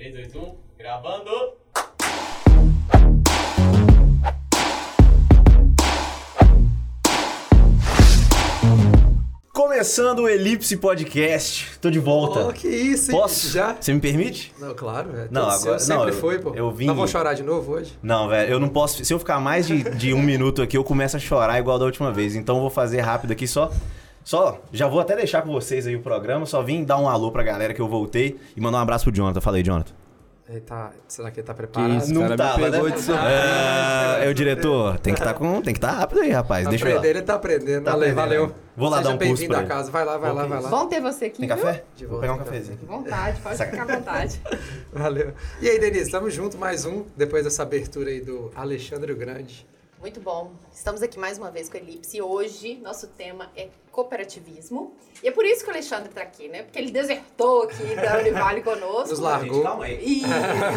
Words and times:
3, 0.00 0.14
2, 0.14 0.34
1, 0.34 0.56
gravando! 0.78 1.30
Começando 9.52 10.20
o 10.20 10.28
Elipse 10.28 10.76
Podcast. 10.76 11.78
Tô 11.80 11.90
de 11.90 11.98
volta. 11.98 12.46
Oh, 12.48 12.52
que 12.52 12.68
isso, 12.68 13.10
hein? 13.10 13.16
Posso? 13.18 13.48
Já? 13.50 13.76
Você 13.78 13.92
me 13.92 14.00
permite? 14.00 14.52
Não, 14.58 14.74
claro, 14.74 15.10
velho. 15.12 15.28
Não, 15.30 15.42
Todo 15.42 15.52
agora- 15.54 15.78
seu 15.78 15.78
sempre 15.80 15.96
não, 15.96 16.08
eu- 16.08 16.14
foi, 16.14 16.38
pô. 16.38 16.54
eu 16.54 16.70
vim- 16.70 16.86
Não 16.86 16.94
vou 16.94 17.06
chorar 17.06 17.34
de 17.34 17.42
novo 17.42 17.72
hoje? 17.72 17.98
Não, 18.02 18.28
velho, 18.28 18.52
eu 18.52 18.60
não 18.60 18.68
posso. 18.68 19.04
Se 19.04 19.12
eu 19.12 19.18
ficar 19.18 19.38
mais 19.40 19.66
de, 19.66 19.82
de 19.82 20.14
um 20.14 20.22
minuto 20.22 20.62
aqui, 20.62 20.76
eu 20.76 20.84
começo 20.84 21.16
a 21.16 21.20
chorar 21.20 21.58
igual 21.58 21.78
da 21.78 21.84
última 21.84 22.12
vez. 22.12 22.34
Então 22.34 22.56
eu 22.56 22.60
vou 22.62 22.70
fazer 22.70 23.00
rápido 23.00 23.32
aqui 23.32 23.46
só. 23.46 23.70
Só, 24.24 24.60
já 24.72 24.86
vou 24.86 25.00
até 25.00 25.16
deixar 25.16 25.42
com 25.42 25.50
vocês 25.50 25.86
aí 25.86 25.96
o 25.96 26.02
programa. 26.02 26.44
Só 26.46 26.62
vim 26.62 26.84
dar 26.84 26.98
um 26.98 27.08
alô 27.08 27.30
pra 27.32 27.42
galera 27.42 27.72
que 27.74 27.80
eu 27.80 27.88
voltei 27.88 28.38
e 28.56 28.60
mandar 28.60 28.78
um 28.78 28.82
abraço 28.82 29.04
pro 29.04 29.14
Jonathan. 29.14 29.40
Falei, 29.40 29.62
Jonathan. 29.62 29.92
Ele 30.48 30.60
tá... 30.62 30.90
Será 31.06 31.30
que 31.30 31.38
ele 31.38 31.46
tá 31.46 31.54
preparado? 31.54 31.94
isso? 31.96 32.12
não 32.12 32.22
cara 32.22 32.32
me 32.32 32.36
tava, 32.36 32.58
pegou 32.70 32.88
né? 32.88 32.94
de 32.96 33.00
surpresa. 33.02 33.28
É, 33.30 34.26
é 34.26 34.28
o 34.28 34.34
diretor. 34.34 34.98
Tem 34.98 35.14
que 35.14 35.20
estar 35.20 35.32
com, 35.34 35.62
tem 35.62 35.72
que 35.72 35.78
estar 35.78 35.92
rápido 35.92 36.20
aí, 36.22 36.30
rapaz. 36.32 36.66
Deixa 36.66 36.84
eu 36.84 36.88
ir 36.88 36.92
lá. 36.94 36.98
Aprender, 36.98 37.16
ele 37.18 37.24
tá 37.24 37.34
aprendendo. 37.34 37.84
Tá 37.84 37.90
valeu, 37.92 38.10
aprendendo. 38.10 38.28
valeu. 38.46 38.54
Vou 38.76 38.88
lá 38.88 38.96
Seja 38.96 39.08
dar 39.10 39.14
um 39.14 39.18
curso 39.18 39.32
bem-vindo 39.34 39.48
pra 39.54 39.60
ele. 39.60 39.68
casa. 39.68 39.90
Vai 39.92 40.04
lá, 40.04 40.18
vai 40.18 40.32
lá, 40.32 40.46
vai 40.46 40.60
lá. 40.60 40.68
Bom 40.68 40.86
ter 40.88 41.00
você 41.00 41.26
aqui. 41.26 41.38
Tem 41.38 41.46
viu? 41.46 41.56
café? 41.56 41.84
De 41.94 42.04
Vou 42.04 42.20
volta, 42.20 42.26
pegar 42.26 42.34
um 42.34 42.44
cafezinho. 42.44 42.78
Vontade, 42.84 43.40
pode 43.40 43.56
Saca- 43.56 43.70
ficar 43.70 43.82
à 43.92 43.96
vontade. 43.96 44.42
Valeu. 44.92 45.32
E 45.62 45.68
aí, 45.68 45.78
Denise, 45.78 46.06
estamos 46.06 46.34
juntos 46.34 46.58
mais 46.58 46.84
um, 46.84 47.04
depois 47.16 47.44
dessa 47.44 47.62
abertura 47.62 48.10
aí 48.10 48.20
do 48.20 48.50
Alexandre 48.56 49.12
o 49.12 49.16
Grande. 49.16 49.64
Muito 50.00 50.18
bom. 50.18 50.54
Estamos 50.72 51.02
aqui 51.02 51.18
mais 51.18 51.36
uma 51.36 51.50
vez 51.50 51.68
com 51.68 51.76
a 51.76 51.80
Elipse 51.80 52.16
e 52.16 52.22
hoje 52.22 52.78
nosso 52.78 53.06
tema 53.08 53.52
é 53.54 53.68
cooperativismo. 53.92 54.94
E 55.22 55.28
é 55.28 55.30
por 55.30 55.44
isso 55.44 55.62
que 55.62 55.68
o 55.68 55.72
Alexandre 55.74 56.08
está 56.08 56.22
aqui, 56.22 56.48
né? 56.48 56.62
Porque 56.62 56.78
ele 56.78 56.90
desertou 56.90 57.64
aqui 57.64 57.94
da 57.96 58.16
Univale 58.18 58.62
conosco. 58.62 59.10
Nos 59.10 59.18
largou. 59.18 59.84
E, 59.84 60.22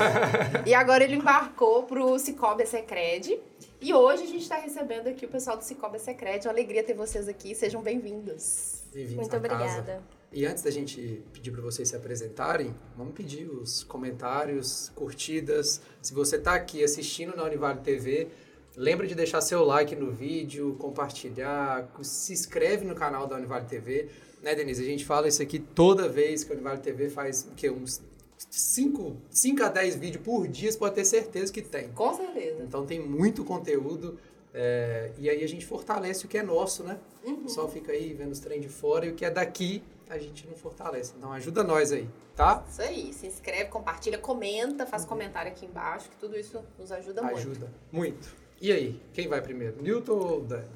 e 0.67 0.73
agora 0.73 1.05
ele 1.05 1.15
embarcou 1.15 1.83
para 1.83 2.03
o 2.03 2.19
Cicobi 2.19 2.65
Secred. 2.65 3.39
E 3.79 3.93
hoje 3.93 4.23
a 4.23 4.27
gente 4.27 4.41
está 4.41 4.57
recebendo 4.57 5.07
aqui 5.07 5.25
o 5.25 5.29
pessoal 5.29 5.55
do 5.55 5.63
Cicobi 5.63 5.99
Secred. 5.99 6.45
É 6.45 6.49
uma 6.49 6.53
alegria 6.53 6.83
ter 6.83 6.93
vocês 6.93 7.29
aqui. 7.29 7.55
Sejam 7.55 7.81
bem-vindos. 7.81 8.83
Bem-vindos 8.93 9.29
Muito 9.29 9.35
à 9.37 9.39
casa. 9.39 9.55
obrigada. 9.55 10.03
E 10.33 10.45
antes 10.45 10.63
da 10.63 10.71
gente 10.71 11.23
pedir 11.31 11.51
para 11.51 11.61
vocês 11.61 11.87
se 11.87 11.95
apresentarem, 11.95 12.75
vamos 12.97 13.13
pedir 13.13 13.47
os 13.47 13.83
comentários, 13.83 14.91
curtidas. 14.95 15.79
Se 16.01 16.13
você 16.13 16.35
está 16.35 16.55
aqui 16.55 16.83
assistindo 16.83 17.37
na 17.37 17.43
Univale 17.43 17.79
TV, 17.79 18.29
lembra 18.75 19.07
de 19.07 19.15
deixar 19.15 19.41
seu 19.41 19.63
like 19.63 19.95
no 19.95 20.11
vídeo, 20.11 20.75
compartilhar, 20.79 21.89
se 22.01 22.33
inscreve 22.33 22.85
no 22.85 22.95
canal 22.95 23.27
da 23.27 23.35
Univale 23.35 23.65
TV. 23.65 24.09
Né, 24.41 24.55
Denise? 24.55 24.81
A 24.81 24.85
gente 24.85 25.05
fala 25.05 25.27
isso 25.27 25.41
aqui 25.41 25.59
toda 25.59 26.09
vez 26.09 26.43
que 26.43 26.51
a 26.51 26.55
Univale 26.55 26.79
TV 26.79 27.09
faz 27.09 27.47
o 27.49 27.55
quê? 27.55 27.69
uns 27.69 28.01
5 28.49 29.63
a 29.63 29.69
10 29.69 29.95
vídeos 29.95 30.23
por 30.23 30.47
dia, 30.47 30.71
você 30.71 30.77
pode 30.77 30.95
ter 30.95 31.05
certeza 31.05 31.51
que 31.51 31.61
tem. 31.61 31.89
Com 31.89 32.13
certeza. 32.13 32.63
Então 32.63 32.85
tem 32.85 32.99
muito 32.99 33.43
conteúdo 33.43 34.19
é, 34.53 35.11
e 35.17 35.29
aí 35.29 35.43
a 35.43 35.47
gente 35.47 35.65
fortalece 35.65 36.25
o 36.25 36.27
que 36.27 36.37
é 36.37 36.43
nosso, 36.43 36.83
né? 36.83 36.99
O 37.25 37.37
pessoal 37.37 37.67
fica 37.69 37.91
aí 37.91 38.13
vendo 38.13 38.31
os 38.31 38.39
trem 38.39 38.59
de 38.59 38.69
fora 38.69 39.05
e 39.05 39.09
o 39.09 39.15
que 39.15 39.25
é 39.25 39.31
daqui 39.31 39.81
a 40.09 40.17
gente 40.17 40.45
não 40.45 40.55
fortalece. 40.55 41.13
Então 41.17 41.31
ajuda 41.31 41.63
nós 41.63 41.91
aí, 41.91 42.07
tá? 42.35 42.63
Isso 42.69 42.81
aí. 42.81 43.13
Se 43.13 43.25
inscreve, 43.25 43.69
compartilha, 43.69 44.17
comenta, 44.17 44.85
faz 44.85 45.05
comentário 45.05 45.51
aqui 45.51 45.65
embaixo, 45.65 46.09
que 46.09 46.17
tudo 46.17 46.37
isso 46.37 46.63
nos 46.77 46.91
ajuda 46.91 47.23
muito. 47.23 47.37
Ajuda 47.37 47.71
muito. 47.91 48.42
E 48.63 48.71
aí, 48.71 48.97
quem 49.11 49.27
vai 49.27 49.41
primeiro? 49.41 49.81
Newton 49.81 50.13
ou 50.13 50.39
Dani? 50.39 50.69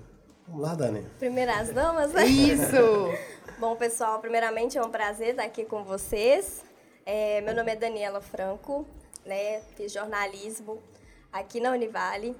Vamos 0.45 0.61
lá, 0.61 0.75
Dani. 0.75 1.05
Primeiras 1.19 1.71
damas, 1.71 2.11
né? 2.11 2.25
Isso! 2.25 2.75
Bom, 3.57 3.77
pessoal, 3.77 4.19
primeiramente 4.19 4.77
é 4.77 4.83
um 4.83 4.89
prazer 4.89 5.29
estar 5.29 5.43
aqui 5.43 5.63
com 5.63 5.85
vocês. 5.85 6.65
É, 7.05 7.39
meu 7.39 7.55
nome 7.55 7.71
é 7.71 7.77
Daniela 7.77 8.19
Franco, 8.19 8.85
né? 9.25 9.61
Fiz 9.77 9.93
jornalismo 9.93 10.83
aqui 11.31 11.61
na 11.61 11.71
Univale. 11.71 12.35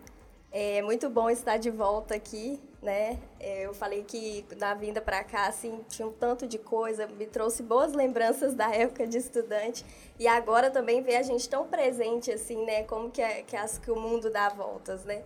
É 0.52 0.82
muito 0.82 1.10
bom 1.10 1.30
estar 1.30 1.56
de 1.56 1.70
volta 1.70 2.16
aqui, 2.16 2.60
né? 2.82 3.18
É, 3.40 3.66
eu 3.66 3.74
falei 3.74 4.04
que 4.04 4.44
na 4.58 4.74
vinda 4.74 5.00
para 5.00 5.24
cá, 5.24 5.48
assim, 5.48 5.80
tinha 5.88 6.10
um 6.10 6.12
tanto 6.12 6.46
de 6.46 6.58
coisa, 6.58 7.08
me 7.08 7.26
trouxe 7.26 7.64
boas 7.64 7.94
lembranças 7.94 8.54
da 8.54 8.70
época 8.76 9.08
de 9.08 9.18
estudante. 9.18 9.86
E 10.20 10.28
agora 10.28 10.70
também 10.70 11.02
ver 11.02 11.16
a 11.16 11.24
gente 11.24 11.48
tão 11.48 11.66
presente, 11.68 12.34
assim, 12.34 12.66
né? 12.66 12.84
Como 12.84 13.10
que, 13.10 13.22
é, 13.22 13.44
que, 13.44 13.56
as, 13.56 13.78
que 13.78 13.90
o 13.90 13.96
mundo 13.96 14.30
dá 14.30 14.50
voltas, 14.50 15.06
né? 15.06 15.24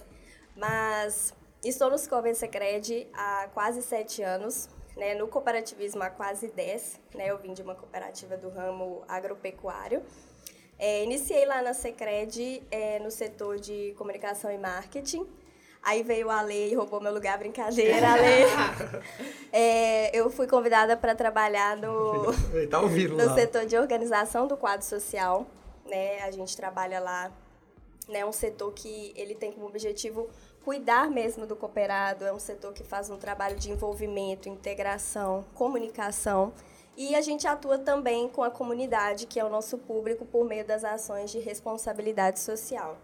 Mas 0.55 1.33
estou 1.63 1.89
no 1.89 1.97
Cicobi 1.97 2.33
Secred 2.35 3.07
há 3.13 3.47
quase 3.53 3.81
sete 3.81 4.21
anos, 4.21 4.69
né? 4.95 5.15
No 5.15 5.27
cooperativismo 5.27 6.03
há 6.03 6.09
quase 6.09 6.47
dez, 6.49 6.99
né? 7.15 7.29
Eu 7.29 7.37
vim 7.37 7.53
de 7.53 7.61
uma 7.61 7.75
cooperativa 7.75 8.37
do 8.37 8.49
ramo 8.49 9.03
agropecuário. 9.07 10.03
É, 10.77 11.03
iniciei 11.03 11.45
lá 11.45 11.61
na 11.61 11.73
Secred 11.73 12.63
é, 12.71 12.99
no 12.99 13.11
setor 13.11 13.59
de 13.59 13.93
comunicação 13.97 14.51
e 14.51 14.57
marketing. 14.57 15.27
Aí 15.83 16.03
veio 16.03 16.29
a 16.29 16.41
lei 16.41 16.71
e 16.71 16.75
roubou 16.75 17.01
meu 17.01 17.11
lugar, 17.13 17.37
brincadeira, 17.37 18.11
a 18.11 18.15
lei. 18.15 18.45
É, 19.53 20.15
eu 20.17 20.29
fui 20.29 20.47
convidada 20.47 20.95
para 20.95 21.13
trabalhar 21.13 21.75
no, 21.75 22.31
tá 22.69 22.79
ouvindo 22.79 23.17
no 23.17 23.25
lá. 23.25 23.35
setor 23.35 23.65
de 23.65 23.77
organização 23.77 24.47
do 24.47 24.55
quadro 24.55 24.85
social, 24.85 25.45
né? 25.85 26.21
A 26.21 26.31
gente 26.31 26.55
trabalha 26.55 27.01
lá, 27.01 27.29
né? 28.11 28.25
Um 28.25 28.31
setor 28.31 28.71
que 28.73 29.13
ele 29.15 29.33
tem 29.33 29.51
como 29.51 29.65
objetivo 29.65 30.29
cuidar 30.63 31.09
mesmo 31.09 31.45
do 31.47 31.55
cooperado, 31.55 32.25
é 32.25 32.31
um 32.31 32.39
setor 32.39 32.73
que 32.73 32.83
faz 32.83 33.09
um 33.09 33.17
trabalho 33.17 33.57
de 33.57 33.71
envolvimento, 33.71 34.47
integração, 34.47 35.43
comunicação. 35.55 36.53
E 36.95 37.15
a 37.15 37.21
gente 37.21 37.47
atua 37.47 37.79
também 37.79 38.27
com 38.29 38.43
a 38.43 38.51
comunidade, 38.51 39.25
que 39.25 39.39
é 39.39 39.45
o 39.45 39.49
nosso 39.49 39.77
público, 39.77 40.25
por 40.25 40.45
meio 40.45 40.65
das 40.65 40.83
ações 40.83 41.31
de 41.31 41.39
responsabilidade 41.39 42.39
social. 42.39 42.97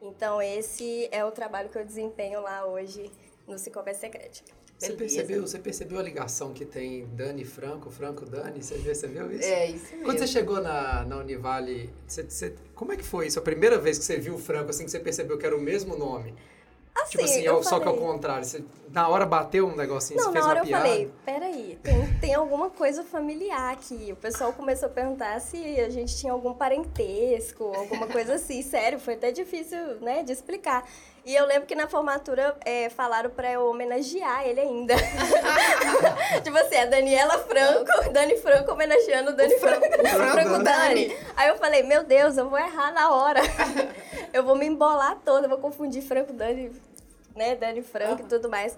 Então, 0.00 0.42
esse 0.42 1.08
é 1.12 1.24
o 1.24 1.30
trabalho 1.30 1.68
que 1.68 1.78
eu 1.78 1.84
desempenho 1.84 2.40
lá 2.40 2.66
hoje 2.66 3.12
no 3.46 3.58
Cicobi 3.58 3.94
Secret. 3.94 4.42
Você 4.78 4.92
percebeu, 4.92 5.40
você 5.42 5.58
percebeu 5.58 5.98
a 5.98 6.02
ligação 6.02 6.52
que 6.52 6.64
tem 6.64 7.06
Dani 7.14 7.44
Franco, 7.44 7.90
Franco 7.90 8.26
Dani? 8.26 8.62
Você 8.62 8.74
percebeu 8.78 9.32
isso? 9.32 9.48
É 9.48 9.66
isso 9.70 9.86
mesmo. 9.92 10.04
Quando 10.04 10.18
você 10.18 10.26
chegou 10.26 10.60
na, 10.60 11.04
na 11.04 11.16
Univale, 11.18 11.90
você, 12.06 12.22
você- 12.24 12.54
como 12.74 12.92
é 12.92 12.96
que 12.96 13.04
foi 13.04 13.28
isso? 13.28 13.38
A 13.38 13.42
primeira 13.42 13.78
vez 13.78 13.96
que 13.98 14.04
você 14.04 14.18
viu 14.18 14.34
o 14.34 14.38
Franco, 14.38 14.70
assim, 14.70 14.84
que 14.84 14.90
você 14.90 15.00
percebeu 15.00 15.38
que 15.38 15.46
era 15.46 15.56
o 15.56 15.60
mesmo 15.60 15.96
nome? 15.96 16.34
Assim, 16.94 17.10
tipo 17.12 17.24
assim, 17.24 17.40
eu 17.42 17.62
só 17.62 17.80
que 17.80 17.88
ao 17.88 17.96
contrário. 17.96 18.44
Você, 18.44 18.62
na 18.92 19.08
hora 19.08 19.24
bateu 19.26 19.66
um 19.66 19.74
negocinho, 19.74 20.16
Não, 20.18 20.26
você 20.26 20.32
fez 20.32 20.44
na 20.44 20.50
hora 20.50 20.60
uma 20.60 20.64
eu 20.64 20.68
piada? 20.68 20.88
falei, 20.88 21.10
peraí, 21.24 21.78
tem, 21.82 22.18
tem 22.20 22.34
alguma 22.34 22.70
coisa 22.70 23.02
familiar 23.02 23.72
aqui. 23.72 24.10
O 24.12 24.16
pessoal 24.16 24.52
começou 24.52 24.88
a 24.88 24.92
perguntar 24.92 25.40
se 25.40 25.56
a 25.80 25.88
gente 25.88 26.16
tinha 26.16 26.32
algum 26.32 26.52
parentesco, 26.54 27.64
alguma 27.64 28.06
coisa 28.06 28.34
assim. 28.34 28.62
Sério, 28.62 28.98
foi 29.00 29.14
até 29.14 29.32
difícil, 29.32 30.00
né, 30.00 30.22
de 30.22 30.32
explicar. 30.32 30.88
E 31.24 31.34
eu 31.34 31.46
lembro 31.46 31.66
que 31.66 31.74
na 31.74 31.88
formatura 31.88 32.54
é, 32.64 32.90
falaram 32.90 33.30
pra 33.30 33.50
eu 33.50 33.66
homenagear 33.66 34.46
ele 34.46 34.60
ainda. 34.60 34.94
tipo 36.44 36.56
assim, 36.58 36.76
a 36.76 36.84
Daniela 36.84 37.38
Franco, 37.38 38.10
Dani 38.12 38.36
Franco 38.36 38.72
homenageando 38.72 39.30
o 39.30 39.34
Dani 39.34 39.58
Franco, 39.58 39.86
Franco 40.32 40.62
Dani. 40.62 41.16
Aí 41.34 41.48
eu 41.48 41.56
falei, 41.56 41.82
meu 41.82 42.04
Deus, 42.04 42.36
eu 42.36 42.50
vou 42.50 42.58
errar 42.58 42.92
na 42.92 43.10
hora. 43.10 43.40
eu 44.34 44.44
vou 44.44 44.54
me 44.54 44.66
embolar 44.66 45.18
toda, 45.24 45.46
eu 45.46 45.50
vou 45.50 45.58
confundir 45.58 46.02
Franco 46.02 46.32
Dani 46.32 46.70
né, 47.34 47.56
Dani 47.56 47.82
Franco 47.82 48.22
e 48.22 48.26
tudo 48.26 48.48
mais. 48.48 48.76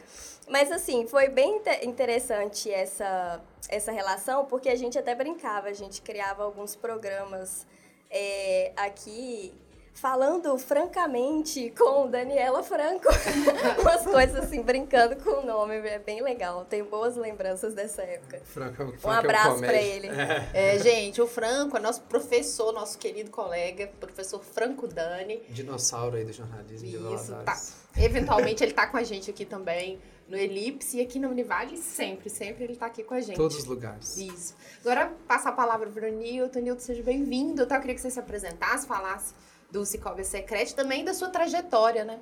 Mas 0.49 0.71
assim, 0.71 1.07
foi 1.07 1.29
bem 1.29 1.57
inte- 1.57 1.85
interessante 1.85 2.71
essa, 2.73 3.41
essa 3.69 3.93
relação, 3.93 4.45
porque 4.45 4.69
a 4.69 4.77
gente 4.77 4.99
até 4.99 5.15
brincava, 5.15 5.69
a 5.69 5.73
gente 5.73 6.01
criava 6.01 6.45
alguns 6.45 6.75
programas 6.77 7.67
é, 8.11 8.73
aqui 8.77 9.53
falando 9.97 10.57
francamente 10.59 11.71
com 11.77 12.09
Daniela 12.09 12.63
Franco. 12.63 13.09
Umas 13.81 14.03
coisas 14.05 14.45
assim, 14.45 14.63
brincando 14.63 15.17
com 15.17 15.41
o 15.41 15.47
nome, 15.47 15.75
é 15.77 15.99
bem 15.99 16.23
legal. 16.23 16.67
Tenho 16.67 16.85
boas 16.85 17.17
lembranças 17.17 17.75
dessa 17.75 18.03
época. 18.03 18.41
Franco, 18.45 18.83
Um 18.85 18.93
Franco 18.93 19.11
é 19.11 19.19
abraço 19.19 19.59
pra 19.59 19.67
comédia. 19.69 19.81
ele. 19.81 20.09
É, 20.53 20.79
gente, 20.79 21.21
o 21.21 21.27
Franco 21.27 21.77
é 21.79 21.81
nosso 21.81 22.03
professor, 22.03 22.73
nosso 22.73 22.99
querido 22.99 23.31
colega, 23.31 23.91
professor 23.99 24.43
Franco 24.45 24.87
Dani. 24.87 25.43
Dinossauro 25.49 26.17
aí 26.17 26.25
do 26.25 26.33
jornalismo 26.33 26.89
de 26.89 26.97
Isso, 26.97 27.29
tá. 27.29 27.33
Valadares. 27.33 27.75
Eventualmente 27.97 28.63
ele 28.63 28.75
tá 28.75 28.87
com 28.87 28.99
a 28.99 29.03
gente 29.03 29.31
aqui 29.31 29.47
também 29.47 29.99
no 30.29 30.37
Elipse 30.37 30.99
e 30.99 31.01
aqui 31.01 31.19
na 31.19 31.29
Univale 31.29 31.79
sempre, 31.79 32.29
sempre 32.29 32.65
ele 32.65 32.77
tá 32.77 32.87
aqui 32.87 33.03
com 33.03 33.15
a 33.15 33.21
gente. 33.21 33.37
Todos 33.37 33.57
os 33.57 33.65
lugares. 33.65 34.19
Isso. 34.19 34.55
Agora, 34.83 35.11
passar 35.27 35.51
a 35.51 35.53
palavra 35.53 35.89
para 35.89 36.07
o 36.07 36.13
Nilton. 36.13 36.61
Nilton, 36.61 36.81
seja 36.81 37.03
bem-vindo. 37.03 37.67
Tá? 37.67 37.77
Eu 37.77 37.81
queria 37.81 37.95
que 37.95 38.01
você 38.03 38.11
se 38.11 38.21
apresentasse, 38.21 38.87
falasse 38.87 39.33
do 39.77 39.85
Cicobi 39.85 40.25
Secret, 40.25 40.73
também 40.75 41.05
da 41.05 41.13
sua 41.13 41.29
trajetória, 41.29 42.03
né? 42.03 42.19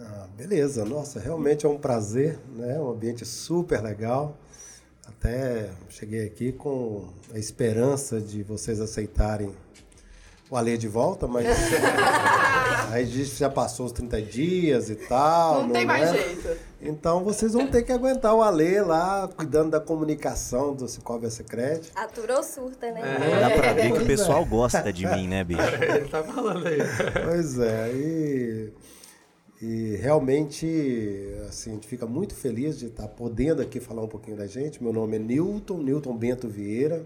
Ah, 0.00 0.26
beleza, 0.34 0.86
nossa, 0.86 1.20
realmente 1.20 1.66
é 1.66 1.68
um 1.68 1.76
prazer, 1.76 2.38
né? 2.56 2.78
Um 2.78 2.90
ambiente 2.90 3.26
super 3.26 3.82
legal. 3.82 4.38
Até 5.06 5.68
cheguei 5.90 6.24
aqui 6.24 6.50
com 6.50 7.10
a 7.34 7.38
esperança 7.38 8.18
de 8.18 8.42
vocês 8.42 8.80
aceitarem 8.80 9.54
o 10.48 10.56
Alê 10.56 10.78
de 10.78 10.88
volta, 10.88 11.28
mas 11.28 11.46
aí 12.90 13.04
já 13.24 13.50
passou 13.50 13.84
os 13.84 13.92
30 13.92 14.22
dias 14.22 14.88
e 14.88 14.94
tal. 14.94 15.64
Não 15.64 15.70
tem 15.70 15.84
mais 15.84 16.08
é? 16.08 16.12
jeito. 16.14 16.58
Então 16.84 17.22
vocês 17.22 17.52
vão 17.52 17.68
ter 17.68 17.84
que 17.84 17.92
aguentar 17.92 18.34
o 18.34 18.42
Alê 18.42 18.80
lá, 18.82 19.28
cuidando 19.28 19.70
da 19.70 19.80
comunicação 19.80 20.74
do 20.74 20.88
Cicobi 20.88 21.30
Secret. 21.30 21.80
Aturou 21.94 22.42
surta, 22.42 22.90
né? 22.90 23.00
Dá 23.40 23.50
pra 23.50 23.72
ver 23.72 23.92
que 23.92 24.02
o 24.02 24.06
pessoal 24.06 24.44
gosta 24.44 24.92
de 24.92 25.06
mim, 25.06 25.28
né, 25.28 25.44
bicho? 25.44 25.60
Ele 25.80 26.08
tá 26.08 26.24
falando 26.24 26.66
aí. 26.66 26.78
Pois 27.24 27.56
é, 27.60 27.92
e, 27.92 28.72
e 29.62 29.96
realmente 29.96 30.66
assim, 31.48 31.70
a 31.70 31.74
gente 31.74 31.86
fica 31.86 32.04
muito 32.04 32.34
feliz 32.34 32.76
de 32.78 32.86
estar 32.86 33.06
podendo 33.06 33.62
aqui 33.62 33.78
falar 33.78 34.02
um 34.02 34.08
pouquinho 34.08 34.36
da 34.36 34.48
gente. 34.48 34.82
Meu 34.82 34.92
nome 34.92 35.16
é 35.16 35.20
Newton, 35.20 35.78
Newton 35.78 36.16
Bento 36.16 36.48
Vieira. 36.48 37.04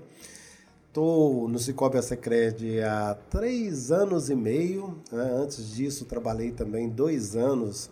Estou 0.88 1.46
no 1.46 1.58
Cicobi 1.58 2.02
Secred 2.02 2.80
há 2.80 3.14
três 3.28 3.92
anos 3.92 4.30
e 4.30 4.34
meio. 4.34 4.96
né? 5.12 5.30
Antes 5.34 5.74
disso, 5.74 6.06
trabalhei 6.06 6.50
também 6.50 6.88
dois 6.88 7.36
anos 7.36 7.90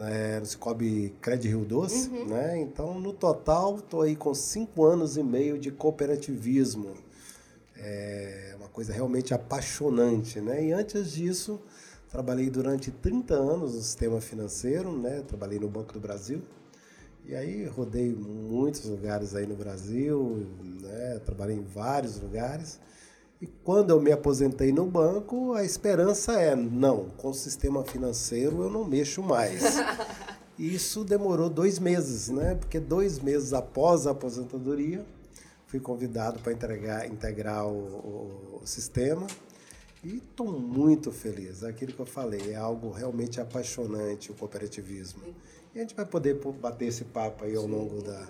é, 0.00 0.38
no 0.38 0.46
Cicobi 0.46 1.14
Cred 1.20 1.46
Rio 1.48 1.64
Doce. 1.64 2.08
Né? 2.08 2.60
Então, 2.60 2.98
no 2.98 3.12
total, 3.12 3.76
estou 3.76 4.02
aí 4.02 4.16
com 4.16 4.34
cinco 4.34 4.84
anos 4.84 5.16
e 5.16 5.22
meio 5.22 5.58
de 5.58 5.70
cooperativismo. 5.70 6.94
É 7.76 8.54
uma 8.58 8.68
coisa 8.68 8.92
realmente 8.92 9.32
apaixonante, 9.32 10.40
né? 10.40 10.64
E 10.64 10.72
antes 10.72 11.12
disso, 11.12 11.60
trabalhei 12.10 12.50
durante 12.50 12.90
30 12.90 13.34
anos 13.34 13.74
no 13.74 13.80
sistema 13.80 14.20
financeiro, 14.20 14.92
né? 14.92 15.22
Trabalhei 15.26 15.60
no 15.60 15.68
Banco 15.68 15.92
do 15.92 16.00
Brasil. 16.00 16.42
E 17.24 17.34
aí 17.34 17.66
rodei 17.66 18.12
muitos 18.12 18.84
lugares 18.86 19.34
aí 19.34 19.46
no 19.46 19.54
Brasil, 19.54 20.46
né? 20.80 21.20
Trabalhei 21.24 21.56
em 21.56 21.62
vários 21.62 22.20
lugares. 22.20 22.80
E 23.40 23.46
quando 23.46 23.90
eu 23.90 24.00
me 24.00 24.10
aposentei 24.10 24.72
no 24.72 24.84
banco, 24.86 25.52
a 25.54 25.64
esperança 25.64 26.32
é, 26.40 26.56
não, 26.56 27.08
com 27.16 27.28
o 27.30 27.34
sistema 27.34 27.84
financeiro 27.84 28.62
eu 28.62 28.70
não 28.70 28.84
mexo 28.84 29.22
mais. 29.22 29.62
Isso 30.58 31.04
demorou 31.04 31.48
dois 31.48 31.78
meses, 31.78 32.28
né? 32.28 32.56
Porque 32.56 32.80
dois 32.80 33.20
meses 33.20 33.52
após 33.52 34.08
a 34.08 34.10
aposentadoria, 34.10 35.06
fui 35.68 35.78
convidado 35.78 36.40
para 36.40 36.52
integrar, 36.52 37.06
integrar 37.06 37.64
o, 37.64 37.70
o- 38.60 38.60
sistema 38.64 39.24
e 40.02 40.16
estou 40.16 40.50
muito 40.60 41.12
feliz. 41.12 41.62
É 41.62 41.68
Aquilo 41.68 41.92
que 41.92 42.00
eu 42.00 42.06
falei, 42.06 42.50
é 42.50 42.56
algo 42.56 42.90
realmente 42.90 43.40
apaixonante 43.40 44.32
o 44.32 44.34
cooperativismo. 44.34 45.22
E 45.72 45.78
a 45.78 45.82
gente 45.82 45.94
vai 45.94 46.04
poder 46.04 46.40
bater 46.60 46.86
esse 46.86 47.04
papo 47.04 47.44
aí 47.44 47.54
ao 47.54 47.66
longo 47.66 48.02
da. 48.02 48.26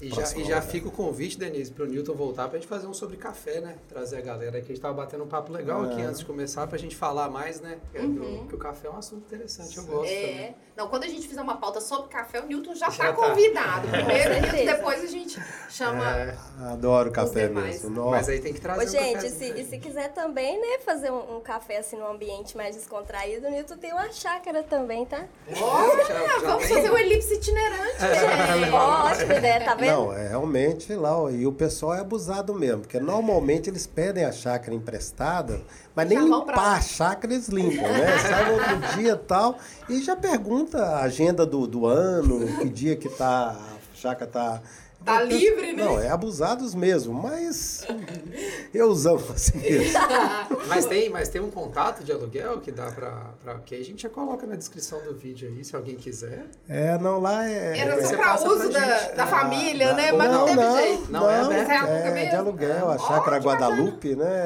E 0.00 0.08
já, 0.08 0.22
e 0.22 0.24
já 0.24 0.54
rodadas. 0.56 0.64
fica 0.70 0.88
o 0.88 0.90
convite, 0.90 1.38
Denise, 1.38 1.70
pro 1.70 1.86
Newton 1.86 2.14
voltar 2.14 2.48
pra 2.48 2.58
gente 2.58 2.68
fazer 2.68 2.86
um 2.86 2.94
sobre 2.94 3.16
café, 3.16 3.60
né? 3.60 3.76
Trazer 3.88 4.18
a 4.18 4.20
galera 4.20 4.58
aqui. 4.58 4.66
A 4.72 4.74
gente 4.74 4.80
tava 4.80 4.94
batendo 4.94 5.24
um 5.24 5.28
papo 5.28 5.52
legal 5.52 5.82
aqui 5.84 6.00
É. 6.00 6.04
antes 6.04 6.20
de 6.20 6.24
começar 6.26 6.66
pra 6.66 6.78
gente 6.78 6.96
falar 6.96 7.28
mais, 7.30 7.60
né? 7.60 7.78
É 7.94 8.00
do- 8.02 8.46
que 8.48 8.54
o 8.54 8.58
café 8.58 8.88
é 8.88 8.90
um 8.90 8.96
assunto 8.96 9.24
interessante, 9.26 9.76
eu 9.76 9.84
gosto 9.84 10.10
É. 10.10 10.26
também. 10.26 10.56
Não, 10.76 10.88
quando 10.88 11.04
a 11.04 11.08
gente 11.08 11.28
fizer 11.28 11.42
uma 11.42 11.56
pauta 11.58 11.80
sobre 11.80 12.08
café, 12.08 12.40
o 12.40 12.46
Newton 12.46 12.74
já, 12.74 12.88
Já 12.88 13.04
tá 13.04 13.12
tá. 13.12 13.28
convidado. 13.28 13.88
Primeiro, 13.92 14.34
Newton, 14.40 14.64
depois 14.64 15.02
a 15.04 15.06
gente 15.06 15.38
chama. 15.68 16.02
É, 16.18 16.34
Adoro 16.72 17.10
café 17.10 17.48
demais. 17.48 17.82
mesmo. 17.82 18.10
mas 18.10 18.28
aí 18.28 18.40
tem 18.40 18.52
que 18.54 18.60
trazer 18.60 18.96
Ô, 18.98 19.00
um 19.00 19.04
gente, 19.04 19.30
se, 19.30 19.44
e 19.52 19.64
se 19.66 19.78
quiser 19.78 20.12
também, 20.12 20.58
né, 20.60 20.78
fazer 20.84 21.10
um, 21.10 21.36
um 21.36 21.40
café 21.40 21.78
assim 21.78 21.96
num 21.96 22.06
ambiente 22.08 22.56
mais 22.56 22.74
descontraído, 22.74 23.46
o 23.46 23.50
Nilton 23.50 23.76
tem 23.76 23.92
uma 23.92 24.10
chácara 24.12 24.62
também, 24.62 25.04
tá? 25.04 25.26
Olha, 25.60 26.04
já- 26.06 26.26
já 26.26 26.38
Vamos 26.38 26.66
fazer 26.68 26.90
um 26.90 26.96
elipse 26.98 27.34
itinerante, 27.34 27.96
É. 28.04 28.14
gente. 28.60 28.72
Ótima 28.72 29.34
ideia, 29.34 29.64
tá 29.64 29.74
vendo? 29.86 29.96
Não, 29.96 30.12
é 30.12 30.28
realmente 30.28 30.94
lá, 30.94 31.30
e 31.30 31.46
o 31.46 31.52
pessoal 31.52 31.94
é 31.94 32.00
abusado 32.00 32.54
mesmo, 32.54 32.80
porque 32.82 32.98
normalmente 33.00 33.68
eles 33.68 33.86
pedem 33.86 34.24
a 34.24 34.32
chácara 34.32 34.74
emprestada, 34.74 35.60
mas 35.94 36.08
nem 36.08 36.18
Já 36.18 36.24
pra 36.26 36.36
limpar 36.38 36.56
lá. 36.56 36.76
a 36.76 36.80
chácara 36.80 37.32
eles 37.34 37.48
limpam, 37.48 37.82
né? 37.88 38.18
Sai 38.18 38.44
no 38.46 38.52
outro 38.54 38.96
dia 38.96 39.12
e 39.12 39.16
tal, 39.16 39.58
e 39.88 40.00
já 40.02 40.16
pergunta 40.16 40.78
a 40.82 41.02
agenda 41.02 41.44
do, 41.44 41.66
do 41.66 41.86
ano, 41.86 42.46
que 42.58 42.68
dia 42.68 42.96
que 42.96 43.08
tá, 43.08 43.56
a 43.56 43.96
chácara 43.96 44.30
tá... 44.30 44.62
Tá 45.04 45.22
livre, 45.22 45.72
né? 45.72 45.84
Não, 45.84 46.00
é 46.00 46.08
abusados 46.08 46.74
mesmo, 46.74 47.12
mas 47.12 47.86
eu 48.72 48.88
usamos 48.88 49.30
assim 49.30 49.58
mesmo. 49.58 49.98
Mas 50.68 50.86
tem, 50.86 51.10
mas 51.10 51.28
tem 51.28 51.40
um 51.40 51.50
contato 51.50 52.02
de 52.02 52.12
aluguel 52.12 52.60
que 52.60 52.70
dá 52.72 52.90
pra, 52.90 53.30
pra. 53.42 53.58
Que 53.58 53.74
a 53.74 53.84
gente 53.84 54.02
já 54.02 54.08
coloca 54.08 54.46
na 54.46 54.54
descrição 54.54 55.02
do 55.02 55.14
vídeo 55.14 55.48
aí, 55.48 55.64
se 55.64 55.74
alguém 55.76 55.96
quiser. 55.96 56.46
É, 56.68 56.96
não, 56.98 57.20
lá 57.20 57.46
é... 57.46 57.78
Era 57.78 57.96
Você 57.96 58.08
só 58.08 58.16
pra 58.16 58.34
uso 58.36 58.70
pra 58.70 58.80
da, 58.80 59.08
da 59.12 59.24
Ah, 59.24 59.26
família, 59.26 59.92
né? 59.92 60.12
Mas 60.12 60.30
não, 60.30 60.38
não, 60.38 60.46
teve 60.46 60.60
não, 60.60 60.76
jeito. 60.76 61.12
Não, 61.12 61.30
é 61.30 61.42
não. 61.42 61.44
Você 61.44 61.72
aluga 61.72 61.92
é, 61.92 62.14
mesmo? 62.14 62.30
de 62.30 62.36
aluguel, 62.36 62.90
a 62.90 62.98
chácara. 62.98 63.36
Guadalupe, 63.38 64.14
né? 64.16 64.44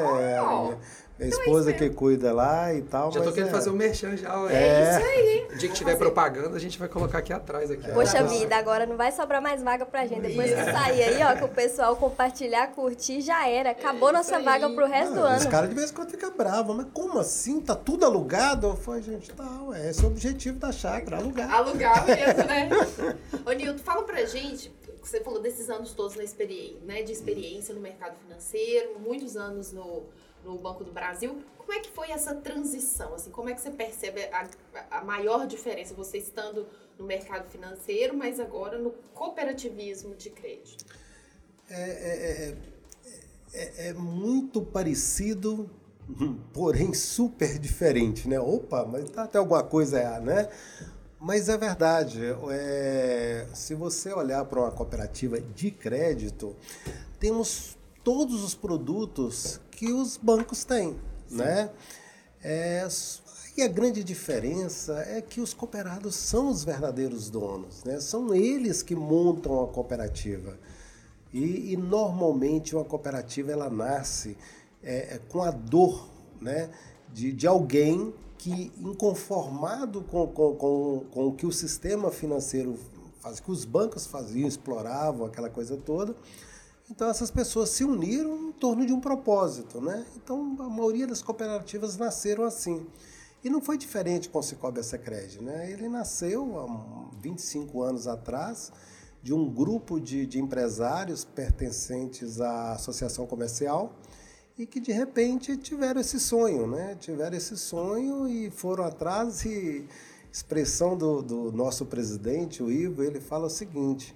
Minha 1.19 1.31
esposa 1.31 1.73
que 1.73 1.89
cuida 1.91 2.33
lá 2.33 2.75
e 2.75 2.83
tal. 2.83 3.11
Já 3.11 3.23
tô 3.23 3.33
querendo 3.33 3.49
é- 3.49 3.53
fazer 3.53 3.71
o 3.71 3.73
merchan 3.73 4.17
já. 4.17 4.39
ó. 4.39 4.49
É. 4.51 4.91
Isso 4.99 5.07
aí. 5.07 5.47
O 5.55 5.59
dia 5.59 5.69
que 5.71 5.75
tiver 5.75 5.97
propaganda, 5.97 6.57
a 6.57 6.61
gente 6.61 6.79
vai 6.79 6.89
colocar 6.89 7.19
aqui 7.19 7.33
atrás. 7.33 7.71
Aqui, 7.71 7.91
ó. 7.91 7.95
Poxa 7.95 8.23
vida, 8.25 8.55
agora 8.57 8.85
não 8.85 8.97
vai 8.97 9.11
sobrar 9.13 9.41
mais 9.41 9.63
vaga 9.63 9.87
pra 9.87 10.07
gente. 10.07 10.21
Depois 10.21 10.51
que 10.51 10.65
sair 10.65 11.03
aí, 11.05 11.23
ó, 11.23 11.35
que 11.39 11.45
o 11.45 11.49
pessoal 11.49 11.97
compartilhar, 11.97 12.67
curtir, 12.73 13.23
já 13.23 13.49
era. 13.49 13.71
Acabou 13.71 14.13
nossa 14.13 14.37
aí. 14.37 14.45
vaga 14.45 14.69
pro 14.69 14.87
resto 14.87 15.15
do 15.15 15.21
Ah, 15.27 15.37
Os 15.37 15.43
ano. 15.43 15.51
caras 15.51 15.69
de 15.71 15.75
vez 15.75 15.91
em 15.91 15.95
quando 15.95 16.11
ficam 16.11 16.31
bravos, 16.37 16.77
mas 16.77 16.87
como 16.93 17.19
assim? 17.19 17.61
Tá 17.63 17.75
tudo 17.75 18.05
alugado? 18.05 18.67
Eu 18.67 18.77
falei, 18.77 19.03
gente, 19.03 19.31
tá, 19.33 19.63
ué, 19.69 19.89
esse 19.89 20.01
é 20.01 20.05
o 20.05 20.09
objetivo 20.09 20.59
da 20.59 20.71
chácara, 20.71 21.17
alugar. 21.17 21.51
Alugar 21.51 22.05
mesmo, 22.07 22.45
né? 22.45 22.69
Ô, 23.47 23.53
Nilton, 23.53 23.79
fala 23.83 24.03
pra 24.03 24.23
gente, 24.27 24.71
você 25.03 25.21
falou 25.21 25.41
desses 25.41 25.71
anos 25.71 25.93
todos 25.95 26.15
na 26.17 26.25
experiência, 26.25 26.77
né, 26.85 27.03
de 27.03 27.13
experiência 27.13 27.75
no 27.75 27.81
mercado 27.81 28.17
financeiro, 28.27 28.99
muitos 29.01 29.37
anos 29.37 29.73
no, 29.73 30.03
no 30.47 30.59
Banco 30.59 30.85
do 30.85 30.93
Brasil. 30.93 31.43
Como 31.59 31.73
é 31.73 31.81
que 31.81 31.91
foi 31.91 32.11
essa 32.11 32.35
transição? 32.35 33.15
Assim, 33.15 33.31
como 33.31 33.49
é 33.49 33.55
que 33.55 33.61
você 33.61 33.71
percebe 33.71 34.25
a, 34.27 34.49
a 34.91 35.05
maior 35.05 35.47
diferença, 35.47 35.95
você 35.95 36.19
estando 36.19 36.67
no 36.99 37.05
mercado 37.05 37.51
financeiro, 37.51 38.17
mas 38.17 38.39
agora 38.39 38.79
no 38.79 38.91
cooperativismo 39.13 40.15
de 40.15 40.31
crédito? 40.31 40.85
É, 41.69 42.55
é 43.89 43.93
muito 43.93 44.63
parecido, 44.63 45.69
hum, 46.09 46.39
porém 46.53 46.95
super 46.95 47.59
diferente, 47.59 48.29
né? 48.29 48.39
Opa, 48.39 48.85
mas 48.85 49.11
tá 49.11 49.25
até 49.25 49.39
alguma 49.39 49.65
coisa, 49.65 50.21
né? 50.21 50.49
Mas 51.19 51.49
é 51.49 51.57
verdade. 51.57 52.21
é, 52.51 53.47
se 53.55 53.75
você 53.75 54.13
olhar 54.13 54.45
para 54.45 54.61
uma 54.61 54.71
cooperativa 54.71 55.41
de 55.41 55.71
crédito, 55.71 56.55
temos 57.19 57.77
todos 58.05 58.45
os 58.45 58.55
produtos 58.55 59.59
que 59.77 59.93
os 59.93 60.17
bancos 60.17 60.65
têm, 60.65 60.97
né? 61.31 61.71
É, 62.43 62.89
e 63.57 63.63
a 63.63 63.69
grande 63.69 64.03
diferença 64.03 65.05
é 65.07 65.21
que 65.21 65.41
os 65.41 65.55
cooperados 65.55 66.15
são 66.15 66.49
os 66.49 66.65
verdadeiros 66.65 67.31
donos, 67.31 67.85
né? 67.85 68.01
São 68.01 68.35
eles 68.35 68.83
que 68.83 68.97
montam 68.97 69.63
a 69.63 69.69
cooperativa. 69.69 70.59
E, 71.33 71.73
e 71.73 71.77
normalmente 71.77 72.75
uma 72.75 72.85
cooperativa 72.85 73.53
ela 73.53 73.69
nasce 73.69 74.37
é, 74.83 75.17
é, 75.17 75.21
com 75.29 75.43
a 75.43 75.51
dor 75.51 76.09
né, 76.41 76.71
de, 77.13 77.33
de 77.33 77.47
alguém 77.47 78.15
que, 78.39 78.73
inconformado 78.79 80.03
com, 80.03 80.27
com, 80.29 80.55
com, 80.55 81.05
com 81.11 81.27
o 81.29 81.33
que 81.33 81.45
o 81.45 81.53
sistema 81.53 82.11
financeiro 82.11 82.79
faz, 83.21 83.41
que 83.41 83.51
os 83.51 83.65
bancos 83.65 84.07
faziam, 84.07 84.49
exploravam, 84.49 85.27
aquela 85.27 85.51
coisa 85.51 85.77
toda, 85.77 86.15
então 86.91 87.09
essas 87.09 87.31
pessoas 87.31 87.71
se 87.71 87.85
uniram 87.85 88.49
em 88.49 88.53
torno 88.53 88.87
de 88.87 88.93
um 88.93 89.01
propósito. 89.01 89.81
Né? 89.81 90.05
Então 90.17 90.57
a 90.61 90.69
maioria 90.69 91.07
das 91.07 91.23
cooperativas 91.23 91.97
nasceram 91.97 92.45
assim. 92.45 92.87
E 93.45 93.51
não 93.51 93.61
foi 93.61 93.79
diferente 93.79 94.29
com 94.29 94.39
o 94.39 94.43
Cicobi 94.43 94.83
Secred. 94.83 95.43
Né? 95.43 95.71
Ele 95.71 95.89
nasceu 95.89 96.59
há 96.59 97.21
25 97.21 97.83
anos 97.83 98.07
atrás 98.07 98.73
de 99.23 99.35
um 99.35 99.53
grupo 99.53 100.01
de, 100.01 100.27
de 100.27 100.41
empresários 100.41 101.25
pertencentes 101.25 102.41
à 102.41 102.73
associação 102.73 103.27
comercial 103.27 103.93
e 104.59 104.65
que 104.65 104.81
de 104.81 104.93
repente 104.93 105.57
tiveram 105.57 106.01
esse 106.01 106.19
sonho, 106.19 106.67
né? 106.67 106.97
Tiveram 106.99 107.37
esse 107.37 107.57
sonho 107.57 108.27
e 108.29 108.51
foram 108.51 108.85
atrás 108.85 109.45
e 109.45 109.87
expressão 110.33 110.97
do, 110.97 111.23
do 111.23 111.53
nosso 111.53 111.87
presidente, 111.87 112.63
o 112.63 112.71
Ivo, 112.71 113.03
ele 113.03 113.21
fala 113.21 113.47
o 113.47 113.51
seguinte, 113.51 114.15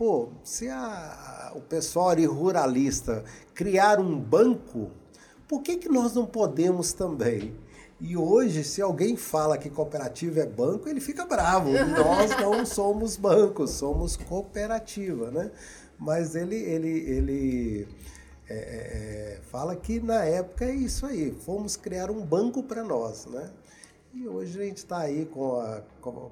pô, 0.00 0.30
se 0.42 0.66
a, 0.70 1.52
o 1.54 1.60
pessoal 1.60 2.08
ali 2.08 2.24
ruralista 2.24 3.22
criar 3.52 4.00
um 4.00 4.18
banco, 4.18 4.90
por 5.46 5.60
que, 5.60 5.76
que 5.76 5.90
nós 5.90 6.14
não 6.14 6.24
podemos 6.24 6.94
também? 6.94 7.54
E 8.00 8.16
hoje, 8.16 8.64
se 8.64 8.80
alguém 8.80 9.14
fala 9.14 9.58
que 9.58 9.68
cooperativa 9.68 10.40
é 10.40 10.46
banco, 10.46 10.88
ele 10.88 11.02
fica 11.02 11.26
bravo. 11.26 11.68
Nós 11.84 12.30
não 12.40 12.64
somos 12.64 13.18
bancos, 13.18 13.72
somos 13.72 14.16
cooperativa, 14.16 15.30
né? 15.30 15.50
Mas 15.98 16.34
ele, 16.34 16.56
ele, 16.56 16.88
ele 16.88 17.88
é, 18.48 18.56
é, 18.56 19.40
fala 19.50 19.76
que 19.76 20.00
na 20.00 20.24
época 20.24 20.64
é 20.64 20.74
isso 20.74 21.04
aí, 21.04 21.30
fomos 21.44 21.76
criar 21.76 22.10
um 22.10 22.24
banco 22.24 22.62
para 22.62 22.82
nós, 22.82 23.26
né? 23.26 23.50
E 24.14 24.26
hoje 24.26 24.58
a 24.58 24.64
gente 24.64 24.78
está 24.78 25.00
aí 25.00 25.26
com 25.26 25.60
a, 25.60 25.82
com 26.00 26.08
a 26.26 26.30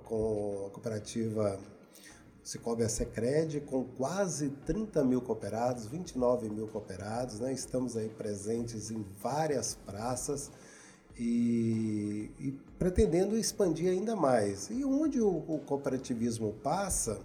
cooperativa 0.70 1.60
Cicobi 2.48 2.88
Secred, 2.88 3.60
com 3.60 3.84
quase 3.84 4.48
30 4.64 5.04
mil 5.04 5.20
cooperados, 5.20 5.84
29 5.84 6.48
mil 6.48 6.66
cooperados, 6.66 7.40
né? 7.40 7.52
Estamos 7.52 7.94
aí 7.94 8.08
presentes 8.08 8.90
em 8.90 9.04
várias 9.20 9.74
praças 9.74 10.50
e, 11.18 12.30
e 12.40 12.58
pretendendo 12.78 13.36
expandir 13.36 13.90
ainda 13.90 14.16
mais. 14.16 14.70
E 14.70 14.82
onde 14.82 15.20
o, 15.20 15.28
o 15.28 15.60
cooperativismo 15.66 16.54
passa, 16.62 17.20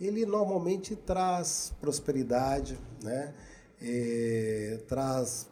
ele 0.00 0.26
normalmente 0.26 0.96
traz 0.96 1.72
prosperidade, 1.80 2.76
né? 3.04 3.34
É, 3.80 4.80
traz 4.88 5.46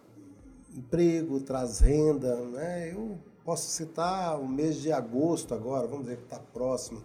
emprego, 0.76 1.38
traz 1.38 1.78
renda. 1.78 2.35
Né? 2.47 2.90
Eu 2.92 3.16
posso 3.44 3.71
citar 3.71 4.40
o 4.40 4.49
mês 4.49 4.75
de 4.75 4.90
agosto 4.90 5.54
agora, 5.54 5.87
vamos 5.87 6.06
dizer 6.06 6.16
que 6.16 6.25
está 6.25 6.40
próximo. 6.40 7.00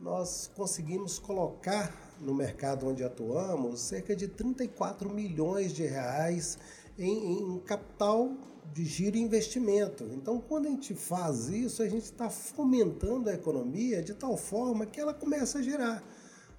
Nós 0.00 0.50
conseguimos 0.56 1.18
colocar 1.18 2.16
no 2.18 2.34
mercado 2.34 2.88
onde 2.88 3.04
atuamos 3.04 3.80
cerca 3.80 4.16
de 4.16 4.28
34 4.28 5.10
milhões 5.10 5.74
de 5.74 5.84
reais 5.84 6.56
em, 6.98 7.42
em 7.54 7.58
capital 7.60 8.32
de 8.72 8.82
giro 8.82 9.18
e 9.18 9.20
investimento. 9.20 10.08
Então, 10.12 10.40
quando 10.40 10.68
a 10.68 10.70
gente 10.70 10.94
faz 10.94 11.50
isso, 11.50 11.82
a 11.82 11.88
gente 11.88 12.04
está 12.04 12.30
fomentando 12.30 13.28
a 13.28 13.34
economia 13.34 14.02
de 14.02 14.14
tal 14.14 14.38
forma 14.38 14.86
que 14.86 14.98
ela 14.98 15.12
começa 15.12 15.58
a 15.58 15.62
girar. 15.62 16.02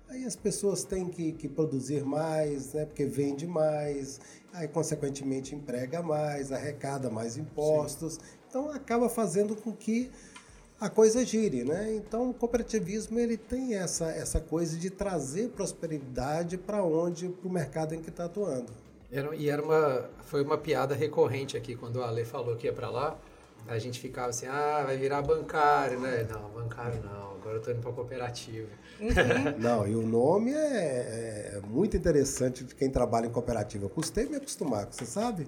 Aí 0.08 0.24
as 0.24 0.36
pessoas 0.36 0.84
têm 0.84 1.08
que, 1.08 1.32
que 1.32 1.48
produzir 1.48 2.04
mais, 2.04 2.74
né, 2.74 2.86
porque 2.86 3.06
vende 3.06 3.48
mais, 3.48 4.20
aí 4.54 4.68
consequentemente 4.68 5.56
emprega 5.56 6.04
mais, 6.04 6.52
arrecada 6.52 7.10
mais 7.10 7.38
impostos. 7.38 8.16
Sim. 8.16 8.20
Então 8.48 8.70
acaba 8.70 9.10
fazendo 9.10 9.56
com 9.56 9.72
que 9.72 10.12
a 10.82 10.90
coisa 10.90 11.24
gire, 11.24 11.64
né? 11.64 11.94
Então 11.94 12.32
o 12.32 12.34
cooperativismo 12.34 13.20
ele 13.20 13.38
tem 13.38 13.76
essa, 13.76 14.10
essa 14.10 14.42
coisa 14.42 14.76
de 14.76 14.90
trazer 14.90 15.50
prosperidade 15.50 16.58
para 16.58 16.84
onde, 16.84 17.30
para 17.30 17.48
o 17.48 17.52
mercado 17.52 17.94
em 17.94 18.02
que 18.02 18.10
está 18.10 18.26
atuando. 18.26 18.74
Era, 19.12 19.36
e 19.36 19.48
era 19.48 19.62
uma, 19.62 20.10
foi 20.24 20.42
uma 20.44 20.58
piada 20.58 20.96
recorrente 20.96 21.56
aqui 21.56 21.76
quando 21.76 21.98
o 21.98 22.04
Ale 22.04 22.26
falou 22.26 22.56
que 22.56 22.66
ia 22.66 22.74
para 22.74 22.90
lá. 22.90 23.16
A 23.68 23.78
gente 23.78 24.00
ficava 24.00 24.30
assim, 24.30 24.48
ah, 24.48 24.82
vai 24.84 24.98
virar 24.98 25.22
bancário, 25.22 26.00
né? 26.00 26.26
Não, 26.28 26.50
bancário 26.50 27.00
não, 27.04 27.34
agora 27.34 27.58
eu 27.58 27.62
tô 27.62 27.70
indo 27.70 27.82
para 27.82 27.92
cooperativa. 27.92 28.68
Uhum. 29.00 29.10
não, 29.62 29.88
e 29.88 29.96
o 29.96 30.02
nome 30.02 30.52
é, 30.52 31.58
é, 31.58 31.62
muito 31.68 31.96
interessante 31.96 32.64
de 32.64 32.74
quem 32.74 32.90
trabalha 32.90 33.28
em 33.28 33.32
cooperativa. 33.32 33.86
Eu 33.86 33.90
custei 33.90 34.28
me 34.28 34.38
acostumar, 34.38 34.88
você 34.90 35.06
sabe? 35.06 35.48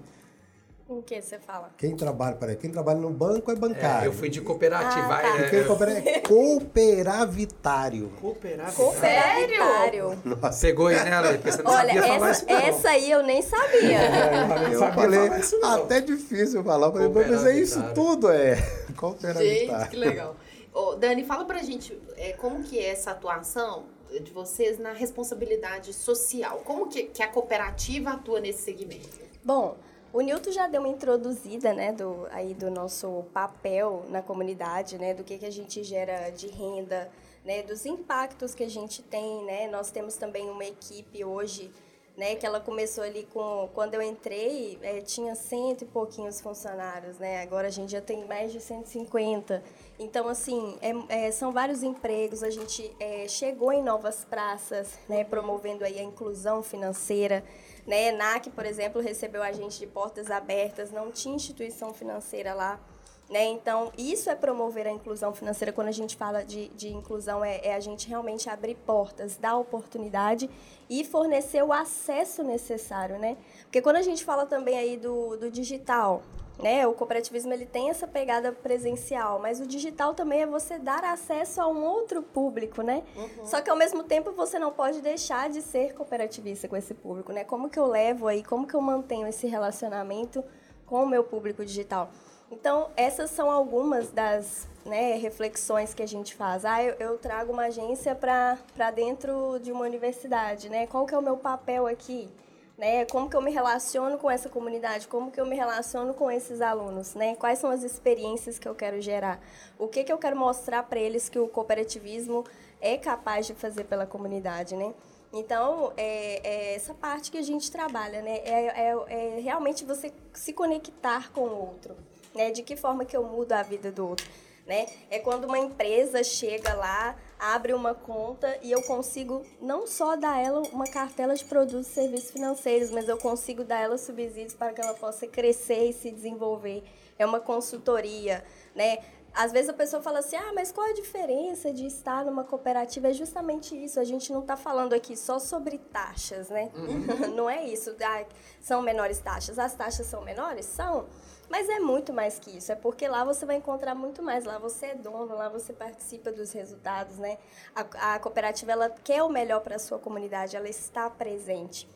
O 0.94 1.02
que 1.02 1.20
você 1.20 1.40
fala? 1.40 1.70
Quem 1.76 1.96
trabalha, 1.96 2.36
peraí, 2.36 2.54
quem 2.54 2.70
trabalha 2.70 3.00
no 3.00 3.10
banco 3.10 3.50
é 3.50 3.56
bancário. 3.56 4.04
É, 4.04 4.06
eu 4.06 4.12
fui 4.12 4.28
de 4.28 4.40
cooperativa. 4.40 5.12
Ah, 5.12 5.22
tá. 5.22 5.40
é, 5.40 5.50
quem 5.50 5.58
é 5.58 5.64
cooperavitário. 5.64 8.12
Cooperavitário? 8.20 10.16
Nossa. 10.24 10.60
Pegou 10.60 10.86
aí, 10.86 10.94
né, 10.94 11.12
Ale? 11.12 11.38
Você 11.38 11.62
não 11.62 11.72
Olha, 11.72 11.94
sabia 11.94 12.14
essa, 12.14 12.30
isso, 12.30 12.44
essa 12.48 12.88
aí 12.90 13.10
eu 13.10 13.24
nem 13.24 13.42
sabia. 13.42 13.98
É, 13.98 14.72
eu 14.72 14.78
falei, 14.78 15.30
até 15.64 16.00
difícil 16.00 16.62
falar, 16.62 16.92
mas 16.92 17.44
é 17.44 17.58
isso 17.58 17.82
tudo 17.92 18.30
é 18.30 18.56
cooperavitário. 18.96 19.66
Gente, 19.66 19.90
que 19.90 19.96
legal. 19.96 20.36
Ô, 20.72 20.94
Dani, 20.94 21.24
fala 21.24 21.44
pra 21.44 21.60
gente 21.62 22.00
é, 22.16 22.32
como 22.32 22.62
que 22.62 22.78
é 22.78 22.90
essa 22.90 23.10
atuação 23.10 23.84
de 24.20 24.30
vocês 24.30 24.78
na 24.78 24.92
responsabilidade 24.92 25.92
social. 25.92 26.62
Como 26.64 26.88
que, 26.88 27.04
que 27.04 27.22
a 27.22 27.28
cooperativa 27.28 28.10
atua 28.10 28.40
nesse 28.40 28.62
segmento? 28.62 29.24
Bom, 29.44 29.76
o 30.14 30.20
Nilton 30.20 30.52
já 30.52 30.68
deu 30.68 30.80
uma 30.80 30.88
introduzida, 30.88 31.74
né, 31.74 31.92
do, 31.92 32.28
aí 32.30 32.54
do 32.54 32.70
nosso 32.70 33.24
papel 33.34 34.04
na 34.08 34.22
comunidade, 34.22 34.96
né, 34.96 35.12
do 35.12 35.24
que, 35.24 35.36
que 35.36 35.44
a 35.44 35.50
gente 35.50 35.82
gera 35.82 36.30
de 36.30 36.46
renda, 36.46 37.10
né, 37.44 37.64
dos 37.64 37.84
impactos 37.84 38.54
que 38.54 38.62
a 38.62 38.70
gente 38.70 39.02
tem, 39.02 39.44
né, 39.44 39.66
nós 39.66 39.90
temos 39.90 40.14
também 40.14 40.48
uma 40.48 40.64
equipe 40.64 41.24
hoje, 41.24 41.68
né, 42.16 42.36
que 42.36 42.46
ela 42.46 42.60
começou 42.60 43.02
ali 43.02 43.26
com, 43.34 43.68
quando 43.74 43.94
eu 43.94 44.02
entrei, 44.02 44.78
é, 44.82 45.00
tinha 45.00 45.34
cento 45.34 45.82
e 45.82 45.84
pouquinhos 45.84 46.40
funcionários, 46.40 47.18
né, 47.18 47.42
agora 47.42 47.66
a 47.66 47.72
gente 47.72 47.90
já 47.90 48.00
tem 48.00 48.24
mais 48.24 48.52
de 48.52 48.60
150, 48.60 49.64
então, 49.98 50.28
assim, 50.28 50.76
é, 50.80 51.26
é, 51.26 51.30
são 51.32 51.50
vários 51.50 51.82
empregos, 51.82 52.44
a 52.44 52.50
gente 52.50 52.88
é, 53.00 53.26
chegou 53.26 53.72
em 53.72 53.82
novas 53.82 54.24
praças, 54.24 54.96
né, 55.08 55.24
promovendo 55.24 55.84
aí 55.84 55.98
a 55.98 56.04
inclusão 56.04 56.62
financeira, 56.62 57.44
né? 57.86 58.08
ENAC, 58.08 58.50
por 58.50 58.64
exemplo, 58.64 59.00
recebeu 59.00 59.42
a 59.42 59.52
gente 59.52 59.78
de 59.78 59.86
portas 59.86 60.30
abertas, 60.30 60.90
não 60.90 61.10
tinha 61.10 61.34
instituição 61.34 61.92
financeira 61.92 62.54
lá. 62.54 62.80
Né? 63.28 63.44
Então, 63.46 63.90
isso 63.96 64.28
é 64.28 64.34
promover 64.34 64.86
a 64.86 64.90
inclusão 64.90 65.32
financeira. 65.34 65.72
Quando 65.72 65.88
a 65.88 65.92
gente 65.92 66.14
fala 66.14 66.44
de, 66.44 66.68
de 66.68 66.88
inclusão, 66.88 67.44
é, 67.44 67.58
é 67.62 67.74
a 67.74 67.80
gente 67.80 68.08
realmente 68.08 68.50
abrir 68.50 68.74
portas, 68.74 69.36
dar 69.36 69.56
oportunidade 69.56 70.48
e 70.90 71.04
fornecer 71.04 71.62
o 71.62 71.72
acesso 71.72 72.42
necessário. 72.42 73.18
Né? 73.18 73.36
Porque 73.62 73.80
quando 73.80 73.96
a 73.96 74.02
gente 74.02 74.24
fala 74.24 74.44
também 74.44 74.78
aí 74.78 74.96
do, 74.96 75.36
do 75.36 75.50
digital, 75.50 76.22
né? 76.62 76.86
O 76.86 76.92
cooperativismo 76.92 77.52
ele 77.52 77.66
tem 77.66 77.90
essa 77.90 78.06
pegada 78.06 78.52
presencial, 78.52 79.38
mas 79.38 79.60
o 79.60 79.66
digital 79.66 80.14
também 80.14 80.42
é 80.42 80.46
você 80.46 80.78
dar 80.78 81.04
acesso 81.04 81.60
a 81.60 81.66
um 81.66 81.84
outro 81.84 82.22
público, 82.22 82.82
né? 82.82 83.02
Uhum. 83.16 83.44
Só 83.44 83.60
que 83.60 83.70
ao 83.70 83.76
mesmo 83.76 84.04
tempo 84.04 84.32
você 84.32 84.58
não 84.58 84.72
pode 84.72 85.00
deixar 85.00 85.50
de 85.50 85.60
ser 85.60 85.94
cooperativista 85.94 86.68
com 86.68 86.76
esse 86.76 86.94
público, 86.94 87.32
né? 87.32 87.44
Como 87.44 87.68
que 87.68 87.78
eu 87.78 87.86
levo 87.86 88.28
aí, 88.28 88.42
como 88.42 88.66
que 88.66 88.74
eu 88.74 88.80
mantenho 88.80 89.26
esse 89.26 89.46
relacionamento 89.46 90.44
com 90.86 91.02
o 91.02 91.06
meu 91.06 91.24
público 91.24 91.64
digital? 91.64 92.10
Então, 92.50 92.90
essas 92.96 93.30
são 93.30 93.50
algumas 93.50 94.10
das 94.10 94.68
né, 94.84 95.16
reflexões 95.16 95.94
que 95.94 96.02
a 96.02 96.06
gente 96.06 96.34
faz. 96.34 96.64
Ah, 96.64 96.82
eu, 96.82 96.94
eu 97.00 97.18
trago 97.18 97.52
uma 97.52 97.64
agência 97.64 98.14
para 98.14 98.90
dentro 98.94 99.58
de 99.60 99.72
uma 99.72 99.84
universidade, 99.84 100.68
né? 100.68 100.86
Qual 100.86 101.06
que 101.06 101.14
é 101.14 101.18
o 101.18 101.22
meu 101.22 101.36
papel 101.36 101.86
aqui? 101.86 102.30
Né? 102.76 103.04
Como 103.06 103.30
que 103.30 103.36
eu 103.36 103.42
me 103.42 103.50
relaciono 103.50 104.18
com 104.18 104.30
essa 104.30 104.48
comunidade? 104.48 105.06
Como 105.08 105.30
que 105.30 105.40
eu 105.40 105.46
me 105.46 105.56
relaciono 105.56 106.12
com 106.14 106.30
esses 106.30 106.60
alunos, 106.60 107.14
né? 107.14 107.34
Quais 107.36 107.58
são 107.58 107.70
as 107.70 107.82
experiências 107.82 108.58
que 108.58 108.68
eu 108.68 108.74
quero 108.74 109.00
gerar? 109.00 109.40
O 109.78 109.88
que 109.88 110.04
que 110.04 110.12
eu 110.12 110.18
quero 110.18 110.36
mostrar 110.36 110.82
para 110.82 110.98
eles 110.98 111.28
que 111.28 111.38
o 111.38 111.48
cooperativismo 111.48 112.44
é 112.80 112.96
capaz 112.96 113.46
de 113.46 113.54
fazer 113.54 113.84
pela 113.84 114.06
comunidade, 114.06 114.76
né? 114.76 114.92
Então, 115.32 115.92
é, 115.96 116.40
é 116.44 116.74
essa 116.74 116.94
parte 116.94 117.30
que 117.30 117.38
a 117.38 117.42
gente 117.42 117.70
trabalha, 117.70 118.22
né? 118.22 118.38
É, 118.44 118.88
é, 118.88 118.96
é 119.08 119.40
realmente 119.40 119.84
você 119.84 120.12
se 120.32 120.52
conectar 120.52 121.32
com 121.32 121.42
o 121.42 121.66
outro, 121.68 121.96
né? 122.34 122.50
De 122.50 122.62
que 122.62 122.76
forma 122.76 123.04
que 123.04 123.16
eu 123.16 123.24
mudo 123.24 123.52
a 123.52 123.62
vida 123.62 123.90
do 123.90 124.08
outro 124.08 124.26
né? 124.66 124.86
É 125.10 125.18
quando 125.18 125.44
uma 125.44 125.58
empresa 125.58 126.22
chega 126.22 126.74
lá, 126.74 127.16
abre 127.38 127.72
uma 127.72 127.94
conta 127.94 128.58
e 128.62 128.70
eu 128.70 128.82
consigo 128.82 129.42
não 129.60 129.86
só 129.86 130.16
dar 130.16 130.38
ela 130.38 130.62
uma 130.72 130.86
cartela 130.86 131.34
de 131.34 131.44
produtos 131.44 131.88
e 131.88 131.90
serviços 131.90 132.30
financeiros, 132.30 132.90
mas 132.90 133.08
eu 133.08 133.18
consigo 133.18 133.64
dar 133.64 133.80
ela 133.80 133.98
subsídios 133.98 134.54
para 134.54 134.72
que 134.72 134.80
ela 134.80 134.94
possa 134.94 135.26
crescer 135.26 135.88
e 135.88 135.92
se 135.92 136.10
desenvolver. 136.10 136.84
É 137.18 137.24
uma 137.24 137.40
consultoria, 137.40 138.44
né? 138.74 138.98
Às 139.34 139.50
vezes 139.50 139.68
a 139.68 139.72
pessoa 139.72 140.00
fala 140.00 140.20
assim, 140.20 140.36
ah, 140.36 140.52
mas 140.54 140.70
qual 140.70 140.88
a 140.88 140.92
diferença 140.92 141.72
de 141.72 141.86
estar 141.86 142.24
numa 142.24 142.44
cooperativa? 142.44 143.08
É 143.08 143.12
justamente 143.12 143.74
isso, 143.74 143.98
a 143.98 144.04
gente 144.04 144.32
não 144.32 144.40
está 144.40 144.56
falando 144.56 144.92
aqui 144.92 145.16
só 145.16 145.40
sobre 145.40 145.76
taxas, 145.76 146.48
né? 146.48 146.70
Uhum. 146.72 147.30
não 147.34 147.50
é 147.50 147.64
isso, 147.64 147.96
ah, 148.00 148.24
são 148.60 148.80
menores 148.80 149.18
taxas. 149.18 149.58
As 149.58 149.74
taxas 149.74 150.06
são 150.06 150.22
menores? 150.22 150.66
São, 150.66 151.06
mas 151.48 151.68
é 151.68 151.78
muito 151.78 152.12
mais 152.12 152.38
que 152.38 152.56
isso, 152.56 152.72
é 152.72 152.74
porque 152.74 153.06
lá 153.06 153.24
você 153.24 153.44
vai 153.44 153.56
encontrar 153.56 153.94
muito 153.94 154.22
mais, 154.22 154.44
lá 154.44 154.58
você 154.58 154.86
é 154.86 154.94
dono, 154.94 155.34
lá 155.36 155.48
você 155.48 155.72
participa 155.72 156.32
dos 156.32 156.52
resultados, 156.52 157.18
né? 157.18 157.38
A, 157.74 158.14
a 158.14 158.18
cooperativa, 158.18 158.72
ela 158.72 158.90
quer 158.90 159.22
o 159.22 159.28
melhor 159.28 159.60
para 159.60 159.76
a 159.76 159.78
sua 159.78 159.98
comunidade, 159.98 160.56
ela 160.56 160.68
está 160.68 161.08
presente. 161.10 161.88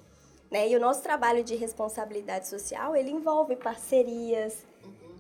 Né? 0.51 0.69
E 0.69 0.77
o 0.77 0.81
nosso 0.81 1.03
trabalho 1.03 1.45
de 1.45 1.55
responsabilidade 1.55 2.49
social, 2.49 2.97
ele 2.97 3.11
envolve 3.11 3.55
parcerias, 3.57 4.67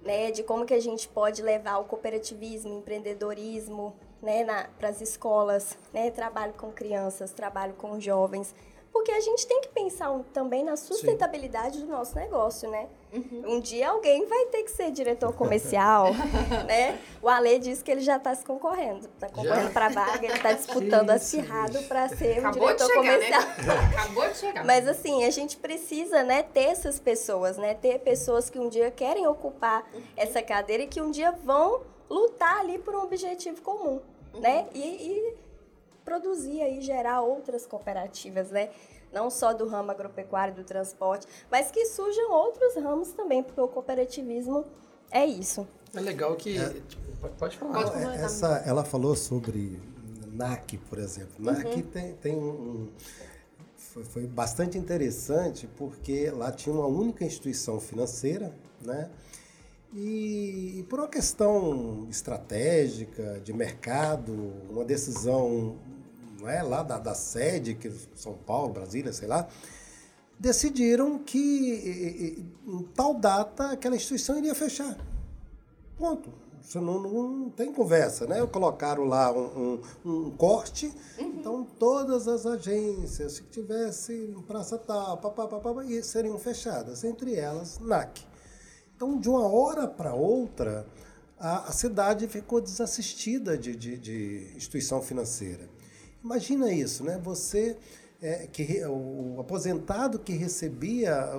né? 0.03 0.31
De 0.31 0.43
como 0.43 0.65
que 0.65 0.73
a 0.73 0.81
gente 0.81 1.07
pode 1.09 1.43
levar 1.43 1.79
o 1.79 1.85
cooperativismo, 1.85 2.79
empreendedorismo, 2.79 3.95
né? 4.23 4.45
Para 4.79 4.89
as 4.89 5.01
escolas, 5.01 5.77
né? 5.93 6.11
Trabalho 6.11 6.55
com 6.55 6.73
crianças, 6.73 7.31
trabalho 7.31 7.75
com 7.75 8.01
jovens, 8.01 8.55
porque 8.99 9.13
a 9.13 9.21
gente 9.21 9.47
tem 9.47 9.61
que 9.61 9.69
pensar 9.69 10.13
também 10.33 10.65
na 10.65 10.77
sustentabilidade 10.77 11.79
Sim. 11.79 11.87
do 11.87 11.93
nosso 11.93 12.17
negócio, 12.17 12.69
né? 12.69 12.89
Uhum. 13.13 13.43
Um 13.47 13.61
dia 13.61 13.91
alguém 13.91 14.27
vai 14.27 14.47
ter 14.47 14.65
que 14.65 14.73
ser 14.73 14.91
diretor 14.91 15.33
comercial, 15.35 16.09
né? 16.67 16.99
O 17.23 17.29
Ale 17.29 17.61
disse 17.61 17.83
que 17.83 17.93
ele 17.93 18.01
já 18.01 18.17
está 18.17 18.35
se 18.35 18.45
concorrendo, 18.45 19.07
está 19.07 19.29
concorrendo 19.29 19.71
para 19.71 19.87
a 19.87 19.89
vaga, 19.89 20.27
ele 20.27 20.35
está 20.35 20.53
disputando 20.53 21.11
acirrado 21.11 21.81
para 21.85 22.09
ser 22.09 22.41
Acabou 22.41 22.65
um 22.65 22.67
diretor 22.67 22.87
de 22.87 22.93
chegar, 22.93 23.13
comercial. 23.13 23.43
Né? 23.43 23.87
Acabou 23.95 24.29
de 24.29 24.37
chegar. 24.37 24.65
Mas 24.65 24.89
assim, 24.89 25.25
a 25.25 25.31
gente 25.31 25.57
precisa, 25.57 26.25
né, 26.25 26.43
ter 26.43 26.65
essas 26.65 26.99
pessoas, 26.99 27.57
né? 27.57 27.75
Ter 27.75 28.01
pessoas 28.01 28.51
que 28.51 28.59
um 28.59 28.69
dia 28.69 28.91
querem 28.91 29.29
ocupar 29.29 29.89
uhum. 29.95 30.03
essa 30.17 30.43
cadeira 30.43 30.83
e 30.83 30.87
que 30.89 31.01
um 31.01 31.13
dia 31.13 31.31
vão 31.31 31.83
lutar 32.11 32.59
ali 32.59 32.81
por 32.81 32.97
um 32.97 33.03
objetivo 33.05 33.63
comum, 33.63 34.01
uhum. 34.35 34.41
né? 34.41 34.67
E, 34.75 34.81
e 34.81 35.35
produzir 36.09 36.63
e 36.63 36.81
gerar 36.81 37.21
outras 37.21 37.67
cooperativas, 37.67 38.51
né? 38.51 38.71
Não 39.13 39.31
só 39.31 39.53
do 39.53 39.67
ramo 39.69 39.91
agropecuário, 39.91 40.55
do 40.55 40.65
transporte, 40.65 41.27
mas 41.51 41.71
que 41.71 41.85
surjam 41.85 42.33
outros 42.33 42.75
ramos 42.77 43.13
também, 43.13 43.43
porque 43.43 43.61
o 43.61 43.69
cooperativismo 43.69 44.65
é 45.11 45.27
isso. 45.27 45.67
É 45.95 46.01
legal 46.01 46.35
que. 46.37 46.57
É, 46.57 46.69
tipo, 46.89 47.29
pode 47.39 47.57
falar. 47.59 47.73
Pode 47.73 47.91
falar 47.91 48.15
essa, 48.17 48.63
ela 48.67 48.85
falou 48.85 49.15
sobre 49.15 49.81
NAC, 50.33 50.79
por 50.89 50.99
exemplo. 50.99 51.35
NAC 51.39 51.67
uhum. 51.67 51.83
tem, 51.83 52.15
tem 52.15 52.37
um. 52.37 52.89
Foi, 53.77 54.05
foi 54.05 54.27
bastante 54.27 54.79
interessante 54.79 55.67
porque 55.77 56.31
lá 56.31 56.53
tinha 56.53 56.75
uma 56.75 56.87
única 56.87 57.25
instituição 57.25 57.81
financeira, 57.81 58.55
né? 58.83 59.11
E, 59.95 60.79
e 60.79 60.83
por 60.83 60.99
uma 60.99 61.09
questão 61.09 62.07
estratégica, 62.11 63.41
de 63.43 63.55
mercado, 63.55 64.35
uma 64.69 64.85
decisão 64.85 65.79
é, 66.47 66.63
lá 66.63 66.83
da, 66.83 66.99
da 66.99 67.15
sede, 67.15 67.75
que 67.75 67.91
São 68.15 68.35
Paulo, 68.35 68.73
Brasília, 68.73 69.13
sei 69.13 69.27
lá, 69.29 69.49
decidiram 70.39 71.19
que 71.19 72.45
em 72.67 72.83
tal 72.95 73.15
data 73.15 73.73
aquela 73.73 73.97
instituição 73.97 74.39
iria 74.39 74.55
fechar. 74.55 74.97
Ponto. 75.97 76.49
Isso 76.63 76.81
não, 76.83 77.01
não 77.01 77.51
tem 77.51 77.73
conversa, 77.73 78.27
né? 78.27 78.47
Colocaram 78.47 79.05
lá 79.05 79.33
um, 79.33 79.81
um, 80.05 80.11
um 80.27 80.31
corte, 80.33 80.93
uhum. 81.19 81.27
então 81.29 81.65
todas 81.79 82.29
as 82.29 82.45
agências 82.45 83.41
que 83.41 83.47
tivessem 83.47 84.35
praça 84.47 84.77
tal, 84.77 85.17
papapá, 85.17 85.61
seriam 86.03 86.39
fechadas, 86.39 87.05
entre 87.05 87.35
elas 87.35 87.79
NAC. 87.79 88.23
Então, 88.95 89.19
de 89.19 89.31
uma 89.31 89.47
hora 89.49 89.87
para 89.89 90.13
outra, 90.13 90.87
a, 91.39 91.69
a, 91.69 91.73
cidade 91.73 92.29
ficou 92.29 92.61
desassistida 92.61 93.57
de, 93.57 93.75
de, 93.75 93.97
de 93.97 94.53
instituição 94.55 95.01
financeira. 95.01 95.71
Imagina 96.23 96.73
isso, 96.73 97.05
né? 97.05 97.19
Você 97.23 97.77
é, 98.21 98.47
que 98.47 98.85
o 98.85 99.37
aposentado 99.41 100.19
que 100.19 100.33
recebia 100.33 101.15
a, 101.15 101.37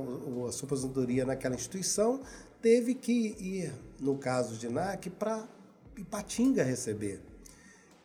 a 0.48 0.52
sua 0.52 0.66
aposentadoria 0.66 1.26
naquela 1.26 1.56
instituição 1.56 2.22
teve 2.62 2.94
que 2.94 3.36
ir, 3.40 3.74
no 4.00 4.18
caso 4.18 4.56
de 4.56 4.70
NAC, 4.70 5.10
para 5.10 5.48
Ipatinga 5.98 6.64
receber. 6.64 7.22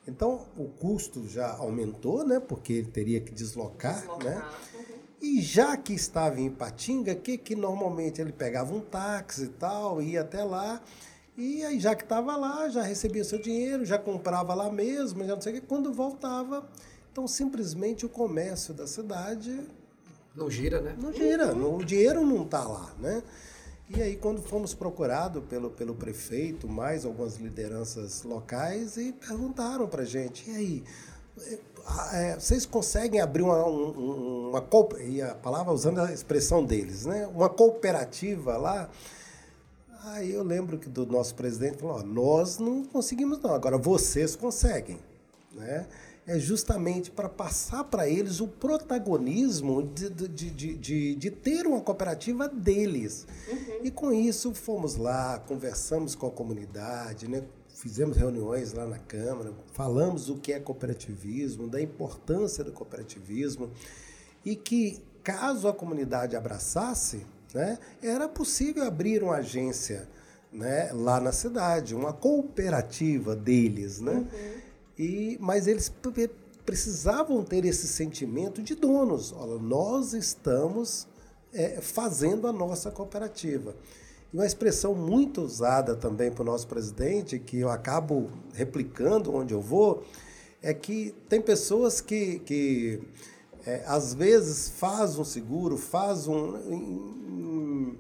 Então, 0.07 0.47
o 0.57 0.69
custo 0.69 1.26
já 1.28 1.52
aumentou, 1.57 2.26
né? 2.26 2.38
Porque 2.38 2.73
ele 2.73 2.90
teria 2.90 3.21
que 3.21 3.33
deslocar, 3.33 3.97
deslocar. 4.00 4.25
né? 4.25 4.45
Uhum. 4.75 4.85
E 5.23 5.40
já 5.40 5.76
que 5.76 5.95
estava 5.95 6.38
em 6.38 6.47
Ipatinga, 6.49 7.14
que 7.14 7.38
que 7.38 7.57
normalmente 7.57 8.21
ele 8.21 8.33
pegava 8.33 8.75
um 8.75 8.81
táxi 8.81 9.45
e 9.45 9.49
tal, 9.49 10.02
ia 10.02 10.21
até 10.21 10.45
lá, 10.45 10.83
e 11.37 11.64
aí 11.64 11.81
já 11.81 11.95
que 11.95 12.05
estava 12.05 12.37
lá, 12.37 12.69
já 12.69 12.83
recebia 12.83 13.25
seu 13.25 13.38
dinheiro, 13.38 13.85
já 13.85 13.99
comprava 13.99 14.55
lá 14.55 14.71
mesmo, 14.71 15.25
já 15.25 15.35
não 15.35 15.43
sei 15.43 15.53
o 15.53 15.61
que, 15.61 15.67
quando 15.67 15.93
voltava, 15.93 16.67
então 17.11 17.26
simplesmente 17.26 18.07
o 18.07 18.09
comércio 18.09 18.73
da 18.73 18.87
cidade 18.87 19.67
não 20.35 20.50
gira, 20.50 20.81
né? 20.81 20.97
Não 21.00 21.12
gira, 21.12 21.55
o 21.55 21.85
dinheiro 21.85 22.26
não 22.26 22.43
está 22.43 22.64
lá, 22.64 22.93
né? 22.99 23.23
E 23.88 24.03
aí, 24.03 24.17
quando 24.17 24.43
fomos 24.43 24.75
procurados 24.75 25.45
pelo, 25.45 25.71
pelo 25.71 25.95
prefeito, 25.95 26.67
mais 26.67 27.05
algumas 27.05 27.37
lideranças 27.37 28.23
locais, 28.23 28.97
e 28.97 29.12
perguntaram 29.12 29.87
para 29.87 30.05
gente, 30.05 30.50
e 30.50 30.57
aí, 30.57 30.85
é, 32.12 32.35
vocês 32.35 32.64
conseguem 32.64 33.21
abrir 33.21 33.43
uma, 33.43 33.62
uma, 33.64 34.61
uma, 34.61 35.03
e 35.03 35.21
a 35.21 35.35
palavra 35.35 35.73
usando 35.73 36.00
a 36.00 36.12
expressão 36.12 36.64
deles, 36.64 37.05
né? 37.05 37.26
Uma 37.26 37.49
cooperativa 37.49 38.57
lá? 38.57 38.88
Aí 40.06 40.32
eu 40.32 40.42
lembro 40.42 40.78
que 40.78 40.88
do 40.88 41.06
nosso 41.06 41.34
presidente 41.34 41.78
falou, 41.78 42.04
nós 42.04 42.58
não 42.58 42.84
conseguimos 42.84 43.38
não, 43.40 43.54
agora 43.54 43.78
vocês 43.78 44.37
conseguem, 44.37 44.99
né? 45.52 45.87
é 46.26 46.38
justamente 46.38 47.11
para 47.11 47.28
passar 47.28 47.84
para 47.84 48.08
eles 48.08 48.40
o 48.40 48.49
protagonismo 48.49 49.82
de, 49.82 50.08
de, 50.11 50.28
de, 50.28 50.75
de, 50.75 51.14
de 51.14 51.30
ter 51.30 51.66
uma 51.66 51.80
cooperativa 51.80 52.49
deles. 52.49 53.26
Uhum. 53.49 53.84
E 53.84 53.90
com 53.90 54.12
isso 54.12 54.54
fomos 54.54 54.96
lá, 54.96 55.38
conversamos 55.38 56.14
com 56.14 56.26
a 56.26 56.30
comunidade, 56.30 57.28
né? 57.28 57.42
fizemos 57.68 58.16
reuniões 58.16 58.73
lá 58.73 58.87
na 58.87 58.99
Câmara, 58.99 59.52
falamos 59.73 60.30
o 60.30 60.37
que 60.37 60.52
é 60.52 60.61
cooperativismo, 60.61 61.68
da 61.68 61.80
importância 61.80 62.64
do 62.64 62.73
cooperativismo 62.73 63.70
e 64.44 64.56
que 64.56 65.02
caso 65.23 65.68
a 65.68 65.75
comunidade 65.75 66.37
abraçasse, 66.37 67.26
né, 67.54 67.78
era 68.02 68.28
possível 68.28 68.84
abrir 68.84 69.23
uma 69.23 69.37
agência 69.37 70.08
né, 70.52 70.90
lá 70.92 71.20
na 71.20 71.32
cidade, 71.32 71.94
uma 71.94 72.12
cooperativa 72.12 73.34
deles, 73.34 74.00
né? 74.00 74.12
Uhum. 74.12 74.61
E, 74.99 75.38
mas 75.40 75.66
eles 75.66 75.92
precisavam 76.64 77.42
ter 77.42 77.64
esse 77.64 77.88
sentimento 77.88 78.62
de 78.62 78.75
donos. 78.75 79.32
Olha, 79.32 79.61
nós 79.61 80.12
estamos 80.12 81.06
é, 81.52 81.80
fazendo 81.80 82.46
a 82.46 82.52
nossa 82.52 82.90
cooperativa. 82.90 83.75
E 84.32 84.37
uma 84.37 84.46
expressão 84.46 84.94
muito 84.94 85.40
usada 85.42 85.94
também 85.96 86.30
para 86.30 86.42
o 86.42 86.44
nosso 86.44 86.66
presidente, 86.66 87.38
que 87.38 87.61
eu 87.61 87.70
acabo 87.70 88.30
replicando 88.52 89.34
onde 89.34 89.54
eu 89.54 89.60
vou, 89.60 90.04
é 90.62 90.73
que 90.73 91.14
tem 91.28 91.40
pessoas 91.40 92.00
que, 92.00 92.38
que 92.40 93.00
é, 93.67 93.83
às 93.87 94.15
vezes 94.15 94.69
faz 94.69 95.19
um 95.19 95.25
seguro, 95.25 95.77
faz 95.77 96.29
um 96.29 97.95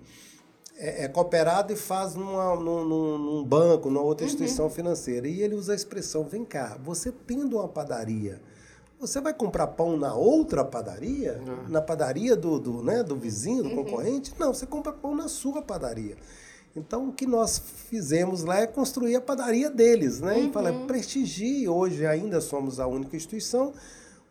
é, 0.76 1.04
é 1.04 1.08
cooperado 1.08 1.72
e 1.72 1.76
faz 1.76 2.14
numa, 2.14 2.54
num, 2.56 3.18
num, 3.18 3.44
banco, 3.44 3.88
numa 3.88 4.04
outra 4.04 4.26
uhum. 4.26 4.32
instituição 4.32 4.68
financeira. 4.68 5.26
E 5.26 5.40
ele 5.40 5.54
usa 5.54 5.72
a 5.72 5.76
expressão: 5.76 6.24
vem 6.24 6.44
cá, 6.44 6.78
você 6.82 7.12
tendo 7.12 7.56
uma 7.56 7.68
padaria, 7.68 8.40
você 9.00 9.20
vai 9.20 9.32
comprar 9.32 9.68
pão 9.68 9.96
na 9.96 10.14
outra 10.14 10.64
padaria? 10.64 11.40
Uhum. 11.46 11.68
Na 11.68 11.80
padaria 11.80 12.36
do, 12.36 12.58
do, 12.58 12.82
né, 12.82 13.02
do 13.02 13.16
vizinho, 13.16 13.62
do 13.62 13.70
uhum. 13.70 13.76
concorrente? 13.76 14.34
Não, 14.38 14.52
você 14.52 14.66
compra 14.66 14.92
pão 14.92 15.14
na 15.14 15.28
sua 15.28 15.62
padaria. 15.62 16.16
Então, 16.76 17.08
o 17.08 17.12
que 17.12 17.24
nós 17.24 17.62
fizemos 17.88 18.42
lá 18.42 18.58
é 18.58 18.66
construir 18.66 19.14
a 19.14 19.20
padaria 19.20 19.70
deles, 19.70 20.20
né? 20.20 20.34
Uhum. 20.34 20.48
E 20.48 20.52
falar, 20.52 20.72
prestigie, 20.86 21.68
hoje 21.68 22.04
ainda 22.04 22.40
somos 22.40 22.80
a 22.80 22.86
única 22.86 23.16
instituição, 23.16 23.72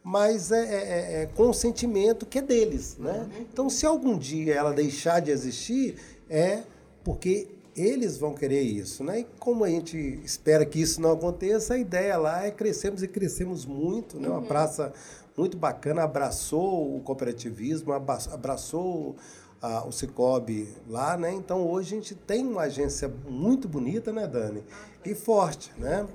mas 0.04 0.52
é, 0.52 0.60
é, 0.60 0.64
é, 0.66 1.22
é 1.24 1.26
com 1.28 1.50
o 1.50 1.54
sentimento 1.54 2.26
que 2.26 2.40
é 2.40 2.42
deles, 2.42 2.98
né? 2.98 3.20
Uhum. 3.20 3.42
Então, 3.52 3.70
se 3.70 3.86
algum 3.86 4.18
dia 4.18 4.54
ela 4.54 4.74
deixar 4.74 5.22
de 5.22 5.32
existir, 5.32 5.96
é 6.30 6.64
porque 7.04 7.48
eles 7.76 8.18
vão 8.18 8.34
querer 8.34 8.62
isso, 8.62 9.04
né? 9.04 9.22
E 9.22 9.28
como 9.40 9.64
a 9.64 9.70
gente 9.70 9.98
espera 10.24 10.66
que 10.66 10.80
isso 10.80 11.02
não 11.02 11.14
aconteça, 11.14 11.74
a 11.74 11.78
ideia 11.78 12.18
lá 12.18 12.46
é 12.46 12.52
crescermos 12.52 13.02
e 13.02 13.08
crescemos 13.08 13.66
muito, 13.66 14.20
né? 14.20 14.28
Uma 14.28 14.40
uhum. 14.40 14.46
praça 14.46 14.94
muito 15.36 15.58
bacana, 15.58 16.04
abraçou 16.04 16.96
o 16.96 17.00
cooperativismo, 17.00 17.92
abraçou 17.94 19.16
a, 19.62 19.86
o 19.88 19.92
Cicobi 19.92 20.68
lá, 20.88 21.18
né? 21.18 21.34
Então 21.34 21.66
hoje 21.68 21.96
a 21.96 21.98
gente 21.98 22.14
tem 22.14 22.46
uma 22.46 22.64
agência 22.64 23.12
muito 23.28 23.68
bonita, 23.68 24.12
né, 24.12 24.28
Dani? 24.28 24.64
E 25.06 25.16
forte, 25.16 25.72
né? 25.78 26.06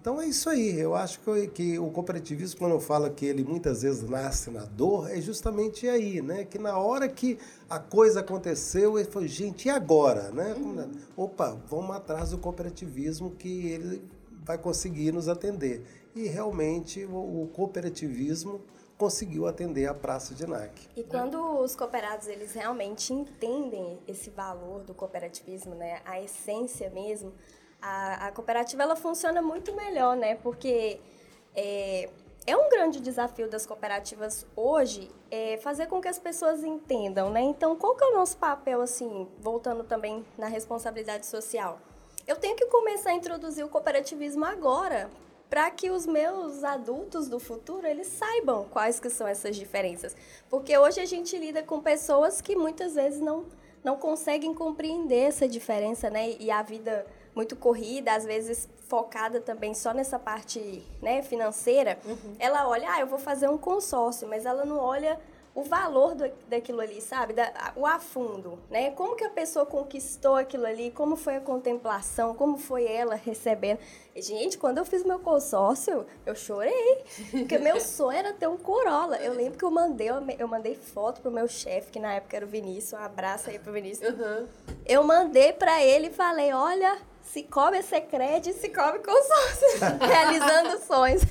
Então 0.00 0.20
é 0.20 0.26
isso 0.26 0.48
aí. 0.48 0.78
Eu 0.78 0.94
acho 0.94 1.20
que, 1.20 1.48
que, 1.48 1.78
o 1.78 1.90
cooperativismo, 1.90 2.58
quando 2.58 2.72
eu 2.72 2.80
falo 2.80 3.10
que 3.10 3.26
ele 3.26 3.42
muitas 3.42 3.82
vezes 3.82 4.08
nasce 4.08 4.50
na 4.50 4.64
dor, 4.64 5.10
é 5.10 5.20
justamente 5.20 5.88
aí, 5.88 6.22
né? 6.22 6.44
Que 6.44 6.58
na 6.58 6.78
hora 6.78 7.08
que 7.08 7.36
a 7.68 7.80
coisa 7.80 8.20
aconteceu, 8.20 8.98
ele 8.98 9.10
foi, 9.10 9.26
gente, 9.26 9.66
e 9.66 9.70
agora? 9.70 10.30
Né? 10.30 10.54
Uhum. 10.54 10.90
Opa, 11.16 11.58
vamos 11.66 11.96
atrás 11.96 12.30
do 12.30 12.38
cooperativismo 12.38 13.32
que 13.32 13.68
ele 13.68 14.02
vai 14.44 14.56
conseguir 14.56 15.12
nos 15.12 15.28
atender. 15.28 15.84
E 16.14 16.28
realmente 16.28 17.04
o, 17.04 17.42
o 17.42 17.48
cooperativismo 17.48 18.60
conseguiu 18.96 19.46
atender 19.46 19.86
a 19.86 19.94
Praça 19.94 20.34
de 20.34 20.46
NAC. 20.46 20.88
E 20.96 21.02
quando 21.02 21.40
os 21.60 21.74
cooperados 21.74 22.26
eles 22.28 22.52
realmente 22.52 23.12
entendem 23.12 23.98
esse 24.06 24.30
valor 24.30 24.82
do 24.82 24.94
cooperativismo, 24.94 25.74
né, 25.74 26.00
a 26.04 26.20
essência 26.20 26.90
mesmo, 26.90 27.32
a, 27.80 28.26
a 28.26 28.32
cooperativa 28.32 28.82
ela 28.82 28.96
funciona 28.96 29.40
muito 29.40 29.74
melhor, 29.74 30.16
né? 30.16 30.34
Porque 30.36 31.00
é, 31.54 32.08
é 32.46 32.56
um 32.56 32.68
grande 32.70 33.00
desafio 33.00 33.48
das 33.48 33.66
cooperativas 33.66 34.46
hoje 34.56 35.10
é 35.30 35.58
fazer 35.58 35.86
com 35.86 36.00
que 36.00 36.08
as 36.08 36.18
pessoas 36.18 36.64
entendam, 36.64 37.30
né? 37.30 37.40
Então, 37.42 37.76
qual 37.76 37.94
que 37.94 38.04
é 38.04 38.06
o 38.08 38.14
nosso 38.14 38.36
papel, 38.38 38.80
assim, 38.80 39.28
voltando 39.38 39.84
também 39.84 40.24
na 40.36 40.46
responsabilidade 40.46 41.26
social? 41.26 41.78
Eu 42.26 42.36
tenho 42.36 42.56
que 42.56 42.66
começar 42.66 43.10
a 43.10 43.14
introduzir 43.14 43.64
o 43.64 43.68
cooperativismo 43.68 44.44
agora, 44.44 45.10
para 45.48 45.70
que 45.70 45.90
os 45.90 46.06
meus 46.06 46.62
adultos 46.62 47.28
do 47.28 47.40
futuro 47.40 47.86
eles 47.86 48.06
saibam 48.06 48.66
quais 48.70 49.00
que 49.00 49.08
são 49.08 49.26
essas 49.26 49.56
diferenças. 49.56 50.14
Porque 50.50 50.76
hoje 50.76 51.00
a 51.00 51.06
gente 51.06 51.36
lida 51.38 51.62
com 51.62 51.80
pessoas 51.80 52.40
que 52.40 52.54
muitas 52.54 52.94
vezes 52.94 53.20
não, 53.20 53.46
não 53.82 53.96
conseguem 53.96 54.52
compreender 54.52 55.28
essa 55.28 55.48
diferença, 55.48 56.10
né? 56.10 56.36
E 56.38 56.50
a 56.50 56.62
vida 56.62 57.06
muito 57.38 57.54
corrida, 57.54 58.12
às 58.14 58.24
vezes 58.24 58.68
focada 58.88 59.40
também 59.40 59.72
só 59.72 59.94
nessa 59.94 60.18
parte 60.18 60.82
né, 61.00 61.22
financeira, 61.22 61.96
uhum. 62.04 62.34
ela 62.36 62.68
olha, 62.68 62.90
ah, 62.90 62.98
eu 62.98 63.06
vou 63.06 63.18
fazer 63.18 63.48
um 63.48 63.56
consórcio, 63.56 64.26
mas 64.26 64.44
ela 64.44 64.64
não 64.64 64.78
olha 64.78 65.20
o 65.54 65.62
valor 65.62 66.16
do, 66.16 66.28
daquilo 66.48 66.80
ali, 66.80 67.00
sabe? 67.00 67.34
Da, 67.34 67.72
o 67.76 67.86
afundo, 67.86 68.58
né? 68.68 68.90
Como 68.90 69.14
que 69.14 69.24
a 69.24 69.30
pessoa 69.30 69.64
conquistou 69.64 70.34
aquilo 70.34 70.66
ali, 70.66 70.90
como 70.90 71.14
foi 71.14 71.36
a 71.36 71.40
contemplação, 71.40 72.34
como 72.34 72.58
foi 72.58 72.86
ela 72.86 73.14
recebendo. 73.14 73.78
Gente, 74.16 74.58
quando 74.58 74.78
eu 74.78 74.84
fiz 74.84 75.04
meu 75.04 75.20
consórcio, 75.20 76.06
eu 76.26 76.34
chorei, 76.34 77.04
porque 77.30 77.56
meu 77.58 77.78
sonho 77.80 78.18
era 78.18 78.32
ter 78.32 78.48
um 78.48 78.56
Corolla. 78.56 79.16
Eu 79.18 79.32
lembro 79.32 79.56
que 79.56 79.64
eu 79.64 79.70
mandei, 79.70 80.08
eu 80.38 80.48
mandei 80.48 80.74
foto 80.74 81.20
pro 81.20 81.30
meu 81.30 81.46
chefe, 81.46 81.92
que 81.92 82.00
na 82.00 82.14
época 82.14 82.36
era 82.36 82.44
o 82.44 82.48
Vinícius, 82.48 82.94
um 83.00 83.04
abraço 83.04 83.48
aí 83.48 83.58
pro 83.60 83.72
Vinícius. 83.72 84.12
Uhum. 84.12 84.46
Eu 84.84 85.04
mandei 85.04 85.52
para 85.52 85.84
ele 85.84 86.08
e 86.08 86.10
falei, 86.10 86.52
olha, 86.52 86.98
Cicobi 87.32 87.76
é 87.78 87.82
Secred 87.82 88.48
e 88.48 88.52
Cicobi 88.54 89.00
Consórcio, 89.00 89.98
realizando 90.00 90.82
sonhos. 90.84 91.22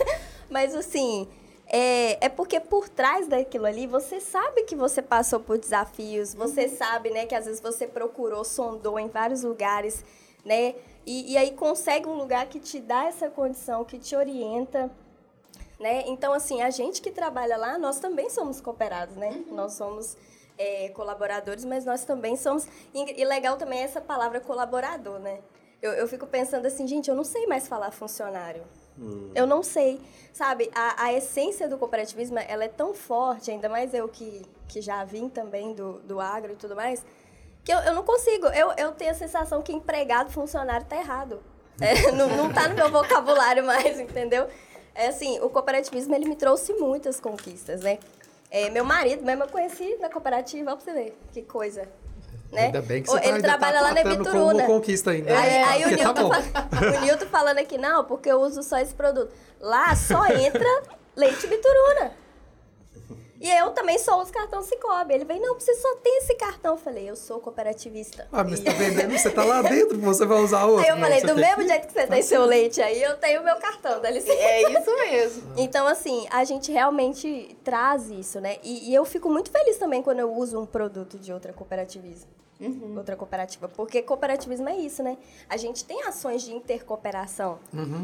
Mas 0.50 0.76
assim, 0.76 1.28
é, 1.68 2.26
é 2.26 2.30
porque 2.30 2.60
por 2.60 2.88
trás 2.88 3.28
daquilo 3.28 3.66
ali, 3.66 3.88
você 3.88 4.20
sabe 4.22 4.64
que 4.64 4.76
você 4.76 5.02
passou 5.02 5.40
por 5.40 5.58
desafios, 5.58 6.34
você 6.34 6.70
sabe, 6.70 7.10
né, 7.10 7.26
que 7.26 7.36
às 7.36 7.46
vezes 7.46 7.60
você 7.60 7.88
procurou, 7.88 8.44
sondou 8.44 9.00
em 9.00 9.08
vários 9.10 9.44
lugares, 9.44 10.04
né? 10.46 10.76
E, 11.06 11.34
e 11.34 11.38
aí 11.38 11.52
consegue 11.52 12.08
um 12.08 12.16
lugar 12.16 12.48
que 12.48 12.60
te 12.60 12.80
dá 12.80 13.06
essa 13.06 13.30
condição, 13.30 13.84
que 13.84 13.98
te 13.98 14.16
orienta, 14.16 14.92
né? 15.80 16.04
Então, 16.08 16.32
assim, 16.34 16.62
a 16.62 16.70
gente 16.70 17.02
que 17.02 17.12
trabalha 17.12 17.58
lá, 17.58 17.78
nós 17.78 18.00
também 18.00 18.30
somos 18.30 18.62
cooperados, 18.62 19.16
né? 19.16 19.44
Nós 19.50 19.74
somos 19.74 20.18
é, 20.58 20.90
colaboradores, 20.90 21.64
mas 21.66 21.86
nós 21.86 22.04
também 22.04 22.36
somos... 22.36 22.68
E 22.94 23.26
legal 23.26 23.58
também 23.58 23.80
é 23.80 23.84
essa 23.84 24.02
palavra 24.02 24.40
colaborador, 24.40 25.20
né? 25.20 25.40
Eu, 25.82 25.92
eu 25.94 26.08
fico 26.08 26.26
pensando 26.26 26.66
assim, 26.66 26.88
gente, 26.88 27.10
eu 27.10 27.16
não 27.16 27.24
sei 27.24 27.46
mais 27.46 27.68
falar 27.68 27.92
funcionário. 27.92 28.64
Eu 29.36 29.46
não 29.46 29.62
sei, 29.62 30.02
sabe? 30.34 30.72
A, 30.74 31.06
a 31.06 31.14
essência 31.14 31.68
do 31.68 31.78
cooperativismo, 31.78 32.40
ela 32.40 32.64
é 32.64 32.68
tão 32.68 32.96
forte, 32.96 33.52
ainda 33.52 33.70
mais 33.70 33.94
eu 33.94 34.08
que, 34.08 34.44
que 34.68 34.82
já 34.82 35.04
vim 35.04 35.30
também 35.30 35.74
do, 35.74 36.00
do 36.00 36.20
agro 36.20 36.54
e 36.54 36.56
tudo 36.56 36.76
mais, 36.76 37.06
que 37.64 37.72
eu, 37.72 37.78
eu 37.80 37.94
não 37.94 38.04
consigo. 38.04 38.48
Eu, 38.48 38.72
eu 38.76 38.92
tenho 38.94 39.12
a 39.12 39.14
sensação 39.14 39.62
que 39.62 39.72
empregado, 39.72 40.32
funcionário, 40.32 40.86
tá 40.88 40.98
errado. 40.98 41.40
É, 41.80 42.10
não, 42.12 42.28
não 42.28 42.52
tá 42.52 42.68
no 42.68 42.76
meu 42.76 42.92
vocabulário 42.92 43.64
mais, 43.64 44.00
entendeu? 44.00 44.48
É 44.96 45.08
assim, 45.08 45.40
o 45.42 45.50
cooperativismo, 45.50 46.16
ele 46.16 46.28
me 46.28 46.36
trouxe 46.36 46.74
muitas 46.74 47.20
conquistas, 47.20 47.82
né? 47.82 48.00
É, 48.50 48.70
meu 48.72 48.84
marido 48.84 49.24
mesmo 49.24 49.44
eu 49.44 49.48
conheci 49.50 49.96
na 49.98 50.10
cooperativa, 50.10 50.72
ó 50.72 50.76
pra 50.76 50.84
você 50.84 50.94
ver, 50.94 51.18
que 51.32 51.44
coisa. 51.44 51.88
Né? 52.52 52.66
Ainda 52.68 52.82
bem 52.82 53.02
que 53.04 53.10
você 53.10 53.18
Ele 53.28 53.42
tá, 53.42 53.48
trabalha 53.50 53.74
tá 53.74 53.82
lá 53.82 53.94
na 53.94 54.04
Bituruna. 54.04 54.54
como 54.64 54.66
conquista 54.66 55.12
ainda. 55.12 55.32
Aí, 55.38 55.50
né? 55.50 55.64
aí 55.66 55.82
o, 55.86 55.90
tá 55.90 55.96
Nilton 55.96 56.24
bom. 56.30 56.34
fa- 56.34 56.98
o 56.98 57.02
Nilton 57.02 57.26
falando 57.28 57.58
aqui, 57.60 57.78
não, 57.78 58.04
porque 58.06 58.30
eu 58.32 58.40
uso 58.42 58.64
só 58.64 58.78
esse 58.80 58.94
produto. 58.94 59.32
Lá 59.60 59.94
só 59.96 60.26
entra 60.28 60.82
leite 61.16 61.46
bituruna. 61.48 62.12
E 63.40 63.50
eu 63.50 63.70
também 63.72 63.98
só 64.00 64.20
uso 64.22 64.32
cartão 64.32 64.62
Cicobi. 64.62 65.14
Ele 65.14 65.26
veio, 65.26 65.42
não, 65.42 65.54
você 65.54 65.74
só 65.76 65.96
tem 65.98 66.18
esse 66.20 66.36
cartão. 66.36 66.74
Eu 66.74 66.78
falei, 66.78 67.10
eu 67.10 67.16
sou 67.16 67.40
cooperativista. 67.40 68.28
Ah, 68.32 68.44
mas 68.44 68.60
tá 68.60 68.72
vendendo, 68.72 69.18
você 69.18 69.30
tá 69.30 69.44
lá 69.44 69.62
dentro, 69.62 70.00
você 70.00 70.26
vai 70.26 70.40
usar 70.40 70.66
outro. 70.66 70.84
Aí 70.84 70.90
eu 70.90 70.96
Não, 70.96 71.04
falei, 71.04 71.22
você 71.22 71.28
do 71.28 71.36
mesmo 71.36 71.68
jeito 71.68 71.88
que 71.88 71.94
você 71.94 72.08
tem 72.08 72.22
seu 72.22 72.46
leite 72.46 72.82
aí, 72.82 73.02
eu 73.02 73.16
tenho 73.18 73.42
o 73.42 73.44
meu 73.44 73.56
cartão, 73.58 74.02
dá 74.02 74.10
licença. 74.10 74.34
É 74.34 74.72
isso 74.72 74.96
mesmo. 74.98 75.48
Então, 75.68 75.88
assim, 75.88 76.26
a 76.30 76.44
gente 76.44 76.72
realmente 76.72 77.58
traz 77.64 78.10
isso, 78.10 78.40
né? 78.40 78.58
E, 78.64 78.90
e 78.92 78.96
eu 78.96 79.04
fico 79.04 79.30
muito 79.30 79.52
feliz 79.52 79.78
também 79.78 80.02
quando 80.02 80.20
eu 80.20 80.34
uso 80.34 80.60
um 80.60 80.66
produto 80.66 81.18
de 81.18 81.34
outra 81.34 81.52
cooperativismo. 82.58 82.98
Outra 82.98 83.16
cooperativa. 83.16 83.68
Porque 83.70 84.02
cooperativismo 84.02 84.68
é 84.70 84.78
isso, 84.78 85.04
né? 85.04 85.18
A 85.48 85.58
gente 85.58 85.86
tem 85.86 86.04
ações 86.04 86.42
de 86.42 86.54
intercooperação, 86.54 87.60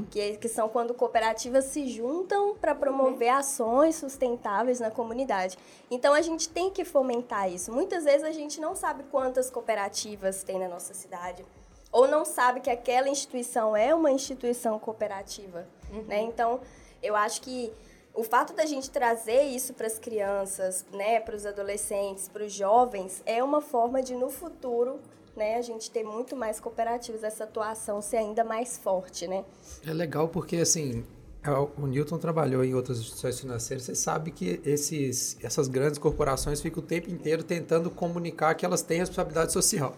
que, 0.10 0.38
que 0.38 0.48
são 0.48 0.70
quando 0.70 0.94
cooperativas 0.94 1.66
se 1.66 1.88
juntam 1.88 2.56
para 2.56 2.76
promover 2.76 3.30
ações 3.30 3.96
sustentáveis 3.96 4.80
na 4.80 4.92
comunidade. 4.92 5.58
Então, 5.90 6.14
a 6.14 6.22
gente 6.22 6.50
tem 6.50 6.70
que 6.70 6.86
fomentar 6.86 7.52
isso. 7.52 7.72
Muitas 7.72 8.04
vezes 8.04 8.24
a 8.24 8.32
gente 8.32 8.60
não 8.62 8.76
sabe 8.76 9.04
quantas 9.12 9.50
cooperativas 9.50 10.44
tem 10.44 10.60
na 10.60 10.68
nossa 10.68 10.94
cidade 10.94 11.44
ou 11.92 12.08
não 12.08 12.26
sabe 12.26 12.60
que 12.60 12.72
aquela 12.72 13.08
instituição 13.08 13.78
é 13.78 13.94
uma 13.94 14.12
instituição 14.12 14.80
cooperativa, 14.80 15.68
né? 16.08 16.22
Então, 16.22 16.60
eu 17.04 17.16
acho 17.16 17.40
que 17.40 17.72
o 18.14 18.24
fato 18.24 18.54
da 18.54 18.66
gente 18.66 18.90
trazer 18.90 19.44
isso 19.44 19.74
para 19.74 19.88
as 19.88 19.98
crianças, 19.98 20.86
né, 20.94 21.20
para 21.20 21.36
os 21.36 21.46
adolescentes, 21.46 22.30
para 22.30 22.46
os 22.46 22.54
jovens, 22.54 23.24
é 23.26 23.44
uma 23.44 23.62
forma 23.62 24.02
de 24.04 24.14
no 24.14 24.30
futuro, 24.30 25.00
né, 25.36 25.56
a 25.58 25.62
gente 25.62 25.90
ter 25.90 26.04
muito 26.04 26.36
mais 26.36 26.60
cooperativas, 26.60 27.24
essa 27.24 27.44
atuação 27.44 28.02
ser 28.02 28.18
ainda 28.18 28.44
mais 28.44 28.78
forte, 28.78 29.28
né? 29.28 29.44
É 29.86 29.92
legal 29.92 30.28
porque, 30.28 30.58
assim, 30.58 31.04
é, 31.44 31.50
o 31.50 31.88
Newton 31.88 32.20
trabalhou 32.20 32.64
em 32.64 32.76
outras 32.76 33.00
instituições 33.00 33.40
financeiras. 33.40 33.84
Você 33.84 33.96
sabe 33.96 34.32
que 34.32 34.62
esses, 34.64 35.36
essas 35.42 35.68
grandes 35.68 35.98
corporações 35.98 36.62
ficam 36.62 36.84
o 36.84 36.86
tempo 36.86 37.10
inteiro 37.10 37.44
tentando 37.44 37.90
comunicar 37.90 38.54
que 38.54 38.66
elas 38.66 38.84
têm 38.84 39.00
responsabilidade 39.00 39.52
social. 39.52 39.98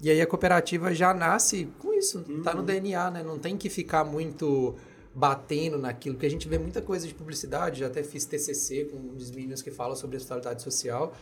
E 0.00 0.10
aí 0.10 0.20
a 0.20 0.26
cooperativa 0.26 0.94
já 0.94 1.14
nasce 1.14 1.66
com 1.78 1.94
isso, 1.94 2.24
tá 2.42 2.52
no 2.52 2.62
DNA, 2.62 3.10
né? 3.10 3.22
Não 3.22 3.38
tem 3.38 3.56
que 3.56 3.70
ficar 3.70 4.04
muito 4.04 4.74
batendo 5.14 5.78
naquilo, 5.78 6.16
porque 6.16 6.26
a 6.26 6.30
gente 6.30 6.48
vê 6.48 6.58
muita 6.58 6.82
coisa 6.82 7.06
de 7.06 7.14
publicidade, 7.14 7.80
já 7.80 7.86
até 7.86 8.02
fiz 8.02 8.24
TCC 8.24 8.86
com 8.86 8.96
um 8.96 9.14
dos 9.14 9.30
meninos 9.30 9.62
que 9.62 9.70
fala 9.70 9.94
sobre 9.94 10.16
responsabilidade 10.16 10.62
social, 10.62 11.14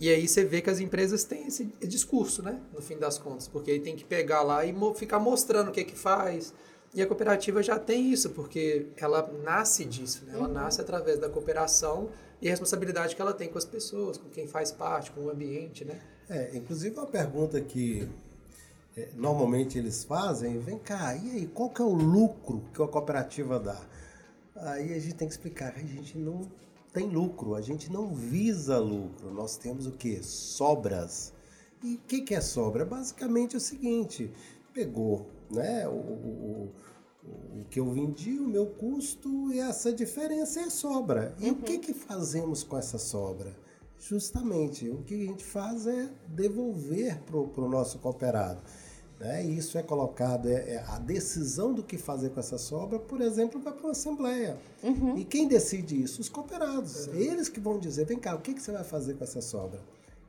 e 0.00 0.08
aí 0.08 0.26
você 0.26 0.44
vê 0.44 0.60
que 0.60 0.70
as 0.70 0.80
empresas 0.80 1.24
têm 1.24 1.46
esse 1.46 1.66
discurso, 1.82 2.42
né, 2.42 2.58
no 2.72 2.80
fim 2.80 2.96
das 2.96 3.18
contas, 3.18 3.46
porque 3.46 3.70
aí 3.70 3.80
tem 3.80 3.94
que 3.94 4.04
pegar 4.04 4.42
lá 4.42 4.64
e 4.64 4.72
mo- 4.72 4.94
ficar 4.94 5.18
mostrando 5.18 5.68
o 5.68 5.72
que 5.72 5.80
é 5.80 5.84
que 5.84 5.96
faz, 5.96 6.54
e 6.94 7.02
a 7.02 7.06
cooperativa 7.06 7.62
já 7.62 7.78
tem 7.78 8.12
isso, 8.12 8.30
porque 8.30 8.86
ela 8.96 9.28
nasce 9.42 9.84
disso, 9.84 10.24
né? 10.26 10.34
ela 10.36 10.48
nasce 10.48 10.80
através 10.80 11.18
da 11.18 11.28
cooperação 11.28 12.08
e 12.40 12.46
a 12.46 12.50
responsabilidade 12.50 13.14
que 13.16 13.20
ela 13.20 13.32
tem 13.32 13.48
com 13.48 13.58
as 13.58 13.64
pessoas, 13.64 14.16
com 14.16 14.28
quem 14.30 14.46
faz 14.46 14.70
parte, 14.70 15.10
com 15.10 15.22
o 15.22 15.30
ambiente, 15.30 15.84
né? 15.84 16.00
É, 16.30 16.56
inclusive 16.56 16.94
uma 16.96 17.06
pergunta 17.06 17.60
que 17.60 18.08
normalmente 19.16 19.78
eles 19.78 20.04
fazem, 20.04 20.58
vem 20.58 20.78
cá, 20.78 21.16
e 21.16 21.30
aí, 21.32 21.46
qual 21.46 21.70
que 21.70 21.82
é 21.82 21.84
o 21.84 21.92
lucro 21.92 22.62
que 22.72 22.82
a 22.82 22.86
cooperativa 22.88 23.58
dá? 23.58 23.80
Aí 24.56 24.94
a 24.94 24.98
gente 25.00 25.14
tem 25.14 25.26
que 25.28 25.34
explicar, 25.34 25.74
a 25.76 25.80
gente 25.80 26.16
não 26.16 26.42
tem 26.92 27.08
lucro, 27.08 27.54
a 27.56 27.60
gente 27.60 27.90
não 27.92 28.14
visa 28.14 28.78
lucro, 28.78 29.32
nós 29.32 29.56
temos 29.56 29.86
o 29.86 29.92
que? 29.92 30.22
Sobras. 30.22 31.32
E 31.82 31.94
o 31.96 31.98
que, 32.06 32.20
que 32.22 32.34
é 32.34 32.40
sobra? 32.40 32.84
Basicamente 32.84 33.54
é 33.54 33.58
o 33.58 33.60
seguinte, 33.60 34.30
pegou 34.72 35.26
né, 35.50 35.86
o, 35.88 35.92
o, 35.92 36.72
o- 37.24 37.64
que 37.70 37.80
eu 37.80 37.90
vendi, 37.90 38.38
o 38.38 38.46
meu 38.46 38.66
custo, 38.66 39.52
e 39.52 39.58
essa 39.58 39.92
diferença 39.92 40.60
é 40.60 40.70
sobra. 40.70 41.34
E 41.40 41.50
o 41.50 41.56
que, 41.56 41.78
que 41.78 41.92
fazemos 41.94 42.62
com 42.62 42.76
essa 42.78 42.98
sobra? 42.98 43.56
Justamente, 43.98 44.88
o 44.88 45.02
que 45.02 45.14
a 45.14 45.26
gente 45.26 45.42
faz 45.44 45.86
é 45.86 46.08
devolver 46.28 47.18
para 47.22 47.36
o 47.38 47.68
nosso 47.68 47.98
cooperado. 47.98 48.60
Né? 49.24 49.42
E 49.42 49.56
isso 49.56 49.78
é 49.78 49.82
colocado, 49.82 50.46
é, 50.50 50.74
é 50.74 50.84
a 50.86 50.98
decisão 50.98 51.72
do 51.72 51.82
que 51.82 51.96
fazer 51.96 52.28
com 52.28 52.40
essa 52.40 52.58
sobra, 52.58 52.98
por 52.98 53.22
exemplo, 53.22 53.58
vai 53.58 53.72
para 53.72 53.82
uma 53.84 53.92
assembleia. 53.92 54.58
E 55.16 55.24
quem 55.24 55.48
decide 55.48 56.02
isso? 56.02 56.20
Os 56.20 56.28
cooperados. 56.28 57.06
Eles 57.08 57.48
que 57.48 57.58
vão 57.58 57.78
dizer, 57.78 58.04
vem 58.04 58.18
cá, 58.18 58.34
o 58.34 58.40
que, 58.40 58.52
que 58.52 58.60
você 58.60 58.70
vai 58.70 58.84
fazer 58.84 59.14
com 59.14 59.24
essa 59.24 59.40
sobra? 59.40 59.80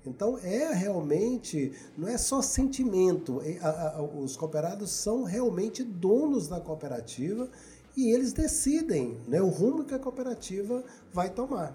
Então 0.06 0.40
é 0.42 0.72
realmente, 0.74 1.74
não 1.98 2.08
é 2.08 2.18
só 2.18 2.42
sentimento. 2.42 3.42
é- 3.44 3.58
a- 3.60 3.98
a- 3.98 4.02
os 4.02 4.38
cooperados 4.38 4.92
são 4.92 5.24
realmente 5.24 5.84
donos 5.84 6.48
da 6.48 6.62
cooperativa 6.62 7.50
e 7.98 8.14
eles 8.14 8.32
decidem 8.32 9.18
né, 9.28 9.42
o 9.42 9.50
rumo 9.50 9.84
que 9.84 9.94
a 9.94 10.00
cooperativa 10.00 10.86
vai 11.12 11.30
tomar. 11.30 11.74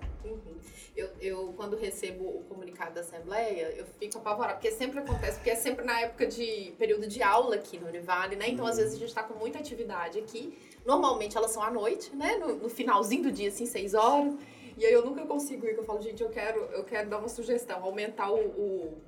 Eu, 1.00 1.08
eu, 1.20 1.54
quando 1.56 1.76
recebo 1.76 2.24
o 2.24 2.44
comunicado 2.46 2.94
da 2.94 3.00
Assembleia, 3.00 3.74
eu 3.74 3.86
fico 3.98 4.18
apavorada, 4.18 4.54
porque 4.54 4.70
sempre 4.70 4.98
acontece, 4.98 5.36
porque 5.38 5.50
é 5.50 5.56
sempre 5.56 5.82
na 5.82 5.98
época 6.00 6.26
de 6.26 6.74
período 6.78 7.06
de 7.06 7.22
aula 7.22 7.54
aqui 7.54 7.78
no 7.78 7.88
Univale, 7.88 8.36
né? 8.36 8.48
Então, 8.48 8.66
às 8.66 8.76
vezes, 8.76 8.94
a 8.94 8.98
gente 8.98 9.08
está 9.08 9.22
com 9.22 9.34
muita 9.38 9.58
atividade 9.58 10.18
aqui. 10.18 10.58
Normalmente, 10.84 11.38
elas 11.38 11.52
são 11.52 11.62
à 11.62 11.70
noite, 11.70 12.14
né? 12.14 12.36
No, 12.36 12.54
no 12.54 12.68
finalzinho 12.68 13.22
do 13.22 13.32
dia, 13.32 13.48
assim, 13.48 13.64
seis 13.64 13.94
horas. 13.94 14.34
E 14.76 14.84
aí, 14.84 14.92
eu 14.92 15.02
nunca 15.04 15.24
consigo 15.24 15.66
ir, 15.66 15.72
que 15.74 15.80
eu 15.80 15.84
falo, 15.84 16.02
gente, 16.02 16.22
eu 16.22 16.28
quero, 16.28 16.60
eu 16.72 16.84
quero 16.84 17.08
dar 17.08 17.18
uma 17.18 17.28
sugestão, 17.28 17.82
aumentar 17.82 18.30
o, 18.30 18.38
o, 18.38 18.98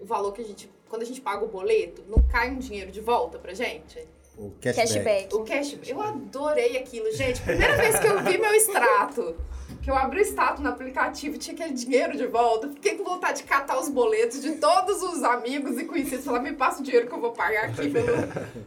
o 0.00 0.04
valor 0.04 0.32
que 0.32 0.42
a 0.42 0.44
gente... 0.44 0.68
Quando 0.88 1.02
a 1.02 1.04
gente 1.06 1.20
paga 1.20 1.44
o 1.44 1.48
boleto, 1.48 2.04
não 2.08 2.22
cai 2.28 2.50
um 2.50 2.58
dinheiro 2.58 2.90
de 2.90 3.00
volta 3.00 3.38
pra 3.38 3.54
gente? 3.54 4.06
O 4.36 4.50
cashback. 4.60 4.88
Cashback. 4.88 5.34
O 5.34 5.44
cash, 5.44 5.78
eu 5.86 6.02
adorei 6.02 6.76
aquilo, 6.76 7.10
gente. 7.12 7.40
Primeira 7.40 7.76
vez 7.76 7.98
que 7.98 8.06
eu 8.06 8.22
vi 8.22 8.36
meu 8.36 8.52
extrato, 8.52 9.34
que 9.82 9.90
eu 9.90 9.94
abri 9.94 10.18
o 10.18 10.22
extrato 10.22 10.60
no 10.60 10.68
aplicativo 10.68 11.36
e 11.36 11.38
tinha 11.38 11.54
aquele 11.54 11.72
dinheiro 11.72 12.16
de 12.16 12.26
volta, 12.26 12.68
fiquei 12.68 12.96
com 12.96 13.04
vontade 13.04 13.38
de 13.38 13.44
catar 13.44 13.78
os 13.78 13.88
boletos 13.88 14.42
de 14.42 14.56
todos 14.56 15.02
os 15.02 15.22
amigos 15.22 15.78
e 15.78 15.84
conhecidos, 15.84 16.24
falar, 16.24 16.40
me 16.40 16.52
passa 16.52 16.80
o 16.80 16.84
dinheiro 16.84 17.06
que 17.06 17.14
eu 17.14 17.20
vou 17.20 17.32
pagar 17.32 17.70
aqui 17.70 17.88
pelo, 17.90 18.16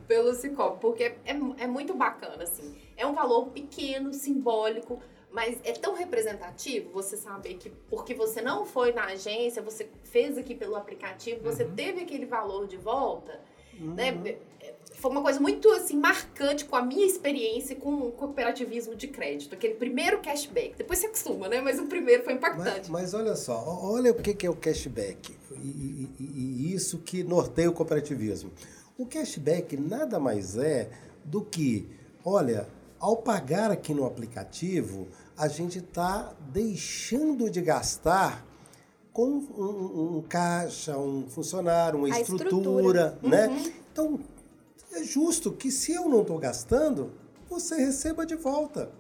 pelo 0.08 0.34
Cicobi, 0.34 0.80
porque 0.80 1.04
é, 1.04 1.36
é 1.58 1.68
muito 1.68 1.94
bacana, 1.94 2.44
assim. 2.44 2.76
É 2.98 3.06
um 3.06 3.14
valor 3.14 3.50
pequeno, 3.50 4.12
simbólico, 4.12 5.00
mas 5.32 5.58
é 5.64 5.74
tão 5.74 5.94
representativo 5.94 6.90
você 6.92 7.16
saber 7.16 7.54
que 7.56 7.70
porque 7.90 8.16
você 8.16 8.42
não 8.42 8.66
foi 8.66 8.92
na 8.92 9.06
agência, 9.06 9.62
você 9.62 9.88
fez 10.06 10.38
aqui 10.38 10.56
pelo 10.56 10.76
aplicativo, 10.76 11.44
você 11.44 11.64
teve 11.64 12.02
aquele 12.02 12.26
valor 12.26 12.66
de 12.66 12.78
volta, 12.78 13.40
né? 13.80 14.12
Foi 15.00 15.10
uma 15.12 15.22
coisa 15.22 15.40
muito 15.40 15.70
assim 15.72 15.96
marcante 15.98 16.66
com 16.66 16.76
a 16.76 16.82
minha 16.82 17.06
experiência 17.06 17.76
com 17.76 17.94
o 18.08 18.12
cooperativismo 18.12 18.96
de 18.96 19.08
crédito, 19.08 19.56
aquele 19.56 19.76
primeiro 19.76 20.20
cashback. 20.22 20.76
Depois 20.78 21.00
você 21.00 21.08
acostuma, 21.08 21.48
né? 21.48 21.62
Mas 21.62 21.80
o 21.80 21.86
primeiro 21.86 22.24
foi 22.24 22.34
Mas, 22.34 22.44
impactante. 22.44 22.92
mas 22.92 23.14
olha 23.14 23.36
só, 23.36 23.80
olha 23.82 24.12
o 24.12 24.16
que 24.16 24.46
é 24.46 24.50
o 24.50 24.56
cashback 24.56 25.34
e, 25.56 25.58
e- 25.58 26.10
e- 26.20 26.74
isso 26.74 26.98
que 27.00 27.24
norteia 27.24 27.70
o 27.70 27.74
cooperativismo. 27.74 28.52
O 28.98 29.06
cashback 29.06 29.78
nada 29.78 30.20
mais 30.20 30.58
é 30.58 30.90
do 31.24 31.42
que, 31.42 31.88
olha, 32.26 32.68
ao 33.00 33.16
pagar 33.16 33.72
aqui 33.72 33.94
no 33.94 34.06
aplicativo, 34.06 35.08
a 35.38 35.48
gente 35.48 35.80
está 35.80 36.34
deixando 36.52 37.50
de 37.50 37.62
gastar 37.62 38.46
com 39.14 39.26
um, 39.26 39.48
um- 39.58 40.18
um 40.18 40.22
caixa, 40.22 40.98
um 40.98 41.26
funcionário, 41.30 41.98
uma 42.00 42.10
estrutura, 42.10 43.16
estrutura. 43.16 43.18
né? 43.24 43.72
Então, 43.94 44.20
é 44.91 45.04
justo 45.04 45.52
que 45.52 45.71
se 45.71 45.93
eu 45.93 46.08
não 46.10 46.21
estou 46.21 46.38
gastando, 46.38 47.12
você 47.49 47.75
receba 47.75 48.25
de 48.25 48.36
volta. 48.36 48.91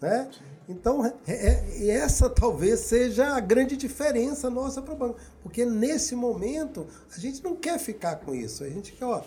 Né? 0.00 0.30
Então, 0.68 1.04
é, 1.04 1.14
é, 1.26 1.88
essa 1.88 2.30
talvez 2.30 2.80
seja 2.80 3.34
a 3.34 3.40
grande 3.40 3.76
diferença 3.76 4.48
nossa 4.48 4.80
para 4.80 4.94
o 4.94 4.96
banco. 4.96 5.18
Porque 5.42 5.64
nesse 5.64 6.14
momento, 6.14 6.86
a 7.14 7.18
gente 7.18 7.42
não 7.42 7.54
quer 7.54 7.78
ficar 7.78 8.16
com 8.16 8.34
isso. 8.34 8.64
A 8.64 8.68
gente 8.68 8.92
quer, 8.92 9.04
ó, 9.04 9.22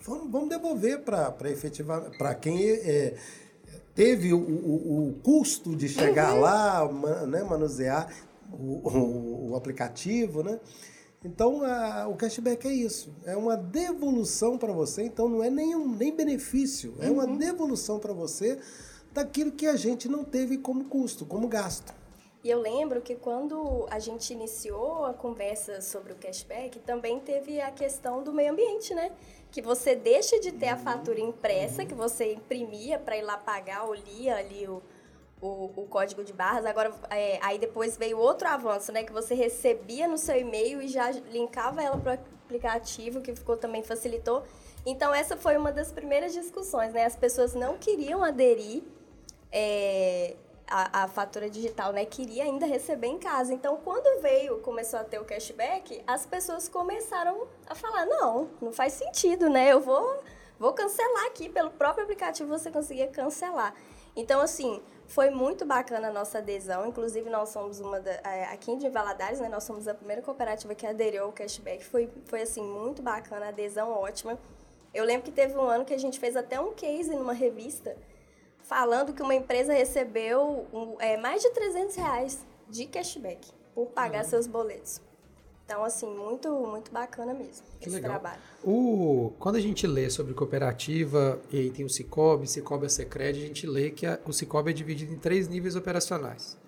vamos, 0.00 0.30
vamos 0.30 0.48
devolver 0.48 1.00
para 1.00 1.50
efetivar, 1.50 2.10
para 2.16 2.34
quem 2.34 2.70
é, 2.70 3.16
teve 3.94 4.32
o, 4.32 4.38
o, 4.38 5.08
o, 5.08 5.14
custo 5.22 5.76
de 5.76 5.88
chegar 5.88 6.34
uhum. 6.34 6.40
lá, 6.40 6.92
né, 7.26 7.42
manusear 7.42 8.08
o, 8.52 8.88
o, 8.88 9.50
o 9.50 9.56
aplicativo, 9.56 10.42
né? 10.42 10.58
Então, 11.24 11.64
a, 11.64 12.06
o 12.06 12.16
cashback 12.16 12.68
é 12.68 12.72
isso. 12.72 13.14
É 13.24 13.34
uma 13.34 13.56
devolução 13.56 14.58
para 14.58 14.72
você. 14.72 15.02
Então, 15.02 15.28
não 15.28 15.42
é 15.42 15.48
nenhum, 15.48 15.88
nem 15.88 16.14
benefício. 16.14 16.94
É 17.00 17.10
uma 17.10 17.24
uhum. 17.24 17.38
devolução 17.38 17.98
para 17.98 18.12
você 18.12 18.58
daquilo 19.12 19.52
que 19.52 19.66
a 19.66 19.76
gente 19.76 20.08
não 20.08 20.22
teve 20.22 20.58
como 20.58 20.84
custo, 20.84 21.24
como 21.24 21.48
gasto. 21.48 21.94
E 22.42 22.50
eu 22.50 22.60
lembro 22.60 23.00
que 23.00 23.14
quando 23.14 23.86
a 23.90 23.98
gente 23.98 24.30
iniciou 24.34 25.06
a 25.06 25.14
conversa 25.14 25.80
sobre 25.80 26.12
o 26.12 26.16
cashback, 26.16 26.78
também 26.80 27.18
teve 27.18 27.58
a 27.58 27.70
questão 27.70 28.22
do 28.22 28.34
meio 28.34 28.52
ambiente, 28.52 28.92
né? 28.92 29.12
Que 29.50 29.62
você 29.62 29.96
deixa 29.96 30.38
de 30.38 30.52
ter 30.52 30.68
a 30.68 30.76
fatura 30.76 31.18
impressa, 31.18 31.86
que 31.86 31.94
você 31.94 32.34
imprimia 32.34 32.98
para 32.98 33.16
ir 33.16 33.22
lá 33.22 33.38
pagar 33.38 33.84
ou 33.84 33.94
lia 33.94 34.36
ali 34.36 34.68
o, 34.68 34.82
o, 35.44 35.70
o 35.76 35.86
código 35.86 36.24
de 36.24 36.32
barras. 36.32 36.64
Agora, 36.64 36.90
é, 37.10 37.38
aí 37.42 37.58
depois 37.58 37.98
veio 37.98 38.18
outro 38.18 38.48
avanço, 38.48 38.90
né? 38.90 39.04
Que 39.04 39.12
você 39.12 39.34
recebia 39.34 40.08
no 40.08 40.16
seu 40.16 40.36
e-mail 40.36 40.80
e 40.80 40.88
já 40.88 41.10
linkava 41.10 41.82
ela 41.82 41.98
para 41.98 42.14
o 42.14 42.18
aplicativo, 42.46 43.20
que 43.20 43.34
ficou 43.34 43.56
também 43.56 43.82
facilitou. 43.82 44.42
Então, 44.86 45.14
essa 45.14 45.36
foi 45.36 45.56
uma 45.56 45.70
das 45.70 45.92
primeiras 45.92 46.32
discussões, 46.32 46.94
né? 46.94 47.04
As 47.04 47.14
pessoas 47.14 47.54
não 47.54 47.76
queriam 47.76 48.24
aderir 48.24 48.82
é, 49.52 50.34
a, 50.66 51.04
a, 51.04 51.08
fatura 51.08 51.50
digital, 51.50 51.92
né? 51.92 52.06
Queria 52.06 52.44
ainda 52.44 52.64
receber 52.64 53.08
em 53.08 53.18
casa. 53.18 53.52
Então, 53.52 53.78
quando 53.84 54.22
veio, 54.22 54.60
começou 54.60 54.98
a 54.98 55.04
ter 55.04 55.18
o 55.18 55.24
cashback, 55.24 56.02
as 56.06 56.24
pessoas 56.24 56.68
começaram 56.70 57.46
a 57.66 57.74
falar, 57.74 58.06
não, 58.06 58.48
não 58.62 58.72
faz 58.72 58.94
sentido, 58.94 59.50
né? 59.50 59.72
Eu 59.72 59.80
vou, 59.80 60.22
vou 60.58 60.72
cancelar 60.72 61.26
aqui, 61.26 61.50
pelo 61.50 61.70
próprio 61.70 62.04
aplicativo 62.04 62.48
você 62.48 62.70
conseguia 62.70 63.08
cancelar. 63.08 63.74
Então, 64.16 64.40
assim, 64.40 64.82
foi 65.06 65.30
muito 65.30 65.64
bacana 65.64 66.08
a 66.08 66.12
nossa 66.12 66.38
adesão. 66.38 66.86
Inclusive, 66.86 67.28
nós 67.28 67.48
somos 67.50 67.80
uma 67.80 68.00
da, 68.00 68.12
é, 68.12 68.44
aqui 68.52 68.76
de 68.76 68.88
Valadares, 68.88 69.40
né? 69.40 69.48
Nós 69.48 69.64
somos 69.64 69.88
a 69.88 69.94
primeira 69.94 70.22
cooperativa 70.22 70.74
que 70.74 70.86
aderiu 70.86 71.24
ao 71.24 71.32
cashback. 71.32 71.84
Foi, 71.84 72.10
foi 72.24 72.42
assim, 72.42 72.62
muito 72.62 73.02
bacana, 73.02 73.46
a 73.46 73.48
adesão 73.48 73.90
ótima. 73.90 74.38
Eu 74.92 75.04
lembro 75.04 75.24
que 75.24 75.32
teve 75.32 75.56
um 75.56 75.62
ano 75.62 75.84
que 75.84 75.92
a 75.92 75.98
gente 75.98 76.20
fez 76.20 76.36
até 76.36 76.60
um 76.60 76.72
case 76.72 77.14
numa 77.14 77.32
revista 77.32 77.96
falando 78.64 79.12
que 79.12 79.22
uma 79.22 79.34
empresa 79.34 79.72
recebeu 79.72 80.66
um, 80.72 80.96
é, 80.98 81.16
mais 81.16 81.42
de 81.42 81.50
300 81.50 81.96
reais 81.96 82.46
de 82.68 82.86
cashback 82.86 83.50
por 83.74 83.86
pagar 83.88 84.24
uhum. 84.24 84.30
seus 84.30 84.46
boletos. 84.46 85.00
Então, 85.64 85.82
assim, 85.82 86.06
muito, 86.06 86.50
muito 86.50 86.90
bacana 86.90 87.32
mesmo 87.32 87.64
que 87.80 87.88
esse 87.88 87.96
legal. 87.96 88.12
trabalho. 88.12 88.40
O, 88.62 89.32
quando 89.38 89.56
a 89.56 89.60
gente 89.60 89.86
lê 89.86 90.10
sobre 90.10 90.34
cooperativa, 90.34 91.40
e 91.50 91.58
aí 91.58 91.70
tem 91.70 91.84
o 91.84 91.88
Cicobi, 91.88 92.46
Cicobi 92.46 92.86
é 92.86 92.88
Secred, 92.88 93.42
a 93.42 93.46
gente 93.46 93.66
lê 93.66 93.90
que 93.90 94.06
a, 94.06 94.18
o 94.26 94.32
Cicobi 94.32 94.70
é 94.70 94.74
dividido 94.74 95.12
em 95.12 95.18
três 95.18 95.48
níveis 95.48 95.74
operacionais. 95.74 96.58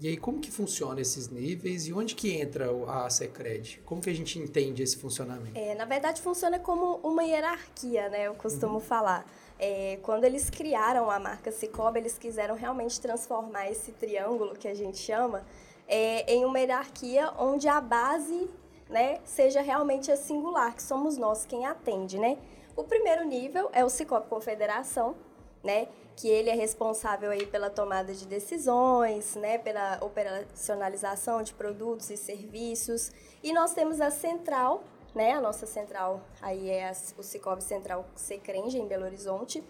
E 0.00 0.08
aí, 0.08 0.16
como 0.16 0.40
que 0.40 0.50
funciona 0.50 1.00
esses 1.00 1.28
níveis 1.28 1.86
e 1.86 1.92
onde 1.92 2.14
que 2.14 2.32
entra 2.32 2.68
a 2.88 3.08
Secred? 3.08 3.80
Como 3.84 4.00
que 4.00 4.10
a 4.10 4.14
gente 4.14 4.38
entende 4.38 4.82
esse 4.82 4.96
funcionamento? 4.96 5.56
É, 5.56 5.74
na 5.74 5.84
verdade, 5.84 6.20
funciona 6.20 6.58
como 6.58 6.96
uma 6.96 7.22
hierarquia, 7.22 8.08
né? 8.08 8.26
Eu 8.26 8.34
costumo 8.34 8.74
uhum. 8.74 8.80
falar. 8.80 9.24
É, 9.58 9.98
quando 10.02 10.24
eles 10.24 10.50
criaram 10.50 11.08
a 11.10 11.18
marca 11.20 11.52
Cicobi, 11.52 12.00
eles 12.00 12.18
quiseram 12.18 12.56
realmente 12.56 13.00
transformar 13.00 13.70
esse 13.70 13.92
triângulo 13.92 14.54
que 14.56 14.66
a 14.66 14.74
gente 14.74 14.98
chama 14.98 15.44
é, 15.86 16.32
em 16.32 16.44
uma 16.44 16.58
hierarquia 16.58 17.32
onde 17.38 17.68
a 17.68 17.80
base 17.80 18.48
né, 18.88 19.20
seja 19.24 19.60
realmente 19.60 20.10
a 20.10 20.16
singular, 20.16 20.74
que 20.74 20.82
somos 20.82 21.16
nós 21.16 21.44
quem 21.46 21.66
atende. 21.66 22.18
Né? 22.18 22.38
O 22.76 22.84
primeiro 22.84 23.24
nível 23.24 23.68
é 23.72 23.84
o 23.84 23.88
Cicobi 23.88 24.28
Confederação, 24.28 25.14
né, 25.62 25.88
que 26.16 26.28
ele 26.28 26.50
é 26.50 26.54
responsável 26.54 27.30
aí 27.30 27.46
pela 27.46 27.70
tomada 27.70 28.12
de 28.12 28.26
decisões, 28.26 29.34
né, 29.34 29.58
pela 29.58 29.98
operacionalização 30.00 31.42
de 31.42 31.54
produtos 31.54 32.10
e 32.10 32.16
serviços. 32.16 33.10
E 33.42 33.52
nós 33.52 33.72
temos 33.72 34.00
a 34.00 34.10
central, 34.10 34.84
né? 35.14 35.32
A 35.32 35.40
nossa 35.40 35.64
central 35.64 36.20
aí 36.42 36.68
é 36.68 36.88
a, 36.88 36.92
o 37.16 37.22
Cicobi 37.22 37.62
Central 37.62 38.04
Secrenge, 38.14 38.78
em 38.78 38.86
Belo 38.86 39.04
Horizonte, 39.04 39.62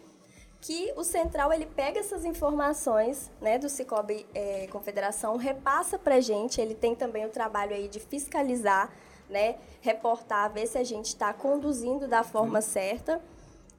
que 0.65 0.95
o 0.97 1.05
central 1.05 1.53
ele 1.53 1.67
pega 1.67 2.01
essas 2.01 2.25
informações 2.25 3.31
né, 3.39 3.59
do 3.59 3.69
Cicobi 3.69 4.27
é, 4.35 4.67
Confederação, 4.69 5.37
repassa 5.37 5.99
para 5.99 6.15
a 6.15 6.21
gente, 6.21 6.59
ele 6.59 6.75
tem 6.75 6.95
também 6.95 7.27
o 7.27 7.29
trabalho 7.29 7.75
aí 7.75 7.87
de 7.87 8.01
fiscalizar, 8.01 8.91
né, 9.29 9.57
reportar, 9.83 10.51
ver 10.51 10.67
se 10.67 10.79
a 10.79 10.83
gente 10.83 11.09
está 11.09 11.35
conduzindo 11.35 12.09
da 12.09 12.23
forma 12.23 12.63
certa, 12.63 13.21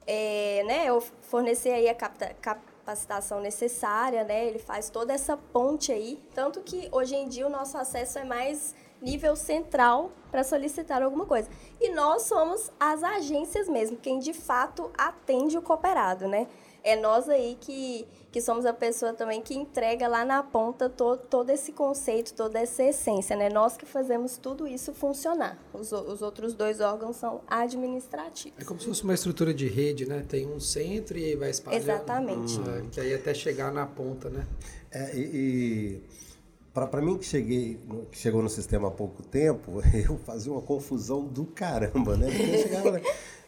é, 0.06 0.62
né, 0.64 1.00
fornecer 1.22 1.70
aí 1.70 1.88
a 1.88 1.94
capta, 1.94 2.32
capacitação 2.40 3.40
necessária, 3.40 4.22
né, 4.22 4.46
ele 4.46 4.60
faz 4.60 4.88
toda 4.88 5.12
essa 5.12 5.36
ponte 5.36 5.90
aí, 5.90 6.22
tanto 6.36 6.60
que 6.60 6.88
hoje 6.92 7.16
em 7.16 7.28
dia 7.28 7.48
o 7.48 7.50
nosso 7.50 7.76
acesso 7.76 8.20
é 8.20 8.24
mais 8.24 8.76
nível 9.02 9.34
central 9.34 10.12
para 10.30 10.44
solicitar 10.44 11.02
alguma 11.02 11.26
coisa. 11.26 11.48
E 11.80 11.90
nós 11.90 12.22
somos 12.22 12.70
as 12.78 13.02
agências 13.02 13.68
mesmo, 13.68 13.96
quem 13.96 14.20
de 14.20 14.32
fato 14.32 14.88
atende 14.96 15.58
o 15.58 15.62
cooperado, 15.62 16.28
né? 16.28 16.46
É 16.86 16.94
nós 16.94 17.28
aí 17.28 17.58
que, 17.60 18.06
que 18.30 18.40
somos 18.40 18.64
a 18.64 18.72
pessoa 18.72 19.12
também 19.12 19.42
que 19.42 19.52
entrega 19.52 20.06
lá 20.06 20.24
na 20.24 20.40
ponta 20.40 20.88
todo, 20.88 21.18
todo 21.18 21.50
esse 21.50 21.72
conceito, 21.72 22.32
toda 22.32 22.60
essa 22.60 22.84
essência, 22.84 23.34
né? 23.36 23.48
Nós 23.48 23.76
que 23.76 23.84
fazemos 23.84 24.36
tudo 24.36 24.68
isso 24.68 24.94
funcionar. 24.94 25.58
Os, 25.74 25.90
os 25.90 26.22
outros 26.22 26.54
dois 26.54 26.80
órgãos 26.80 27.16
são 27.16 27.40
administrativos. 27.48 28.56
É 28.56 28.64
como 28.64 28.78
se 28.78 28.86
fosse 28.86 29.02
uma 29.02 29.14
estrutura 29.14 29.52
de 29.52 29.66
rede, 29.66 30.06
né? 30.06 30.24
Tem 30.28 30.46
um 30.46 30.60
centro 30.60 31.18
e 31.18 31.24
aí 31.24 31.34
vai 31.34 31.50
espalhando. 31.50 31.82
Exatamente. 31.82 32.60
Hum, 32.60 32.88
que 32.88 33.00
aí 33.00 33.12
até 33.12 33.34
chegar 33.34 33.72
na 33.72 33.84
ponta, 33.84 34.30
né? 34.30 34.46
É, 34.92 35.16
e... 35.16 35.20
e 35.20 36.26
para 36.72 37.00
mim 37.00 37.16
que 37.16 37.24
cheguei 37.24 37.80
que 38.12 38.18
chegou 38.18 38.42
no 38.42 38.50
sistema 38.50 38.88
há 38.88 38.90
pouco 38.90 39.22
tempo 39.22 39.80
eu 39.96 40.18
fazia 40.18 40.52
uma 40.52 40.60
confusão 40.60 41.24
do 41.24 41.46
caramba 41.46 42.18
né 42.18 42.26
porque 42.26 42.54
eu 42.54 42.62
chegava 42.62 43.00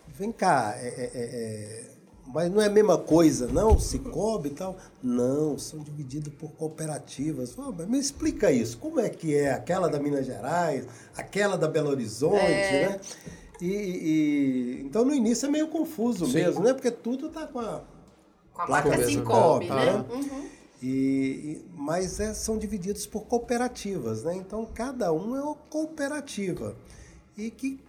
vem 0.07 0.33
cá 0.33 0.75
é, 0.79 0.89
é, 0.89 1.11
é, 1.13 1.13
é, 1.15 1.98
mas 2.33 2.51
não 2.51 2.61
é 2.61 2.67
a 2.67 2.71
mesma 2.71 2.99
coisa 2.99 3.47
não 3.47 3.79
Cicobi 3.79 4.49
e 4.49 4.53
tal 4.53 4.77
não 5.03 5.59
são 5.59 5.81
divididos 5.81 6.33
por 6.35 6.51
cooperativas 6.53 7.55
oh, 7.57 7.73
mas 7.73 7.89
me 7.89 7.99
explica 7.99 8.53
isso 8.53 8.79
como 8.79 9.01
é 9.01 9.09
que 9.09 9.35
é 9.35 9.53
aquela 9.53 9.89
da 9.89 9.99
Minas 9.99 10.27
Gerais 10.27 10.87
aquela 11.17 11.57
da 11.57 11.67
Belo 11.67 11.91
Horizonte 11.91 12.45
é. 12.45 12.89
né 12.89 13.01
e, 13.61 13.67
e, 13.67 14.83
então 14.85 15.05
no 15.05 15.15
início 15.15 15.47
é 15.47 15.51
meio 15.51 15.69
confuso 15.69 16.27
Sim. 16.27 16.35
mesmo 16.35 16.63
né 16.63 16.73
porque 16.75 16.91
tudo 16.91 17.29
tá 17.29 17.47
com 17.47 17.61
a 17.61 17.83
com 18.53 18.63
a 18.63 18.69
marca 18.69 18.97
né, 18.97 19.07
né? 19.75 20.05
Uhum. 20.11 20.49
E, 20.81 21.61
mas 21.75 22.21
é, 22.21 22.33
são 22.33 22.57
divididos 22.57 23.05
por 23.05 23.23
cooperativas, 23.23 24.23
né? 24.23 24.37
Então 24.37 24.65
cada 24.65 25.13
um 25.13 25.37
é 25.37 25.43
uma 25.43 25.55
cooperativa 25.55 26.77
e 27.37 27.51
que 27.51 27.81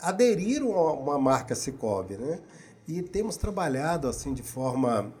aderiram 0.00 0.76
a 0.76 0.92
uma 0.92 1.18
marca 1.18 1.54
Cicobi, 1.54 2.16
né? 2.16 2.40
E 2.86 3.02
temos 3.02 3.36
trabalhado 3.36 4.08
assim 4.08 4.34
de 4.34 4.42
forma 4.42 5.12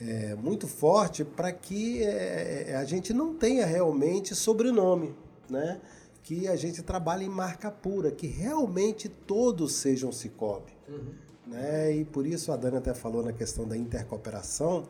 é, 0.00 0.34
muito 0.34 0.66
forte 0.66 1.24
para 1.24 1.52
que 1.52 2.02
é, 2.02 2.76
a 2.76 2.84
gente 2.84 3.12
não 3.12 3.34
tenha 3.34 3.66
realmente 3.66 4.34
sobrenome, 4.34 5.14
né? 5.48 5.80
Que 6.22 6.46
a 6.46 6.56
gente 6.56 6.82
trabalhe 6.82 7.24
em 7.24 7.28
marca 7.28 7.70
pura, 7.70 8.10
que 8.10 8.26
realmente 8.26 9.08
todos 9.08 9.74
sejam 9.74 10.12
Cicobi. 10.12 10.72
Uhum. 10.88 11.14
Né? 11.46 11.96
E 11.96 12.04
por 12.04 12.26
isso 12.26 12.52
a 12.52 12.56
Dani 12.56 12.76
até 12.76 12.94
falou 12.94 13.24
na 13.24 13.32
questão 13.32 13.66
da 13.66 13.76
intercooperação 13.76 14.86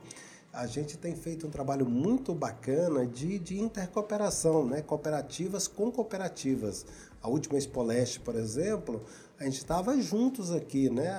a 0.52 0.66
gente 0.66 0.98
tem 0.98 1.14
feito 1.14 1.46
um 1.46 1.50
trabalho 1.50 1.86
muito 1.86 2.34
bacana 2.34 3.06
de, 3.06 3.38
de 3.38 3.60
intercooperação, 3.60 4.66
né? 4.66 4.82
cooperativas 4.82 5.68
com 5.68 5.90
cooperativas. 5.92 6.84
A 7.22 7.28
última 7.28 7.56
Expoleste, 7.56 8.18
por 8.18 8.34
exemplo, 8.34 9.02
a 9.40 9.44
gente 9.44 9.56
estava 9.56 9.98
juntos 10.00 10.52
aqui, 10.52 10.90
né? 10.90 11.10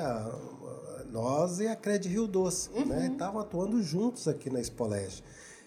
nós 1.12 1.60
e 1.60 1.68
a 1.68 1.76
Cred 1.76 2.08
Rio 2.08 2.28
Doce, 2.28 2.70
uhum. 2.70 2.86
né? 2.86 3.10
estavam 3.12 3.42
atuando 3.42 3.82
juntos 3.82 4.28
aqui 4.28 4.50
na 4.50 4.62
Expoleste. 4.62 5.24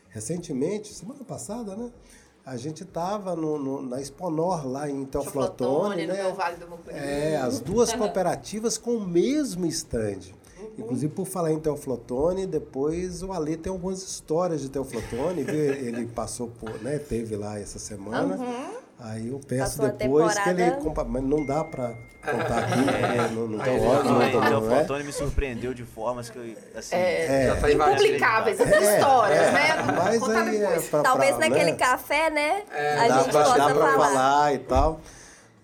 Recentemente, 0.09 0.95
semana 0.95 1.25
passada, 1.25 1.75
né? 1.75 1.91
a 2.47 2.57
gente 2.57 2.85
estava 2.85 3.35
na 3.83 4.01
Exponor, 4.01 4.67
lá 4.67 4.89
em 4.89 5.05
Teoflotone, 5.05 6.07
né? 6.07 6.23
no 6.23 6.35
Vale 6.35 6.57
do 6.57 6.69
Mucuri. 6.69 6.95
É, 6.95 7.37
as 7.37 7.59
duas 7.59 7.93
cooperativas 7.95 8.79
com 8.79 8.97
o 8.97 9.07
mesmo 9.07 9.67
estande. 9.67 10.35
Inclusive, 10.79 11.13
por 11.13 11.27
falar 11.27 11.53
em 11.53 11.59
Teoflotone, 11.59 12.47
depois 12.47 13.23
o 13.23 13.33
Ale 13.33 13.57
tem 13.57 13.71
algumas 13.71 14.03
histórias 14.03 14.61
de 14.61 14.71
Teoflotone. 14.71 15.41
ele 15.41 16.07
passou 16.07 16.49
por, 16.49 16.71
né, 16.83 16.99
teve 16.99 17.37
lá 17.37 17.59
essa 17.59 17.79
semana. 17.79 18.37
Uhum. 18.37 18.84
Aí 18.99 19.29
eu 19.29 19.41
peço 19.47 19.79
Passou 19.79 19.89
depois 19.97 20.39
que 20.39 20.49
ele. 20.49 20.73
Mas 21.09 21.23
não 21.23 21.45
dá 21.45 21.65
pra 21.65 21.95
contar 22.25 22.59
aqui, 22.61 22.79
né? 22.81 23.29
não, 23.33 23.49
não 23.49 23.59
tem 23.59 23.79
não, 23.79 24.03
não, 24.05 24.41
não 24.61 24.69
o 24.69 24.73
é? 24.73 24.81
Fotone 24.81 25.05
me 25.05 25.13
surpreendeu 25.13 25.75
de 25.75 25.85
formas 25.85 26.31
que 26.31 26.39
eu, 26.39 26.57
assim... 26.79 26.97
É, 26.97 27.47
Já 27.49 27.57
tá 27.61 27.71
impublicáveis, 27.71 28.61
as 28.61 28.71
É, 28.73 28.97
histórias, 28.99 29.39
é, 29.39 29.53
né? 29.53 29.69
Mas 30.05 30.19
Contar 30.21 30.43
aí 30.43 30.57
é 30.57 30.61
depois. 30.61 30.89
pra, 30.89 31.03
Talvez 31.03 31.37
pra, 31.37 31.49
naquele 31.49 31.73
né? 31.73 31.77
café, 31.77 32.31
né? 32.31 32.63
É, 32.73 32.99
a 32.99 33.09
dá 33.09 33.19
gente 33.19 33.31
pra, 33.31 33.43
possa 33.45 33.59
dá 33.59 33.65
pra 33.67 33.75
falar. 33.75 33.99
falar 34.09 34.55
e 34.55 34.59
tal. 34.61 35.01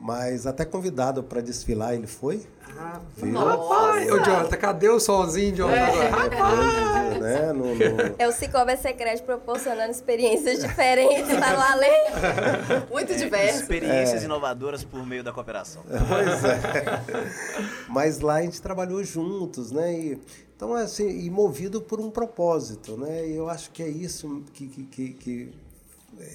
Mas 0.03 0.47
até 0.47 0.65
convidado 0.65 1.23
para 1.23 1.43
desfilar 1.43 1.95
ele 1.95 2.07
foi. 2.07 2.47
Ah, 2.79 3.01
Viu? 3.19 3.39
Rapaz, 3.39 4.11
ô 4.11 4.17
Jonathan, 4.19 4.57
cadê 4.57 4.89
o 4.89 4.99
solzinho, 4.99 5.55
Jonathan? 5.55 5.83
agora? 6.07 7.11
Foi, 7.11 7.19
né? 7.21 7.53
No, 7.53 7.75
no- 7.75 8.15
É 8.19 8.27
o 8.27 8.33
Cicobi 8.33 8.77
Secret 8.79 9.21
proporcionando 9.23 9.91
experiências 9.91 10.61
diferentes 10.63 11.27
para 11.39 11.59
o 11.59 11.61
além. 11.61 12.01
Muito 12.91 13.15
diverso. 13.15 13.61
Experiências 13.61 14.23
inovadoras 14.23 14.83
por 14.85 15.05
meio 15.07 15.23
da 15.23 15.33
cooperação. 15.33 15.83
Pois 15.87 16.45
é. 16.45 17.29
Mas 17.87 18.21
lá 18.21 18.37
a 18.37 18.43
gente 18.43 18.63
trabalhou 18.63 19.05
juntos, 19.05 19.71
né? 19.71 19.93
E, 19.93 20.19
então, 20.57 20.73
assim, 20.73 21.09
e 21.25 21.29
movido 21.31 21.83
por 21.83 22.01
um 22.01 22.11
propósito, 22.11 22.97
né? 22.97 23.27
E 23.29 23.37
eu 23.37 23.51
acho 23.51 23.71
que 23.71 23.83
é 23.83 23.89
isso 23.89 24.43
que, 24.55 24.67
que, 24.67 24.83
que- 24.85 25.13
que 25.13 25.55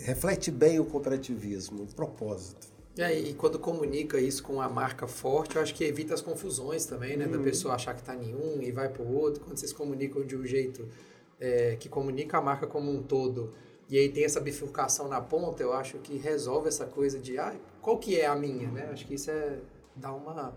reflete 0.04 0.52
bem 0.52 0.80
o 0.80 0.86
cooperativismo, 0.86 1.82
o 1.84 1.88
propósito. 1.88 2.75
E 2.98 3.04
aí, 3.04 3.34
quando 3.34 3.60
comunica 3.60 4.18
isso 4.22 4.42
com 4.42 4.62
a 4.62 4.70
marca 4.70 5.06
forte, 5.06 5.58
eu 5.58 5.62
acho 5.62 5.76
que 5.76 5.84
evita 5.84 6.14
as 6.14 6.22
confusões 6.22 6.86
também, 6.86 7.18
né? 7.18 7.28
Da 7.28 7.38
pessoa 7.38 7.76
achar 7.76 7.94
que 7.94 8.02
tá 8.02 8.16
em 8.16 8.34
um 8.34 8.62
e 8.62 8.72
vai 8.72 8.88
pro 8.88 9.06
outro. 9.06 9.44
Quando 9.44 9.58
vocês 9.58 9.74
comunicam 9.74 10.26
de 10.26 10.34
um 10.34 10.46
jeito 10.46 10.88
é, 11.38 11.76
que 11.76 11.90
comunica 11.90 12.38
a 12.38 12.42
marca 12.42 12.66
como 12.66 12.90
um 12.90 13.04
todo, 13.04 13.54
e 13.90 13.98
aí 13.98 14.08
tem 14.08 14.24
essa 14.24 14.40
bifurcação 14.40 15.10
na 15.10 15.20
ponta, 15.20 15.62
eu 15.62 15.74
acho 15.74 15.98
que 15.98 16.16
resolve 16.16 16.70
essa 16.70 16.86
coisa 16.86 17.20
de, 17.20 17.38
ah, 17.38 17.54
qual 17.82 17.98
que 17.98 18.18
é 18.18 18.28
a 18.28 18.36
minha, 18.36 18.72
né? 18.72 18.90
Acho 18.94 19.06
que 19.06 19.16
isso 19.16 19.30
é, 19.30 19.60
dá 19.94 20.14
uma... 20.14 20.56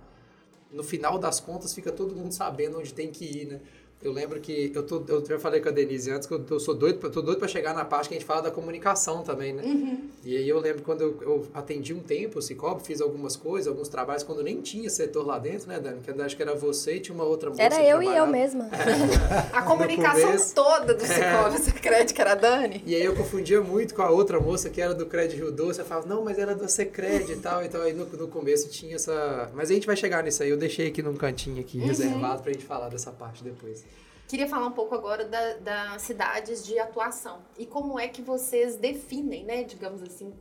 No 0.71 0.85
final 0.85 1.19
das 1.19 1.41
contas, 1.41 1.75
fica 1.75 1.91
todo 1.91 2.15
mundo 2.15 2.31
sabendo 2.31 2.79
onde 2.79 2.95
tem 2.95 3.11
que 3.11 3.25
ir, 3.25 3.47
né? 3.47 3.61
Eu 4.01 4.13
lembro 4.13 4.39
que 4.39 4.71
eu, 4.73 4.85
tô, 4.85 5.03
eu 5.09 5.27
já 5.27 5.41
falei 5.41 5.61
com 5.61 5.69
a 5.69 5.73
Denise 5.73 6.09
antes 6.13 6.29
que 6.29 6.33
eu, 6.33 6.41
eu 6.49 6.61
sou 6.61 6.73
doido, 6.73 7.01
pra- 7.01 7.11
tô 7.11 7.21
doido 7.21 7.39
para 7.41 7.49
chegar 7.49 7.75
na 7.75 7.85
parte 7.85 8.09
que 8.09 8.15
a 8.15 8.19
gente 8.19 8.25
fala 8.27 8.43
da 8.43 8.51
comunicação 8.51 9.25
também, 9.25 9.53
né? 9.53 9.99
E 10.25 10.37
aí 10.37 10.49
eu 10.49 10.61
lembro 10.61 10.83
quando 10.83 11.01
eu, 11.01 11.17
eu 11.21 11.47
atendi 11.53 11.93
um 11.93 11.99
tempo 11.99 12.39
o 12.39 12.43
Cicobi, 12.43 12.81
fiz 12.85 13.01
algumas 13.01 13.35
coisas, 13.35 13.67
alguns 13.67 13.89
trabalhos, 13.89 14.23
quando 14.23 14.41
nem 14.45 14.61
tinha 14.61 14.89
setor 14.89 15.27
lá 15.27 15.37
dentro, 15.41 15.67
né, 15.69 15.81
Dani? 15.81 16.01
Que 16.01 16.11
eu 16.13 16.25
acho 16.25 16.37
que 16.37 16.43
era 16.43 16.55
você 16.55 16.95
e 16.95 17.01
tinha 17.01 17.13
uma 17.13 17.25
outra 17.25 17.51
moça 17.51 17.61
Era 17.61 17.75
que 17.75 17.83
eu 17.89 18.01
e 18.01 18.07
eu 18.17 18.27
mesma. 18.29 18.69
A 19.53 19.63
comunicação 19.63 20.27
começo. 20.27 20.55
toda 20.55 20.95
do 20.95 21.05
Cicobi 21.05 21.59
Secret, 21.59 22.15
que 22.15 22.21
era 22.21 22.33
a 22.33 22.37
Dani. 22.37 22.81
E 22.87 22.95
aí 22.95 23.03
eu 23.05 23.17
confundia 23.17 23.61
muito 23.61 23.97
com 23.97 24.03
a 24.03 24.11
outra 24.11 24.39
moça 24.39 24.71
que 24.71 24.81
era 24.81 24.95
do 24.95 25.07
Cred 25.07 25.35
Rio 25.35 25.51
Doce. 25.51 25.81
Eu 25.81 25.85
falava, 25.85 26.07
não, 26.07 26.23
mas 26.25 26.39
era 26.39 26.55
do 26.55 26.69
Secred 26.69 27.33
e 27.33 27.37
tal. 27.37 27.65
Então 27.65 27.83
aí 27.83 27.93
no, 27.93 28.07
no 28.07 28.29
começo 28.29 28.69
tinha 28.69 28.95
essa... 28.95 29.51
Mas 29.55 29.71
a 29.71 29.75
gente 29.75 29.89
vai 29.89 29.97
chegar 29.97 30.23
nisso 30.23 30.41
aí. 30.43 30.51
Eu 30.51 30.57
deixei 30.57 30.87
aqui 30.87 31.03
num 31.03 31.17
cantinho 31.17 31.61
aqui, 31.61 31.79
reservado 31.79 32.43
pra 32.45 32.53
gente 32.53 32.65
falar 32.65 32.89
dessa 32.89 33.11
parte 33.11 33.43
depois. 33.43 33.88
Queria 34.29 34.47
falar 34.47 34.67
um 34.67 34.73
pouco 34.73 34.95
agora 34.95 35.25
da- 35.25 35.55
das 35.55 36.03
cidades 36.03 36.63
de 36.63 36.79
atuação 36.79 37.43
e 37.57 37.65
como 37.65 37.99
é 37.99 38.09
que 38.09 38.21
vocês 38.21 38.77
definem, 38.77 39.43
né, 39.43 39.63
digamos 39.65 40.03
assim, 40.03 40.35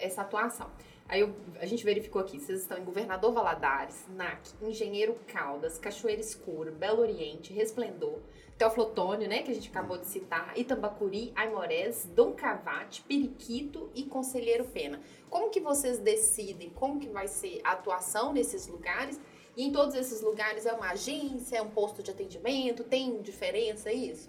essa 0.00 0.22
atuação. 0.22 0.70
Aí 1.06 1.20
eu- 1.20 1.34
a 1.60 1.66
gente 1.66 1.84
verificou 1.84 2.22
aqui, 2.22 2.40
vocês 2.40 2.60
estão 2.62 2.78
em 2.78 2.84
Governador 2.84 3.34
Valadares, 3.34 4.06
NAC, 4.08 4.48
Engenheiro 4.62 5.14
Caldas, 5.26 5.76
Cachoeira 5.76 6.22
Escura, 6.22 6.70
Belo 6.70 7.02
Oriente, 7.02 7.52
Resplendor, 7.52 8.18
Teófilo 8.56 8.86
Otônio, 8.86 9.28
né, 9.28 9.42
que 9.42 9.50
a 9.50 9.54
gente 9.54 9.68
acabou 9.68 9.98
de 9.98 10.06
citar, 10.06 10.56
Itambacuri, 10.56 11.30
Aimorés, 11.36 12.08
Dom 12.14 12.32
Cavate, 12.32 13.02
Periquito 13.02 13.90
e 13.94 14.04
Conselheiro 14.04 14.64
Pena. 14.64 15.02
Como 15.28 15.50
que 15.50 15.60
vocês 15.60 15.98
decidem 15.98 16.70
como 16.70 16.98
que 16.98 17.08
vai 17.10 17.28
ser 17.28 17.60
a 17.62 17.72
atuação 17.72 18.32
nesses 18.32 18.66
lugares? 18.66 19.20
E 19.56 19.64
em 19.64 19.72
todos 19.72 19.94
esses 19.94 20.20
lugares 20.20 20.66
é 20.66 20.72
uma 20.72 20.90
agência, 20.90 21.58
é 21.58 21.62
um 21.62 21.70
posto 21.70 22.02
de 22.02 22.10
atendimento? 22.10 22.82
Tem 22.82 23.20
diferença 23.22 23.92
isso? 23.92 24.28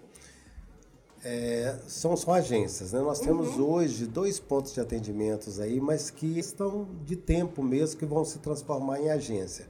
É, 1.24 1.76
são 1.88 2.16
só 2.16 2.34
agências, 2.34 2.92
né? 2.92 3.00
Nós 3.00 3.18
temos 3.18 3.58
hoje 3.58 4.06
dois 4.06 4.38
pontos 4.38 4.72
de 4.72 4.80
atendimentos 4.80 5.58
aí, 5.58 5.80
mas 5.80 6.10
que 6.10 6.38
estão 6.38 6.86
de 7.04 7.16
tempo 7.16 7.62
mesmo, 7.64 7.98
que 7.98 8.06
vão 8.06 8.24
se 8.24 8.38
transformar 8.38 9.00
em 9.00 9.10
agência, 9.10 9.66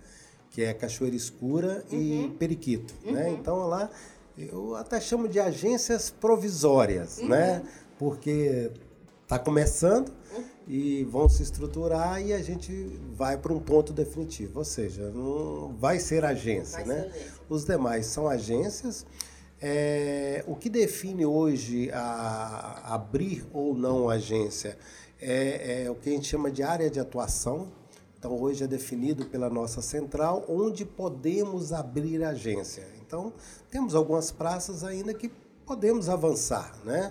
que 0.50 0.62
é 0.62 0.74
Cachoeira 0.74 1.16
Escura 1.16 1.82
e 1.90 2.34
Periquito, 2.38 2.94
né? 3.04 3.30
Então 3.30 3.66
lá 3.68 3.90
eu 4.36 4.74
até 4.76 5.00
chamo 5.00 5.28
de 5.28 5.40
agências 5.40 6.10
provisórias, 6.10 7.18
né? 7.18 7.62
Porque 7.98 8.70
está 9.26 9.40
começando 9.40 10.12
e 10.68 11.02
vão 11.04 11.28
se 11.28 11.42
estruturar 11.42 12.22
e 12.24 12.32
a 12.32 12.40
gente 12.40 12.72
vai 13.12 13.36
para 13.36 13.52
um 13.52 13.58
ponto 13.58 13.92
definitivo, 13.92 14.60
ou 14.60 14.64
seja, 14.64 15.10
não 15.10 15.74
vai 15.78 15.98
ser 15.98 16.24
agência, 16.24 16.84
Vai 16.84 16.86
ser 16.86 17.02
né? 17.02 17.10
agência. 17.10 17.32
Os 17.48 17.64
demais 17.64 18.06
são 18.06 18.28
agências. 18.28 19.04
É, 19.60 20.44
o 20.46 20.54
que 20.54 20.70
define 20.70 21.26
hoje 21.26 21.90
a 21.92 22.94
abrir 22.94 23.44
ou 23.52 23.74
não 23.74 24.08
agência 24.08 24.78
é, 25.20 25.84
é 25.84 25.90
o 25.90 25.96
que 25.96 26.08
a 26.08 26.12
gente 26.12 26.28
chama 26.28 26.48
de 26.50 26.62
área 26.62 26.88
de 26.88 27.00
atuação. 27.00 27.68
Então, 28.18 28.40
hoje 28.40 28.62
é 28.62 28.66
definido 28.66 29.26
pela 29.26 29.50
nossa 29.50 29.82
central 29.82 30.44
onde 30.48 30.84
podemos 30.84 31.72
abrir 31.72 32.22
agência. 32.22 32.86
Então, 33.04 33.32
temos 33.70 33.94
algumas 33.94 34.30
praças 34.30 34.84
ainda 34.84 35.12
que 35.12 35.30
podemos 35.64 36.08
avançar, 36.08 36.72
né? 36.84 37.10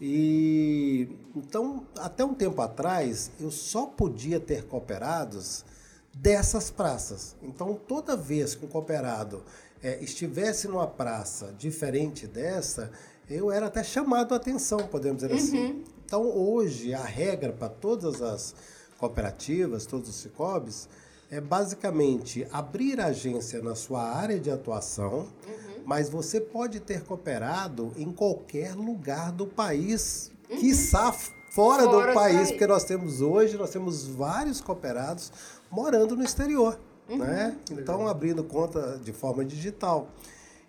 E 0.00 1.08
então, 1.34 1.86
até 1.98 2.24
um 2.24 2.34
tempo 2.34 2.60
atrás, 2.60 3.30
eu 3.40 3.50
só 3.50 3.86
podia 3.86 4.38
ter 4.38 4.64
cooperados 4.64 5.64
dessas 6.14 6.70
praças. 6.70 7.36
Então, 7.42 7.74
toda 7.74 8.16
vez 8.16 8.54
que 8.54 8.64
um 8.64 8.68
cooperado 8.68 9.42
eh, 9.82 9.98
estivesse 10.02 10.68
numa 10.68 10.86
praça 10.86 11.54
diferente 11.58 12.26
dessa, 12.26 12.90
eu 13.28 13.50
era 13.50 13.66
até 13.66 13.82
chamado 13.82 14.32
a 14.34 14.36
atenção, 14.36 14.78
podemos 14.86 15.22
dizer 15.22 15.34
assim. 15.34 15.84
Então, 16.04 16.22
hoje, 16.24 16.94
a 16.94 17.02
regra 17.02 17.52
para 17.52 17.68
todas 17.68 18.22
as 18.22 18.54
cooperativas, 18.98 19.84
todos 19.84 20.08
os 20.08 20.16
Cicobs, 20.16 20.88
é 21.30 21.40
basicamente 21.40 22.46
abrir 22.52 23.00
a 23.00 23.06
agência 23.06 23.60
na 23.60 23.74
sua 23.74 24.02
área 24.02 24.38
de 24.38 24.50
atuação, 24.50 25.26
mas 25.86 26.10
você 26.10 26.40
pode 26.40 26.80
ter 26.80 27.04
cooperado 27.04 27.92
em 27.96 28.12
qualquer 28.12 28.74
lugar 28.74 29.30
do 29.30 29.46
país, 29.46 30.32
quiçá 30.58 31.12
fora, 31.12 31.36
Fora 31.56 31.86
do 31.86 32.12
país, 32.12 32.50
porque 32.50 32.66
nós 32.66 32.84
temos 32.84 33.22
hoje, 33.22 33.56
nós 33.56 33.70
temos 33.70 34.06
vários 34.06 34.60
cooperados 34.60 35.32
morando 35.70 36.14
no 36.14 36.22
exterior, 36.22 36.78
né? 37.08 37.56
Então, 37.70 38.06
abrindo 38.06 38.44
conta 38.44 38.98
de 39.02 39.10
forma 39.10 39.42
digital. 39.42 40.08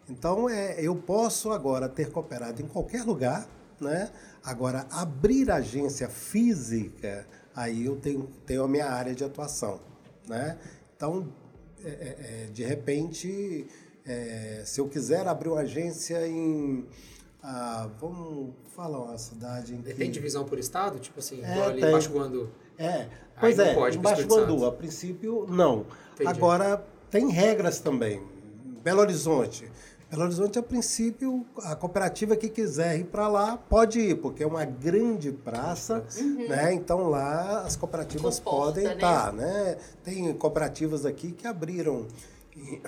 Então, 0.07 0.49
é, 0.49 0.79
eu 0.79 0.95
posso 0.95 1.51
agora 1.51 1.89
ter 1.89 2.09
cooperado 2.09 2.61
em 2.61 2.67
qualquer 2.67 3.03
lugar, 3.03 3.49
né? 3.81 4.09
Agora, 4.41 4.87
abrir 4.89 5.51
agência 5.51 6.07
física, 6.07 7.27
aí 7.53 7.85
eu 7.85 7.97
tenho, 7.97 8.29
tenho 8.45 8.63
a 8.63 8.67
minha 8.67 8.89
área 8.89 9.13
de 9.13 9.25
atuação, 9.25 9.81
né? 10.25 10.57
Então, 10.95 11.27
é, 11.83 11.89
é, 11.89 11.93
é, 11.93 12.49
de 12.51 12.63
repente, 12.63 13.67
é, 14.07 14.63
se 14.65 14.79
eu 14.79 14.87
quiser 14.87 15.27
abrir 15.27 15.49
uma 15.49 15.61
agência 15.61 16.27
em... 16.27 16.85
ah, 17.43 17.89
vamos 17.99 18.53
falar 18.75 18.99
uma 18.99 19.17
cidade 19.17 19.75
em 19.75 19.81
que... 19.81 19.93
Tem 19.93 20.09
divisão 20.09 20.45
por 20.45 20.57
estado? 20.57 20.99
Tipo 20.99 21.19
assim, 21.19 21.43
É, 21.43 21.51
igual 21.51 21.69
ali 21.69 21.81
tem. 21.81 21.89
embaixo 21.89 22.09
Guandu. 22.11 22.49
É, 22.77 23.07
pois 23.39 23.57
não 23.57 23.65
é, 23.65 23.73
pode 23.73 23.97
em 23.97 23.99
pro 23.99 24.09
Baixo 24.09 24.21
Espírito 24.21 24.47
Guandu, 24.47 24.65
a 24.65 24.71
princípio, 24.71 25.45
não. 25.49 25.85
Entendi. 26.13 26.29
Agora, 26.29 26.85
tem 27.09 27.29
regras 27.29 27.79
também. 27.79 28.21
Belo 28.83 29.01
Horizonte. 29.01 29.69
Belo 30.09 30.23
Horizonte, 30.23 30.57
a 30.57 30.63
princípio, 30.63 31.45
a 31.63 31.75
cooperativa 31.75 32.35
que 32.37 32.47
quiser 32.47 32.97
ir 32.97 33.05
para 33.05 33.27
lá 33.27 33.57
pode 33.57 33.99
ir, 33.99 34.15
porque 34.15 34.41
é 34.41 34.47
uma 34.47 34.63
grande 34.63 35.33
praça, 35.33 36.05
né? 36.47 36.73
Então 36.73 37.09
lá 37.09 37.63
as 37.63 37.75
cooperativas 37.75 38.39
Comporta, 38.39 38.65
podem 38.65 38.83
né? 38.85 38.93
estar, 38.93 39.33
né? 39.33 39.77
Tem 40.05 40.33
cooperativas 40.33 41.05
aqui 41.05 41.33
que 41.33 41.45
abriram 41.45 42.07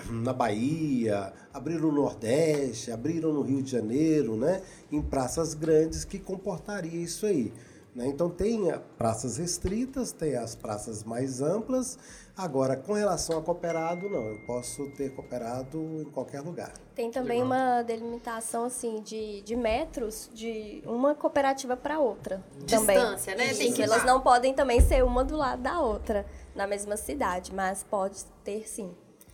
na 0.09 0.33
Bahia, 0.33 1.33
abriram 1.53 1.81
no 1.87 1.91
Nordeste, 1.91 2.91
abriram 2.91 3.33
no 3.33 3.41
Rio 3.41 3.61
de 3.61 3.71
Janeiro, 3.71 4.35
né? 4.35 4.61
Em 4.91 5.01
praças 5.01 5.53
grandes 5.53 6.03
que 6.03 6.19
comportaria 6.19 7.01
isso 7.01 7.25
aí. 7.25 7.53
né? 7.95 8.07
Então 8.07 8.29
tem 8.29 8.71
praças 8.97 9.37
restritas, 9.37 10.11
tem 10.11 10.35
as 10.35 10.55
praças 10.55 11.03
mais 11.03 11.41
amplas. 11.41 11.97
Agora, 12.37 12.77
com 12.77 12.93
relação 12.93 13.37
a 13.37 13.41
cooperado, 13.41 14.09
não. 14.09 14.25
Eu 14.27 14.39
posso 14.45 14.87
ter 14.91 15.13
cooperado 15.13 15.77
em 16.01 16.05
qualquer 16.05 16.39
lugar. 16.39 16.71
Tem 16.95 17.11
também 17.11 17.43
uma 17.43 17.81
delimitação 17.81 18.63
assim 18.63 19.01
de, 19.01 19.41
de 19.41 19.57
metros 19.57 20.29
de 20.33 20.81
uma 20.85 21.13
cooperativa 21.13 21.75
para 21.75 21.99
outra. 21.99 22.41
também. 22.65 22.97
Distância, 22.97 23.35
né? 23.35 23.53
Tem 23.53 23.73
que 23.73 23.81
elas 23.81 24.05
não 24.05 24.21
podem 24.21 24.53
também 24.53 24.79
ser 24.79 25.03
uma 25.03 25.23
do 25.23 25.35
lado 25.35 25.61
da 25.61 25.81
outra 25.81 26.25
na 26.55 26.65
mesma 26.65 26.95
cidade, 26.95 27.53
mas 27.53 27.83
pode 27.83 28.23
ter 28.43 28.65
sim. 28.69 28.89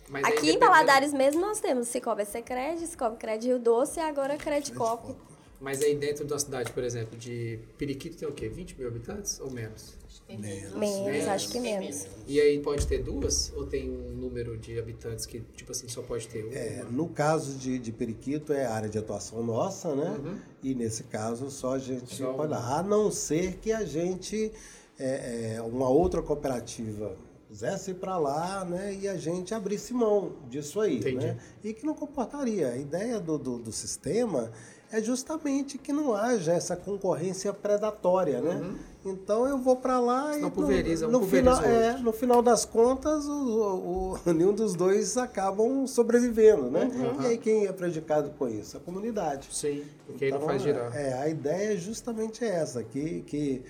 Mas 0.08 0.24
Aqui 0.24 0.32
em 0.32 0.34
dependendo- 0.40 0.60
Paladares 0.60 1.12
mesmo 1.12 1.40
nós 1.40 1.58
temos 1.60 1.88
Cicobi 1.88 2.24
Secred, 2.24 2.86
Cicobi 2.86 3.16
Cred 3.16 3.46
Rio 3.46 3.58
Doce 3.58 3.98
e 3.98 4.02
agora 4.02 4.36
Credicop. 4.36 5.14
Mas 5.60 5.80
aí 5.82 5.94
dentro 5.96 6.24
da 6.26 6.38
cidade, 6.38 6.70
por 6.70 6.84
exemplo, 6.84 7.18
de 7.18 7.58
Periquito 7.78 8.16
tem 8.18 8.28
o 8.28 8.32
quê? 8.32 8.48
20 8.48 8.78
mil 8.78 8.88
habitantes 8.88 9.40
ou 9.40 9.50
menos? 9.50 9.94
Menos, 10.28 10.72
Menos. 10.74 11.28
acho 11.28 11.48
que 11.50 11.60
menos. 11.60 12.04
E 12.26 12.40
aí 12.40 12.58
pode 12.60 12.84
ter 12.86 12.98
duas? 13.02 13.52
Ou 13.54 13.64
tem 13.64 13.88
um 13.88 14.10
número 14.16 14.58
de 14.58 14.76
habitantes 14.78 15.24
que, 15.24 15.40
tipo 15.54 15.70
assim, 15.70 15.88
só 15.88 16.02
pode 16.02 16.26
ter 16.26 16.44
uma? 16.44 16.52
É, 16.54 16.84
no 16.90 17.08
caso 17.08 17.56
de, 17.56 17.78
de 17.78 17.92
Periquito, 17.92 18.52
é 18.52 18.66
a 18.66 18.74
área 18.74 18.88
de 18.88 18.98
atuação 18.98 19.42
nossa, 19.44 19.94
né? 19.94 20.16
Uhum. 20.18 20.38
E 20.64 20.74
nesse 20.74 21.04
caso, 21.04 21.48
só 21.48 21.74
a 21.74 21.78
gente 21.78 22.16
Só 22.16 22.32
pode. 22.32 22.52
A 22.52 22.82
não 22.82 23.10
ser 23.12 23.58
que 23.58 23.72
a 23.72 23.84
gente, 23.84 24.50
é, 24.98 25.54
é, 25.58 25.62
uma 25.62 25.88
outra 25.88 26.20
cooperativa, 26.20 27.16
quisesse 27.48 27.92
ir 27.92 27.94
para 27.94 28.16
lá, 28.18 28.64
né? 28.64 28.94
E 29.00 29.08
a 29.08 29.16
gente 29.16 29.54
abrisse 29.54 29.94
mão 29.94 30.32
disso 30.48 30.80
aí, 30.80 30.98
Entendi. 30.98 31.26
né? 31.26 31.36
E 31.62 31.72
que 31.72 31.86
não 31.86 31.94
comportaria. 31.94 32.68
A 32.68 32.76
ideia 32.76 33.20
do, 33.20 33.38
do, 33.38 33.58
do 33.58 33.72
sistema 33.72 34.50
é 34.90 35.02
justamente 35.02 35.78
que 35.78 35.92
não 35.92 36.14
haja 36.14 36.52
essa 36.52 36.76
concorrência 36.76 37.52
predatória, 37.52 38.40
né? 38.40 38.74
Então 39.04 39.46
eu 39.46 39.58
vou 39.58 39.76
para 39.76 39.98
lá 40.00 40.26
Uhum. 40.26 40.32
Senão 40.34 40.48
e 40.48 40.50
pulveriza, 40.50 41.06
um 41.06 41.10
no, 41.10 41.20
pulveriza 41.20 41.56
final, 41.62 41.70
é, 41.70 41.92
no 41.98 42.12
final 42.12 42.42
das 42.42 42.64
contas, 42.64 43.26
o, 43.26 44.16
o- 44.16 44.18
nenhum 44.32 44.52
dos 44.52 44.74
dois 44.74 45.16
acabam 45.16 45.86
sobrevivendo, 45.86 46.70
né? 46.70 46.90
Uhum. 46.92 47.22
E 47.22 47.26
aí 47.26 47.38
quem 47.38 47.66
é 47.66 47.72
prejudicado 47.72 48.30
com 48.38 48.48
isso? 48.48 48.76
A 48.76 48.80
comunidade. 48.80 49.48
Sim, 49.52 49.84
porque 50.06 50.24
aí 50.26 50.30
não 50.30 50.38
Então, 50.38 50.48
faz 50.48 50.62
girar. 50.62 50.94
É, 50.96 51.14
a 51.14 51.28
ideia 51.28 51.74
é 51.74 51.76
justamente 51.76 52.44
essa, 52.44 52.82
que, 52.82 53.22
que 53.22 53.62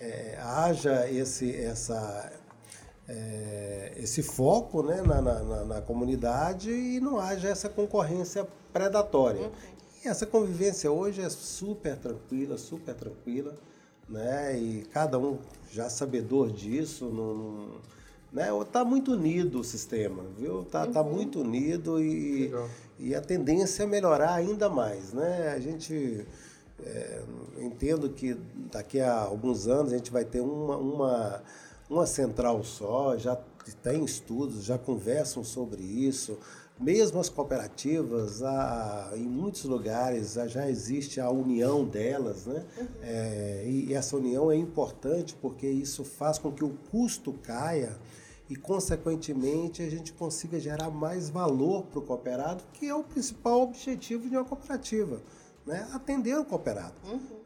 é, 0.00 0.38
haja 0.40 1.08
esse, 1.10 1.54
essa, 1.56 2.32
é, 3.08 3.92
esse 3.96 4.22
foco 4.22 4.82
né, 4.82 5.02
na, 5.02 5.20
na, 5.20 5.64
na- 5.64 5.80
comunidade 5.82 6.70
e 6.70 7.00
não 7.00 7.18
haja 7.18 7.48
essa 7.48 7.68
concorrência 7.68 8.46
predatória. 8.72 9.50
E 10.04 10.08
essa 10.08 10.26
convivência 10.26 10.90
hoje 10.90 11.20
é 11.22 11.28
super 11.28 11.96
tranquila, 11.96 12.58
super 12.58 12.94
tranquila, 12.94 13.56
né? 14.08 14.58
E 14.58 14.84
cada 14.92 15.18
um 15.18 15.38
já 15.70 15.88
sabedor 15.88 16.50
disso, 16.52 17.06
não, 17.06 17.80
né? 18.32 18.48
Tá 18.70 18.84
muito 18.84 19.12
unido 19.12 19.60
o 19.60 19.64
sistema, 19.64 20.22
viu? 20.38 20.64
Tá, 20.64 20.86
tá 20.86 21.02
muito 21.02 21.40
unido 21.40 22.02
e, 22.02 22.44
Legal. 22.44 22.68
e 22.98 23.14
a 23.14 23.20
tendência 23.20 23.84
é 23.84 23.86
melhorar 23.86 24.34
ainda 24.34 24.68
mais, 24.68 25.12
né? 25.12 25.52
A 25.56 25.60
gente 25.60 26.26
é, 26.84 27.22
entendo 27.60 28.10
que 28.10 28.36
daqui 28.70 29.00
a 29.00 29.20
alguns 29.20 29.66
anos 29.68 29.92
a 29.92 29.96
gente 29.96 30.10
vai 30.10 30.24
ter 30.24 30.40
uma, 30.40 30.76
uma, 30.76 31.42
uma 31.88 32.06
central 32.06 32.62
só, 32.64 33.16
já 33.16 33.36
tem 33.82 34.04
estudos, 34.04 34.64
já 34.64 34.78
conversam 34.78 35.42
sobre 35.44 35.82
isso. 35.82 36.38
Mesmo 36.78 37.20
as 37.20 37.28
cooperativas, 37.28 38.42
a- 38.42 39.12
em 39.14 39.22
muitos 39.28 39.64
lugares 39.64 40.36
a- 40.36 40.48
já 40.48 40.68
existe 40.68 41.20
a 41.20 41.30
união 41.30 41.84
delas, 41.84 42.46
né? 42.46 42.64
É, 43.00 43.62
e 43.66 43.94
essa 43.94 44.16
união 44.16 44.50
é 44.50 44.56
importante 44.56 45.36
porque 45.40 45.68
isso 45.68 46.04
faz 46.04 46.36
com 46.36 46.50
que 46.50 46.64
o 46.64 46.70
custo 46.90 47.32
caia 47.32 47.96
e, 48.50 48.56
consequentemente, 48.56 49.82
a 49.82 49.88
gente 49.88 50.12
consiga 50.12 50.58
gerar 50.58 50.90
mais 50.90 51.30
valor 51.30 51.84
para 51.84 52.00
o 52.00 52.02
cooperado, 52.02 52.64
que 52.72 52.86
é 52.86 52.94
o 52.94 53.04
principal 53.04 53.62
objetivo 53.62 54.28
de 54.28 54.36
uma 54.36 54.44
cooperativa, 54.44 55.22
né? 55.64 55.88
atender 55.92 56.36
o 56.36 56.44
cooperado. 56.44 56.94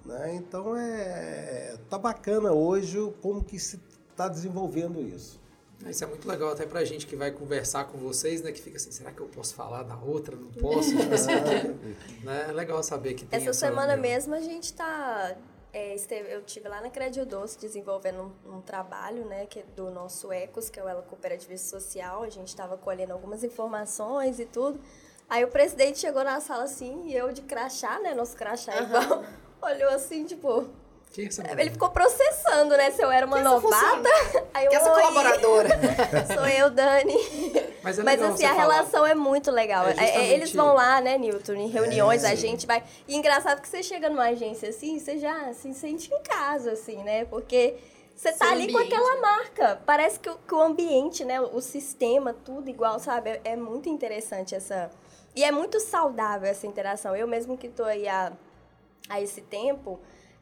Né? 0.07 0.35
Então, 0.37 0.75
é 0.75 1.77
tá 1.91 1.99
bacana 1.99 2.51
hoje 2.53 2.97
como 3.21 3.45
que 3.45 3.59
se 3.59 3.79
está 4.19 4.29
desenvolvendo 4.29 5.01
isso. 5.01 5.39
Isso 5.87 6.03
é 6.03 6.07
muito 6.09 6.27
legal 6.29 6.51
até 6.51 6.67
pra 6.67 6.85
gente 6.85 7.07
que 7.07 7.15
vai 7.15 7.31
conversar 7.31 7.85
com 7.85 7.97
vocês, 7.99 8.43
né? 8.43 8.51
Que 8.51 8.61
fica 8.61 8.77
assim, 8.79 8.91
será 8.91 9.13
que 9.13 9.21
eu 9.21 9.27
posso 9.29 9.55
falar 9.55 9.85
da 9.85 9.95
outra? 9.97 10.35
Não 10.35 10.51
posso? 10.51 10.91
Tipo 10.97 11.15
assim, 11.15 11.31
né? 12.25 12.47
É 12.49 12.53
legal 12.53 12.83
saber 12.83 13.15
que 13.15 13.25
tem 13.25 13.41
Essa 13.41 13.53
semana 13.53 13.93
união. 13.95 14.03
mesmo 14.03 14.35
a 14.35 14.41
gente 14.41 14.75
tá. 14.75 15.37
é, 15.73 15.95
esteve- 15.95 16.35
eu 16.35 16.43
tive 16.43 16.69
lá 16.69 16.81
na 16.81 16.91
Crédito 16.91 17.25
Doce 17.25 17.57
desenvolvendo 17.61 18.33
um, 18.45 18.57
um 18.57 18.61
trabalho, 18.61 19.25
né, 19.27 19.47
que 19.47 19.61
é 19.61 19.65
do 19.77 19.89
nosso 19.89 20.33
ECOS, 20.33 20.69
que 20.69 20.81
é 20.81 20.85
o 20.85 20.89
Ela 20.89 21.03
Cooperativismo 21.03 21.69
Social. 21.69 22.25
A 22.25 22.29
gente 22.29 22.49
estava 22.49 22.77
colhendo 22.77 23.13
algumas 23.13 23.45
informações 23.45 24.41
e 24.41 24.47
tudo. 24.47 24.81
Aí 25.29 25.45
o 25.45 25.49
presidente 25.49 26.01
chegou 26.01 26.25
na 26.25 26.41
sala 26.41 26.65
assim, 26.65 27.07
e 27.07 27.15
eu 27.15 27.31
de 27.33 27.43
crachá, 27.43 28.01
né, 28.01 28.15
nosso 28.15 28.35
crachá 28.37 28.83
igual, 28.83 29.23
olhou 29.63 29.91
assim, 29.91 30.25
tipo. 30.25 30.67
Quem 31.13 31.25
é 31.25 31.29
essa 31.29 31.43
Ele 31.43 31.51
mulher? 31.51 31.71
ficou 31.73 31.91
processando, 31.91 32.77
né, 32.77 32.91
se 32.91 33.03
eu 33.03 33.11
era 33.11 33.27
uma 33.27 33.37
Que 33.37 33.47
essa 33.47 33.51
novata. 33.51 34.09
Aí 34.55 34.65
eu, 34.67 34.71
Que 34.71 34.77
essa 34.77 34.93
"Oi, 34.93 35.01
colaboradora. 35.01 35.69
Sou 36.35 36.47
eu, 36.47 36.71
Dani. 36.71 37.15
Mas 37.83 37.99
é 37.99 38.03
Mas 38.03 38.21
legal 38.21 38.35
assim, 38.35 38.45
a 38.45 38.49
falar. 38.51 38.61
relação 38.63 39.07
é 39.07 39.15
muito 39.15 39.51
legal. 39.51 39.87
É 39.87 39.91
É, 39.91 39.95
justamente- 39.97 40.31
Eles 40.33 40.53
vão 40.53 40.75
lá, 40.75 41.01
né, 41.01 41.17
Newton, 41.19 41.55
em 41.55 41.69
reuniões, 41.69 42.25
É, 42.25 42.31
a 42.31 42.35
gente 42.35 42.67
vai. 42.67 42.83
E 43.07 43.17
engraçado 43.17 43.61
que 43.63 43.69
você 43.69 43.83
chega 43.83 44.09
numa 44.11 44.25
agência 44.25 44.69
assim, 44.69 44.99
você 44.99 45.19
já 45.19 45.53
se 45.55 45.73
sente 45.75 46.13
em 46.13 46.23
casa, 46.23 46.73
assim, 46.73 47.03
né? 47.03 47.25
Porque 47.25 47.77
você 48.15 48.31
tá 48.33 48.45
Seu 48.47 48.49
ali 48.55 48.71
com 48.73 48.79
ambiente, 48.79 48.95
aquela 48.95 49.15
né? 49.15 49.21
marca. 49.21 49.81
Parece 49.87 50.19
que, 50.21 50.29
o- 50.29 50.37
que 50.37 50.55
o 50.55 50.61
ambiente, 50.61 51.25
né, 51.25 51.41
o 51.41 51.61
sistema, 51.61 52.35
tudo 52.45 52.69
igual, 52.69 52.99
sabe? 52.99 53.31
É, 53.31 53.41
é 53.45 53.57
muito 53.57 53.89
interessante 53.89 54.55
essa. 54.55 54.91
E 55.35 55.43
é 55.45 55.51
muito 55.53 55.79
saudável 55.81 56.51
essa 56.51 56.67
interação. 56.67 57.15
Eu 57.17 57.27
mesmo 57.29 57.57
que 57.57 57.69
tô 57.69 57.85
aí 57.85 58.07
há, 58.09 58.33
há 59.09 59.21
esse 59.21 59.41
tempo. 59.41 59.99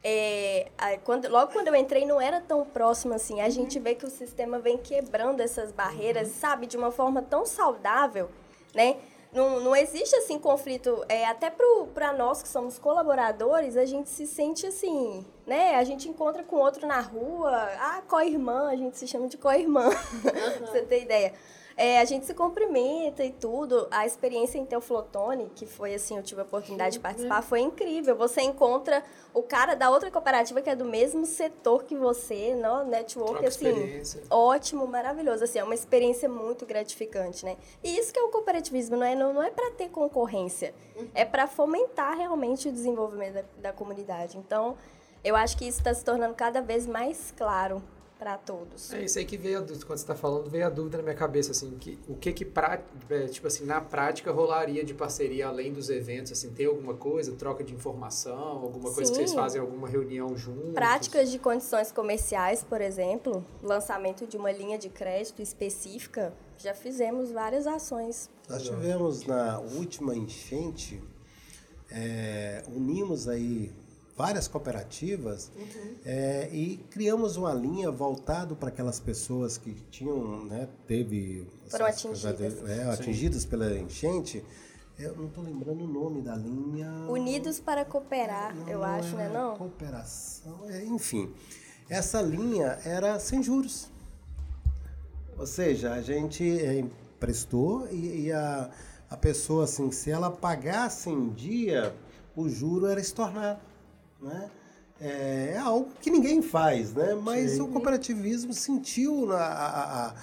É, 0.09 0.97
quando, 1.03 1.27
logo 1.27 1.51
quando 1.51 1.67
eu 1.67 1.75
entrei 1.75 2.05
não 2.05 2.21
era 2.21 2.39
tão 2.39 2.63
próximo 2.63 3.13
assim. 3.13 3.41
A 3.41 3.49
gente 3.49 3.77
vê 3.77 3.93
que 3.93 4.05
o 4.05 4.09
sistema 4.09 4.57
vem 4.57 4.77
quebrando 4.77 5.41
essas 5.41 5.69
barreiras, 5.69 6.29
sabe, 6.29 6.65
de 6.65 6.77
uma 6.77 6.91
forma 6.91 7.21
tão 7.21 7.45
saudável, 7.45 8.29
né? 8.73 8.95
Não, 9.33 9.59
não 9.59 9.75
existe 9.75 10.15
assim 10.15 10.39
conflito, 10.39 11.03
é, 11.09 11.25
até 11.25 11.51
para 11.93 12.13
nós 12.13 12.41
que 12.41 12.47
somos 12.47 12.79
colaboradores, 12.79 13.75
a 13.75 13.83
gente 13.83 14.09
se 14.09 14.25
sente 14.25 14.65
assim, 14.65 15.25
né? 15.45 15.75
A 15.75 15.83
gente 15.83 16.07
encontra 16.07 16.41
com 16.41 16.55
outro 16.55 16.87
na 16.87 17.01
rua, 17.01 17.51
ah, 17.77 18.01
co-irmã, 18.07 18.69
a 18.69 18.77
gente 18.77 18.97
se 18.97 19.05
chama 19.05 19.27
de 19.27 19.37
co-irmã, 19.37 19.89
pra 20.23 20.67
você 20.67 20.83
ter 20.83 21.03
ideia. 21.03 21.33
É, 21.77 22.01
a 22.01 22.05
gente 22.05 22.25
se 22.25 22.33
cumprimenta 22.33 23.23
e 23.23 23.31
tudo. 23.31 23.87
A 23.91 24.03
experiência 24.03 24.57
em 24.57 24.65
Teoflotone, 24.65 25.51
que 25.55 25.67
foi 25.67 25.93
assim, 25.93 26.17
eu 26.17 26.23
tive 26.23 26.41
a 26.41 26.43
oportunidade 26.43 26.93
de 26.93 26.99
participar, 26.99 27.43
foi 27.43 27.59
incrível. 27.59 28.15
Você 28.15 28.41
encontra 28.41 29.03
o 29.31 29.43
cara 29.43 29.75
da 29.75 29.91
outra 29.91 30.09
cooperativa 30.09 30.59
que 30.59 30.71
é 30.71 30.75
do 30.75 30.85
mesmo 30.85 31.23
setor 31.23 31.83
que 31.83 31.95
você, 31.95 32.55
no 32.55 32.83
network, 32.83 33.33
Troca 33.33 33.47
assim, 33.47 33.67
experiência. 33.67 34.23
ótimo, 34.31 34.87
maravilhoso. 34.87 35.43
Assim, 35.43 35.59
é 35.59 35.63
uma 35.63 35.75
experiência 35.75 36.27
muito 36.27 36.65
gratificante, 36.65 37.45
né? 37.45 37.55
E 37.83 37.95
isso 37.95 38.11
que 38.11 38.19
é 38.19 38.23
o 38.23 38.29
cooperativismo, 38.29 38.97
não 38.97 39.05
é, 39.05 39.13
não, 39.13 39.31
não 39.31 39.43
é 39.43 39.51
para 39.51 39.69
ter 39.69 39.89
concorrência, 39.89 40.73
é 41.13 41.23
para 41.23 41.45
fomentar 41.45 42.17
realmente 42.17 42.67
o 42.69 42.71
desenvolvimento 42.71 43.35
da, 43.35 43.43
da 43.57 43.73
comunidade. 43.73 44.35
Então, 44.39 44.75
eu 45.23 45.35
acho 45.35 45.55
que 45.55 45.67
isso 45.67 45.77
está 45.77 45.93
se 45.93 46.03
tornando 46.03 46.33
cada 46.33 46.59
vez 46.59 46.87
mais 46.87 47.31
claro 47.37 47.83
para 48.17 48.37
todos. 48.37 48.91
É 48.93 49.03
isso 49.03 49.19
aí 49.19 49.25
que 49.25 49.37
veio 49.37 49.59
a 49.59 49.61
dúvida, 49.61 49.85
quando 49.85 49.99
você 49.99 50.05
tá 50.05 50.15
falando, 50.15 50.49
veio 50.49 50.65
a 50.65 50.69
dúvida 50.69 50.97
na 50.97 51.03
minha 51.03 51.15
cabeça, 51.15 51.51
assim, 51.51 51.77
que, 51.77 51.99
o 52.07 52.15
que 52.15 52.33
que, 52.33 52.45
pra, 52.45 52.81
é, 53.09 53.25
tipo 53.27 53.47
assim, 53.47 53.65
na 53.65 53.79
prática 53.79 54.31
rolaria 54.31 54.83
de 54.83 54.93
parceria 54.93 55.47
além 55.47 55.71
dos 55.71 55.89
eventos, 55.89 56.31
assim, 56.31 56.51
tem 56.51 56.65
alguma 56.65 56.95
coisa, 56.95 57.31
troca 57.33 57.63
de 57.63 57.73
informação, 57.73 58.37
alguma 58.37 58.91
coisa 58.91 59.11
que 59.11 59.17
vocês 59.17 59.29
Sim. 59.29 59.35
fazem, 59.35 59.61
alguma 59.61 59.87
reunião 59.87 60.35
juntos? 60.35 60.73
Práticas 60.73 61.31
de 61.31 61.39
condições 61.39 61.91
comerciais, 61.91 62.63
por 62.63 62.81
exemplo, 62.81 63.45
lançamento 63.61 64.25
de 64.25 64.37
uma 64.37 64.51
linha 64.51 64.77
de 64.77 64.89
crédito 64.89 65.41
específica, 65.41 66.33
já 66.57 66.73
fizemos 66.73 67.31
várias 67.31 67.67
ações. 67.67 68.29
Nós 68.49 68.63
tivemos 68.63 69.25
na 69.25 69.59
última 69.59 70.15
enchente, 70.15 71.01
é, 71.91 72.63
unimos 72.67 73.27
aí 73.27 73.71
várias 74.17 74.47
cooperativas 74.47 75.51
é, 76.03 76.49
e 76.51 76.77
criamos 76.89 77.37
uma 77.37 77.53
linha 77.53 77.91
voltado 77.91 78.55
para 78.55 78.69
aquelas 78.69 78.99
pessoas 78.99 79.57
que 79.57 79.73
tinham, 79.91 80.43
né, 80.45 80.67
teve 80.87 81.47
Foram 81.67 81.85
atingidas. 81.85 82.63
é, 82.67 82.83
atingidas 82.89 83.45
pela 83.45 83.77
enchente. 83.77 84.43
Eu 84.97 85.15
não 85.15 85.27
estou 85.27 85.43
lembrando 85.43 85.83
o 85.83 85.87
nome 85.87 86.23
da 86.23 86.35
linha. 86.35 86.89
Unidos 87.07 87.59
para 87.59 87.85
cooperar, 87.85 88.55
Não, 88.55 88.67
eu 88.67 88.79
não 88.79 88.85
acho, 88.85 89.13
é 89.13 89.17
né? 89.17 89.29
Não? 89.29 89.55
Cooperação, 89.55 90.61
é, 90.67 90.83
enfim. 90.85 91.31
Essa 91.87 92.19
linha 92.19 92.79
era 92.83 93.19
sem 93.19 93.43
juros. 93.43 93.91
Ou 95.37 95.45
seja, 95.45 95.93
a 95.93 96.01
gente 96.01 96.43
é, 96.43 96.79
emprestou 96.79 97.87
e, 97.91 98.23
e 98.25 98.31
a, 98.31 98.71
a 99.07 99.15
pessoa, 99.15 99.65
assim, 99.65 99.91
se 99.91 100.09
ela 100.09 100.31
pagasse 100.31 101.11
em 101.11 101.29
dia, 101.29 101.95
o 102.35 102.49
juro 102.49 102.87
era 102.87 102.99
estornado. 102.99 103.59
Né? 104.21 104.49
É, 104.99 105.51
é 105.53 105.57
algo 105.57 105.89
que 106.01 106.09
ninguém 106.09 106.41
faz, 106.41 106.93
né? 106.93 107.13
mas 107.13 107.59
o 107.59 107.67
cooperativismo 107.67 108.51
sentiu 108.53 109.27
na- 109.27 109.37
a, 109.37 110.07
a, 110.07 110.15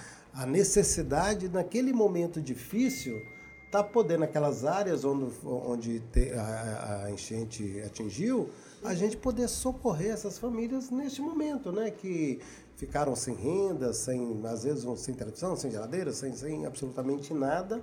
a 0.42 0.46
necessidade, 0.46 1.48
naquele 1.48 1.92
momento 1.92 2.40
difícil, 2.40 3.22
tá 3.70 3.84
podendo 3.84 4.24
aquelas 4.24 4.64
áreas 4.64 5.04
onde, 5.04 5.32
onde 5.44 6.00
te- 6.12 6.32
a, 6.32 7.04
a 7.04 7.10
enchente 7.12 7.80
atingiu, 7.86 8.50
a 8.82 8.94
gente 8.94 9.16
poder 9.16 9.48
socorrer 9.48 10.10
essas 10.12 10.38
famílias 10.38 10.90
neste 10.90 11.22
momento, 11.22 11.70
né? 11.72 11.90
Que 11.90 12.40
ficaram 12.76 13.14
sem 13.16 13.34
renda, 13.34 13.92
sem, 13.94 14.40
às 14.44 14.64
vezes 14.64 14.84
sem 15.00 15.14
televisão, 15.14 15.56
sem 15.56 15.70
geladeira, 15.70 16.12
sem, 16.12 16.34
sem 16.36 16.66
absolutamente 16.66 17.32
nada. 17.32 17.80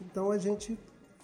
Então 0.00 0.30
a 0.30 0.38
gente 0.38 0.76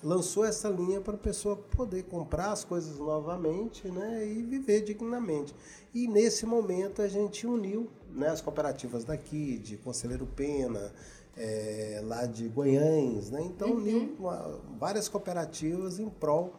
lançou 0.03 0.45
essa 0.45 0.69
linha 0.69 1.01
para 1.01 1.15
a 1.15 1.19
pessoa 1.19 1.57
poder 1.57 2.05
comprar 2.05 2.53
as 2.53 2.65
coisas 2.65 2.99
novamente 2.99 3.89
né, 3.89 4.27
e 4.27 4.43
viver 4.43 4.83
dignamente. 4.83 5.55
E 5.95 6.07
nesse 6.07 6.47
momento 6.47 7.03
a 7.03 7.09
gente 7.09 7.47
uniu 7.47 7.89
né, 8.11 8.29
as 8.29 8.41
cooperativas 8.41 9.05
daqui, 9.05 9.59
de 9.59 9.77
Conselheiro 9.77 10.27
Pena, 10.27 10.93
é, 11.37 12.01
lá 12.05 12.27
de 12.27 12.49
Goiães, 12.49 13.31
né? 13.31 13.41
então 13.43 13.73
uniu 13.73 14.17
uma, 14.19 14.61
várias 14.79 15.09
cooperativas 15.09 16.01
em 16.01 16.09
prol 16.09 16.53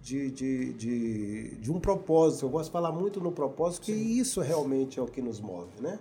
de, 0.00 0.30
de, 0.30 0.72
de, 0.72 1.56
de, 1.56 1.70
um 1.70 1.78
propósito. 1.78 2.46
Eu 2.46 2.50
gosto 2.50 2.66
de 2.66 2.72
falar 2.72 2.92
muito 2.92 3.20
no 3.20 3.30
propósito, 3.30 3.82
que 3.82 3.92
isso 3.92 4.40
realmente 4.40 4.98
é 4.98 5.02
o 5.02 5.06
que 5.06 5.20
nos 5.20 5.40
move. 5.40 5.80
Né? 5.80 5.98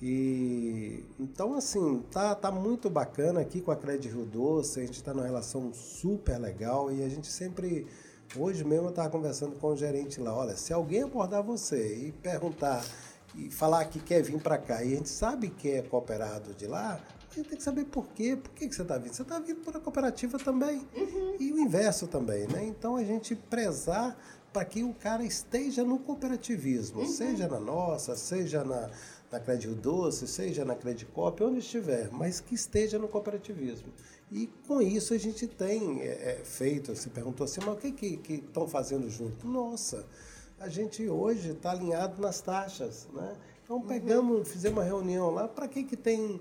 E 0.00 1.04
então 1.18 1.54
assim, 1.54 2.04
tá, 2.10 2.34
tá 2.34 2.52
muito 2.52 2.88
bacana 2.88 3.40
aqui 3.40 3.60
com 3.60 3.72
a 3.72 3.76
Crédito 3.76 4.14
Rio 4.14 4.24
Doce, 4.24 4.78
a 4.78 4.86
gente 4.86 4.94
está 4.94 5.12
numa 5.12 5.26
relação 5.26 5.72
super 5.72 6.38
legal 6.38 6.92
e 6.92 7.02
a 7.02 7.08
gente 7.08 7.26
sempre 7.26 7.86
hoje 8.36 8.62
mesmo 8.62 8.86
eu 8.86 8.90
estava 8.90 9.10
conversando 9.10 9.56
com 9.58 9.68
o 9.68 9.76
gerente 9.76 10.20
lá, 10.20 10.36
olha, 10.36 10.56
se 10.56 10.72
alguém 10.72 11.02
abordar 11.02 11.42
você 11.42 11.96
e 11.96 12.12
perguntar 12.12 12.84
e 13.34 13.50
falar 13.50 13.84
que 13.86 13.98
quer 13.98 14.22
vir 14.22 14.40
para 14.40 14.56
cá 14.56 14.84
e 14.84 14.92
a 14.92 14.96
gente 14.96 15.08
sabe 15.08 15.50
que 15.50 15.70
é 15.70 15.82
cooperado 15.82 16.54
de 16.54 16.66
lá, 16.66 17.00
a 17.30 17.34
gente 17.34 17.48
tem 17.48 17.58
que 17.58 17.64
saber 17.64 17.84
por 17.84 18.06
quê, 18.08 18.36
por 18.36 18.52
que, 18.52 18.68
que 18.68 18.74
você 18.74 18.82
está 18.82 18.96
vindo? 18.98 19.12
Você 19.12 19.22
está 19.22 19.38
vindo 19.38 19.60
para 19.60 19.78
a 19.78 19.80
cooperativa 19.80 20.38
também 20.38 20.86
uhum. 20.96 21.36
e 21.38 21.52
o 21.52 21.58
inverso 21.58 22.06
também, 22.06 22.46
né? 22.46 22.64
Então 22.64 22.96
a 22.96 23.04
gente 23.04 23.34
prezar 23.34 24.16
para 24.52 24.64
que 24.64 24.82
o 24.82 24.94
cara 24.94 25.22
esteja 25.22 25.84
no 25.84 25.98
cooperativismo, 25.98 27.00
uhum. 27.00 27.06
seja 27.06 27.46
na 27.46 27.60
nossa, 27.60 28.16
seja 28.16 28.64
na 28.64 28.90
na 29.30 29.38
Crédito 29.38 29.74
Doce, 29.74 30.26
seja 30.26 30.64
na 30.64 30.74
Credicop, 30.74 31.42
onde 31.42 31.58
estiver, 31.58 32.10
mas 32.10 32.40
que 32.40 32.54
esteja 32.54 32.98
no 32.98 33.08
cooperativismo. 33.08 33.92
E 34.30 34.46
com 34.66 34.80
isso 34.80 35.14
a 35.14 35.18
gente 35.18 35.46
tem 35.46 36.00
é, 36.00 36.40
é 36.40 36.44
feito, 36.44 36.94
você 36.94 37.10
perguntou 37.10 37.44
assim, 37.44 37.60
mas 37.64 37.74
o 37.74 37.76
que 37.76 38.20
estão 38.28 38.66
fazendo 38.66 39.08
junto? 39.10 39.46
Nossa, 39.46 40.06
a 40.58 40.68
gente 40.68 41.06
hoje 41.08 41.50
está 41.50 41.70
alinhado 41.70 42.20
nas 42.20 42.40
taxas, 42.40 43.06
né? 43.12 43.36
Então 43.62 43.76
uhum. 43.76 43.86
pegamos, 43.86 44.38
uhum. 44.38 44.44
fizemos 44.44 44.78
uma 44.78 44.84
reunião 44.84 45.30
lá, 45.30 45.46
para 45.46 45.68
que, 45.68 45.84
que 45.84 45.96
tem 45.96 46.40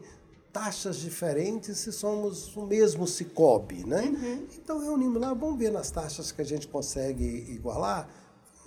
taxas 0.51 0.97
diferentes 0.97 1.77
se 1.77 1.91
somos 1.91 2.55
o 2.55 2.65
mesmo 2.65 3.05
Cicobi, 3.05 3.85
né? 3.85 4.03
Uhum. 4.03 4.47
Então 4.57 4.79
reunimos 4.79 5.21
lá, 5.21 5.33
vamos 5.33 5.59
ver 5.59 5.71
nas 5.71 5.91
taxas 5.91 6.31
que 6.31 6.41
a 6.41 6.45
gente 6.45 6.67
consegue 6.67 7.45
igualar, 7.49 8.09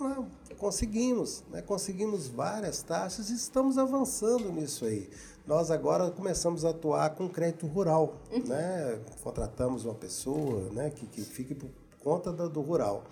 não, 0.01 0.27
conseguimos, 0.57 1.43
né? 1.49 1.61
conseguimos 1.61 2.27
várias 2.27 2.81
taxas 2.81 3.29
e 3.29 3.35
estamos 3.35 3.77
avançando 3.77 4.51
nisso 4.51 4.85
aí. 4.85 5.09
Nós 5.45 5.71
agora 5.71 6.09
começamos 6.11 6.63
a 6.65 6.69
atuar 6.69 7.11
com 7.11 7.27
crédito 7.27 7.65
rural, 7.67 8.15
uhum. 8.31 8.43
né? 8.45 8.99
contratamos 9.23 9.85
uma 9.85 9.95
pessoa 9.95 10.69
né? 10.71 10.89
que, 10.89 11.05
que 11.05 11.21
fique 11.21 11.55
por 11.55 11.69
conta 12.03 12.31
do, 12.31 12.49
do 12.49 12.61
rural. 12.61 13.03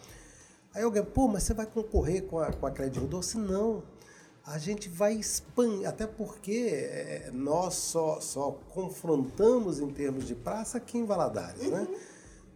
Aí 0.74 0.84
alguém, 0.84 1.04
pô, 1.04 1.28
mas 1.28 1.44
você 1.44 1.54
vai 1.54 1.66
concorrer 1.66 2.24
com 2.26 2.40
a, 2.40 2.52
com 2.52 2.66
a 2.66 2.72
Crédito 2.72 3.06
Doce? 3.08 3.38
Não. 3.38 3.84
A 4.46 4.58
gente 4.58 4.88
vai 4.88 5.14
expandir, 5.14 5.88
até 5.88 6.08
porque 6.08 6.70
é, 6.72 7.30
nós 7.34 7.76
só, 7.76 8.20
só 8.20 8.52
confrontamos 8.70 9.80
em 9.80 9.90
termos 9.90 10.26
de 10.26 10.36
praça 10.36 10.78
aqui 10.78 10.98
em 10.98 11.06
Valadares, 11.06 11.62
né? 11.62 11.80
uhum. 11.80 11.92
né? 11.92 12.00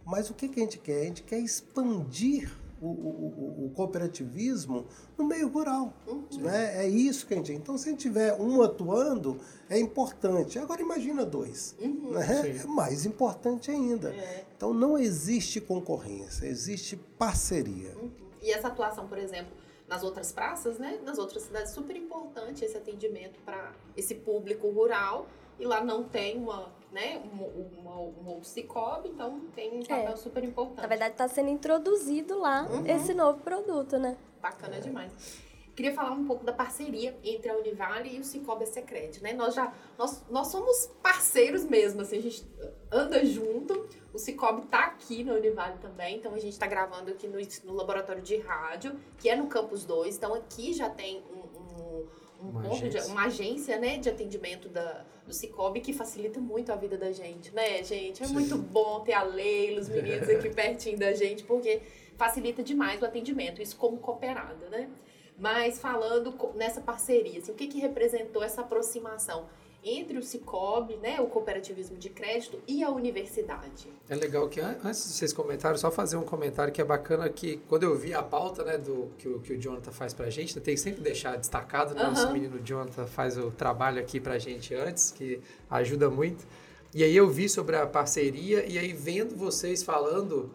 Mas 0.04 0.28
o 0.28 0.34
que, 0.34 0.48
que 0.48 0.60
a 0.60 0.62
gente 0.62 0.78
quer? 0.78 1.00
A 1.00 1.04
gente 1.04 1.22
quer 1.22 1.38
expandir 1.38 2.52
o, 2.84 3.64
o, 3.64 3.66
o, 3.66 3.70
cooperativismo 3.70 4.86
no 5.16 5.24
meio 5.24 5.48
rural. 5.48 5.92
Uhum. 6.06 6.26
Né? 6.40 6.84
É 6.84 6.88
isso 6.88 7.26
que 7.26 7.34
a 7.34 7.36
gente. 7.38 7.52
Então, 7.52 7.78
se 7.78 7.88
a 7.88 7.92
gente 7.92 8.02
tiver 8.02 8.34
um 8.34 8.62
atuando, 8.62 9.40
é 9.68 9.78
importante. 9.78 10.58
Agora, 10.58 10.82
imagina 10.82 11.24
dois. 11.24 11.74
Uhum. 11.80 12.10
Né? 12.12 12.60
É 12.62 12.66
mais 12.66 13.06
importante 13.06 13.70
ainda. 13.70 14.14
É. 14.14 14.44
Então, 14.56 14.74
não 14.74 14.98
existe 14.98 15.60
concorrência, 15.60 16.46
existe 16.46 16.96
parceria. 16.96 17.96
Uhum. 17.96 18.10
E 18.42 18.50
essa 18.50 18.68
atuação, 18.68 19.08
por 19.08 19.18
exemplo, 19.18 19.52
nas 19.88 20.02
outras 20.02 20.30
praças, 20.32 20.78
né? 20.78 21.00
nas 21.04 21.18
outras 21.18 21.44
cidades, 21.44 21.72
super 21.72 21.96
importante 21.96 22.64
esse 22.64 22.76
atendimento 22.76 23.40
para 23.40 23.72
esse 23.96 24.14
público 24.14 24.68
rural. 24.68 25.26
E 25.58 25.64
lá 25.64 25.82
não 25.82 26.02
tem 26.02 26.36
uma 26.36 26.72
né, 26.94 27.20
um, 27.34 28.36
um 28.36 28.42
Cicobi, 28.44 29.08
então 29.08 29.40
tem 29.54 29.72
um 29.72 29.80
é. 29.80 29.84
papel 29.84 30.12
é. 30.12 30.16
super 30.16 30.44
importante. 30.44 30.80
Na 30.80 30.86
verdade, 30.86 31.12
está 31.12 31.26
sendo 31.26 31.50
introduzido 31.50 32.38
lá 32.38 32.68
uhum. 32.70 32.86
esse 32.86 33.12
novo 33.12 33.40
produto, 33.40 33.98
né? 33.98 34.16
Bacana 34.40 34.80
demais. 34.80 35.42
Queria 35.74 35.92
falar 35.92 36.12
um 36.12 36.24
pouco 36.24 36.44
da 36.44 36.52
parceria 36.52 37.18
entre 37.24 37.50
a 37.50 37.56
Univale 37.56 38.16
e 38.16 38.20
o 38.20 38.24
Cicobi 38.24 38.64
Secret, 38.64 39.20
né? 39.20 39.32
Nós 39.32 39.54
já 39.54 39.74
nós, 39.98 40.24
nós 40.30 40.46
somos 40.46 40.88
parceiros 41.02 41.64
mesmo, 41.64 42.02
assim, 42.02 42.18
a 42.18 42.22
gente 42.22 42.46
anda 42.92 43.24
junto. 43.24 43.88
O 44.12 44.18
Cicobi 44.18 44.62
tá 44.68 44.84
aqui 44.84 45.24
na 45.24 45.34
Univale 45.34 45.78
também, 45.78 46.18
então 46.18 46.32
a 46.32 46.38
gente 46.38 46.52
está 46.52 46.68
gravando 46.68 47.10
aqui 47.10 47.26
no, 47.26 47.40
no 47.64 47.74
laboratório 47.74 48.22
de 48.22 48.36
rádio, 48.36 48.94
que 49.18 49.28
é 49.28 49.34
no 49.34 49.48
Campus 49.48 49.84
2. 49.84 50.16
Então 50.16 50.32
aqui 50.32 50.72
já 50.72 50.88
tem 50.88 51.24
um, 51.28 51.38
um 51.58 52.06
um 52.44 52.50
uma, 52.50 52.68
agência. 52.68 53.00
De, 53.00 53.08
uma 53.08 53.24
agência 53.24 53.78
né, 53.78 53.98
de 53.98 54.08
atendimento 54.08 54.68
da, 54.68 55.04
do 55.26 55.32
Cicobi 55.32 55.80
que 55.80 55.92
facilita 55.92 56.40
muito 56.40 56.70
a 56.70 56.76
vida 56.76 56.96
da 56.96 57.10
gente, 57.10 57.52
né, 57.54 57.82
gente? 57.82 58.22
É 58.22 58.26
Sim. 58.26 58.32
muito 58.34 58.56
bom 58.56 59.00
ter 59.00 59.14
a 59.14 59.22
Leila, 59.22 59.80
os 59.80 59.88
meninos 59.88 60.28
aqui 60.28 60.50
pertinho 60.54 60.98
da 60.98 61.12
gente, 61.12 61.42
porque 61.44 61.80
facilita 62.16 62.62
demais 62.62 63.00
o 63.02 63.04
atendimento, 63.04 63.62
isso 63.62 63.76
como 63.76 63.98
cooperada, 63.98 64.68
né? 64.68 64.88
Mas 65.36 65.80
falando 65.80 66.32
nessa 66.54 66.80
parceria, 66.80 67.40
assim, 67.40 67.50
o 67.50 67.54
que, 67.54 67.66
que 67.66 67.80
representou 67.80 68.42
essa 68.42 68.60
aproximação? 68.60 69.46
Entre 69.84 70.16
o 70.16 70.22
Cicobi, 70.22 70.96
né, 70.96 71.20
o 71.20 71.26
cooperativismo 71.26 71.96
de 71.96 72.08
crédito 72.08 72.58
e 72.66 72.82
a 72.82 72.90
universidade. 72.90 73.88
É 74.08 74.14
legal 74.14 74.48
que 74.48 74.60
antes 74.60 75.06
de 75.06 75.12
vocês 75.14 75.32
comentarem, 75.32 75.76
só 75.76 75.90
fazer 75.90 76.16
um 76.16 76.22
comentário 76.22 76.72
que 76.72 76.80
é 76.80 76.84
bacana 76.84 77.28
que 77.28 77.58
quando 77.68 77.82
eu 77.82 77.94
vi 77.96 78.14
a 78.14 78.22
pauta, 78.22 78.64
né, 78.64 78.78
do 78.78 79.10
que 79.18 79.28
o, 79.28 79.40
que 79.40 79.52
o 79.52 79.60
Jonathan 79.60 79.92
faz 79.92 80.14
pra 80.14 80.30
gente, 80.30 80.58
tem 80.60 80.74
que 80.74 80.80
sempre 80.80 81.02
deixar 81.02 81.36
destacado, 81.36 81.94
né, 81.94 82.02
uhum. 82.02 82.10
nosso 82.10 82.32
menino 82.32 82.58
Jonathan 82.64 83.06
faz 83.06 83.36
o 83.36 83.50
trabalho 83.50 84.00
aqui 84.00 84.18
pra 84.18 84.38
gente 84.38 84.74
antes, 84.74 85.10
que 85.10 85.40
ajuda 85.68 86.08
muito. 86.08 86.46
E 86.94 87.02
aí 87.02 87.14
eu 87.14 87.28
vi 87.28 87.48
sobre 87.48 87.76
a 87.76 87.86
parceria 87.86 88.64
e 88.64 88.78
aí 88.78 88.92
vendo 88.92 89.36
vocês 89.36 89.82
falando, 89.82 90.50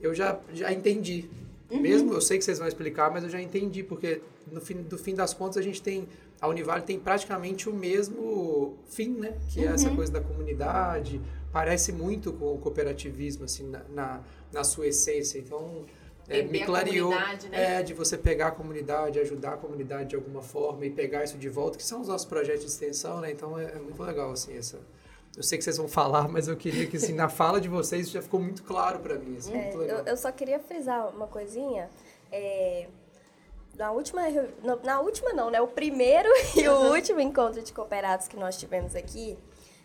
eu 0.00 0.12
já 0.12 0.38
já 0.52 0.72
entendi. 0.72 1.30
Uhum. 1.70 1.80
Mesmo 1.80 2.12
eu 2.12 2.20
sei 2.20 2.36
que 2.36 2.44
vocês 2.44 2.58
vão 2.58 2.68
explicar, 2.68 3.10
mas 3.10 3.22
eu 3.22 3.30
já 3.30 3.40
entendi 3.40 3.82
porque 3.82 4.20
no 4.50 4.60
fim 4.60 4.82
do 4.82 4.98
fim 4.98 5.14
das 5.14 5.32
contas 5.32 5.56
a 5.56 5.62
gente 5.62 5.80
tem 5.80 6.06
a 6.40 6.48
Univale 6.48 6.82
tem 6.82 6.98
praticamente 6.98 7.68
o 7.68 7.72
mesmo 7.72 8.20
fim, 8.86 9.10
né? 9.10 9.36
Que 9.48 9.60
uhum. 9.60 9.70
é 9.70 9.74
essa 9.74 9.88
uhum. 9.88 9.96
coisa 9.96 10.12
da 10.12 10.20
comunidade, 10.20 11.20
parece 11.52 11.92
muito 11.92 12.32
com 12.32 12.54
o 12.54 12.58
cooperativismo, 12.58 13.44
assim, 13.44 13.68
na, 13.68 13.82
na, 13.88 14.20
na 14.52 14.64
sua 14.64 14.86
essência. 14.86 15.38
Então, 15.38 15.84
é, 16.28 16.42
me 16.42 16.64
clareou 16.64 17.10
né? 17.10 17.38
é, 17.52 17.82
de 17.82 17.92
você 17.92 18.16
pegar 18.16 18.48
a 18.48 18.50
comunidade, 18.50 19.18
ajudar 19.20 19.54
a 19.54 19.56
comunidade 19.56 20.10
de 20.10 20.16
alguma 20.16 20.42
forma 20.42 20.86
e 20.86 20.90
pegar 20.90 21.24
isso 21.24 21.36
de 21.36 21.48
volta, 21.48 21.76
que 21.76 21.84
são 21.84 22.00
os 22.00 22.08
nossos 22.08 22.26
projetos 22.26 22.62
de 22.62 22.70
extensão, 22.70 23.20
né? 23.20 23.30
Então, 23.30 23.58
é, 23.58 23.64
é 23.64 23.78
muito 23.78 24.02
legal, 24.02 24.32
assim, 24.32 24.56
essa... 24.56 24.78
Eu 25.36 25.42
sei 25.42 25.58
que 25.58 25.64
vocês 25.64 25.76
vão 25.76 25.88
falar, 25.88 26.28
mas 26.28 26.46
eu 26.46 26.56
queria 26.56 26.86
que, 26.86 26.96
assim, 26.96 27.12
na 27.12 27.28
fala 27.28 27.60
de 27.60 27.68
vocês 27.68 28.08
já 28.08 28.22
ficou 28.22 28.38
muito 28.38 28.62
claro 28.62 29.00
para 29.00 29.18
mim, 29.18 29.36
assim, 29.36 29.52
é, 29.52 29.74
eu, 29.74 30.04
eu, 30.06 30.16
só 30.16 30.30
queria 30.30 30.60
frisar 30.60 31.08
uma 31.08 31.26
coisinha, 31.26 31.90
é 32.30 32.86
na 33.76 33.90
última, 33.90 34.22
na 34.82 35.00
última 35.00 35.32
não, 35.32 35.50
né? 35.50 35.60
O 35.60 35.68
primeiro 35.68 36.28
e 36.56 36.68
o 36.68 36.92
último 36.92 37.20
encontro 37.20 37.62
de 37.62 37.72
cooperados 37.72 38.28
que 38.28 38.36
nós 38.36 38.56
tivemos 38.56 38.94
aqui 38.94 39.36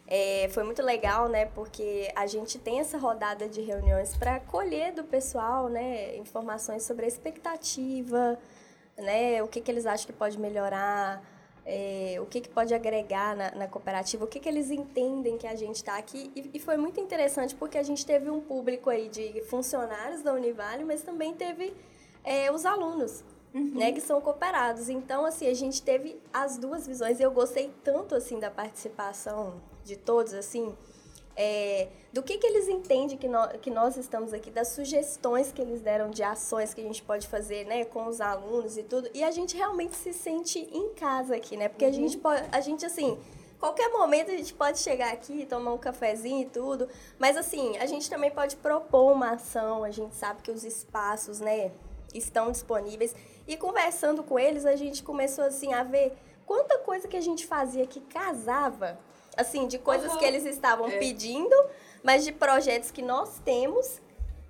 é, 0.07 0.49
foi 0.51 0.63
muito 0.63 0.81
legal, 0.81 1.27
né? 1.29 1.45
Porque 1.45 2.11
a 2.15 2.25
gente 2.25 2.57
tem 2.57 2.79
essa 2.79 2.97
rodada 2.97 3.47
de 3.47 3.61
reuniões 3.61 4.15
para 4.17 4.39
colher 4.39 4.91
do 4.93 5.03
pessoal, 5.03 5.69
né? 5.69 6.17
Informações 6.17 6.83
sobre 6.83 7.05
a 7.05 7.07
expectativa, 7.07 8.37
né? 8.97 9.41
O 9.43 9.47
que, 9.47 9.61
que 9.61 9.69
eles 9.69 9.85
acham 9.85 10.07
que 10.07 10.13
pode 10.13 10.39
melhorar, 10.39 11.23
é, 11.65 12.17
o 12.19 12.25
que, 12.25 12.41
que 12.41 12.49
pode 12.49 12.73
agregar 12.73 13.35
na, 13.35 13.51
na 13.51 13.67
cooperativa, 13.67 14.25
o 14.25 14.27
que, 14.27 14.39
que 14.39 14.49
eles 14.49 14.71
entendem 14.71 15.37
que 15.37 15.45
a 15.45 15.55
gente 15.55 15.75
está 15.75 15.97
aqui. 15.97 16.31
E, 16.35 16.49
e, 16.55 16.59
foi 16.59 16.77
muito 16.77 16.99
interessante 16.99 17.53
porque 17.53 17.77
a 17.77 17.83
gente 17.83 18.03
teve 18.03 18.29
um 18.31 18.41
público 18.41 18.89
aí 18.89 19.09
de 19.09 19.41
funcionários 19.43 20.23
da 20.23 20.33
Univale, 20.33 20.83
mas 20.83 21.03
também 21.03 21.35
teve 21.35 21.75
é, 22.23 22.51
os 22.51 22.65
alunos 22.65 23.23
uhum. 23.53 23.71
né, 23.75 23.91
que 23.91 24.01
são 24.01 24.19
cooperados. 24.21 24.89
Então, 24.89 25.25
assim, 25.25 25.47
a 25.47 25.53
gente 25.53 25.81
teve 25.81 26.19
as 26.33 26.57
duas 26.57 26.85
visões. 26.87 27.19
Eu 27.19 27.31
gostei 27.31 27.71
tanto, 27.83 28.15
assim, 28.15 28.39
da 28.39 28.49
participação 28.49 29.61
de 29.83 29.95
todos, 29.95 30.33
assim, 30.33 30.75
é, 31.35 31.87
do 32.11 32.21
que, 32.21 32.37
que 32.37 32.45
eles 32.45 32.67
entendem 32.67 33.17
que, 33.17 33.27
no, 33.27 33.47
que 33.59 33.71
nós 33.71 33.95
estamos 33.97 34.33
aqui, 34.33 34.51
das 34.51 34.69
sugestões 34.69 35.51
que 35.51 35.61
eles 35.61 35.81
deram 35.81 36.09
de 36.09 36.21
ações 36.21 36.73
que 36.73 36.81
a 36.81 36.83
gente 36.83 37.01
pode 37.01 37.27
fazer, 37.27 37.65
né, 37.65 37.85
com 37.85 38.07
os 38.07 38.19
alunos 38.19 38.77
e 38.77 38.83
tudo. 38.83 39.09
E 39.13 39.23
a 39.23 39.31
gente 39.31 39.55
realmente 39.55 39.95
se 39.95 40.13
sente 40.13 40.59
em 40.71 40.93
casa 40.93 41.35
aqui, 41.35 41.55
né? 41.55 41.69
Porque 41.69 41.85
uhum. 41.85 41.91
a 41.91 41.93
gente 41.93 42.17
pode, 42.17 42.43
a 42.51 42.61
gente, 42.61 42.85
assim, 42.85 43.17
qualquer 43.59 43.89
momento 43.89 44.31
a 44.31 44.37
gente 44.37 44.53
pode 44.53 44.79
chegar 44.79 45.13
aqui, 45.13 45.45
tomar 45.45 45.73
um 45.73 45.77
cafezinho 45.77 46.41
e 46.41 46.45
tudo, 46.45 46.87
mas 47.17 47.37
assim, 47.37 47.77
a 47.77 47.85
gente 47.85 48.09
também 48.09 48.31
pode 48.31 48.55
propor 48.57 49.13
uma 49.13 49.31
ação, 49.31 49.83
a 49.83 49.91
gente 49.91 50.15
sabe 50.15 50.41
que 50.41 50.51
os 50.51 50.63
espaços, 50.63 51.39
né, 51.39 51.71
estão 52.13 52.51
disponíveis. 52.51 53.15
E 53.49 53.57
conversando 53.57 54.21
com 54.23 54.37
eles, 54.37 54.63
a 54.63 54.75
gente 54.75 55.01
começou 55.01 55.43
assim 55.43 55.73
a 55.73 55.83
ver 55.83 56.15
quanta 56.45 56.77
coisa 56.77 57.07
que 57.07 57.17
a 57.17 57.21
gente 57.21 57.47
fazia 57.47 57.87
que 57.87 57.99
casava, 57.99 58.99
assim, 59.35 59.67
de 59.67 59.79
coisas 59.79 60.11
uhum. 60.13 60.19
que 60.19 60.25
eles 60.25 60.45
estavam 60.45 60.87
é. 60.87 60.99
pedindo, 60.99 61.55
mas 62.03 62.23
de 62.23 62.31
projetos 62.31 62.91
que 62.91 63.01
nós 63.01 63.39
temos 63.43 63.99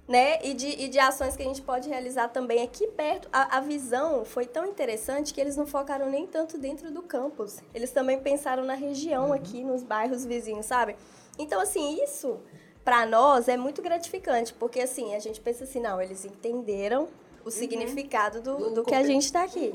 né? 0.05 0.39
E 0.43 0.55
de, 0.55 0.67
e 0.67 0.87
de 0.87 0.97
ações 0.97 1.35
que 1.35 1.43
a 1.43 1.45
gente 1.45 1.61
pode 1.61 1.87
realizar 1.87 2.29
também 2.29 2.63
aqui 2.63 2.87
perto. 2.87 3.29
A, 3.31 3.57
a 3.57 3.61
visão 3.61 4.25
foi 4.25 4.47
tão 4.47 4.65
interessante 4.65 5.31
que 5.31 5.39
eles 5.39 5.55
não 5.55 5.67
focaram 5.67 6.09
nem 6.09 6.25
tanto 6.25 6.57
dentro 6.57 6.89
do 6.89 7.03
campus. 7.03 7.59
Eles 7.75 7.91
também 7.91 8.19
pensaram 8.19 8.65
na 8.65 8.73
região 8.73 9.31
aqui, 9.31 9.63
nos 9.63 9.83
bairros 9.83 10.25
vizinhos, 10.25 10.65
sabe? 10.65 10.95
Então, 11.37 11.61
assim, 11.61 12.03
isso 12.03 12.39
para 12.83 13.05
nós 13.05 13.47
é 13.47 13.55
muito 13.55 13.83
gratificante, 13.83 14.51
porque 14.51 14.79
assim, 14.79 15.13
a 15.13 15.19
gente 15.19 15.39
pensa 15.39 15.63
assim, 15.63 15.79
não, 15.79 16.01
eles 16.01 16.25
entenderam 16.25 17.07
o 17.49 17.51
significado 17.51 18.41
do, 18.41 18.57
Do 18.57 18.69
do 18.75 18.83
que 18.83 18.95
a 18.95 19.03
gente 19.03 19.25
está 19.25 19.43
aqui. 19.43 19.73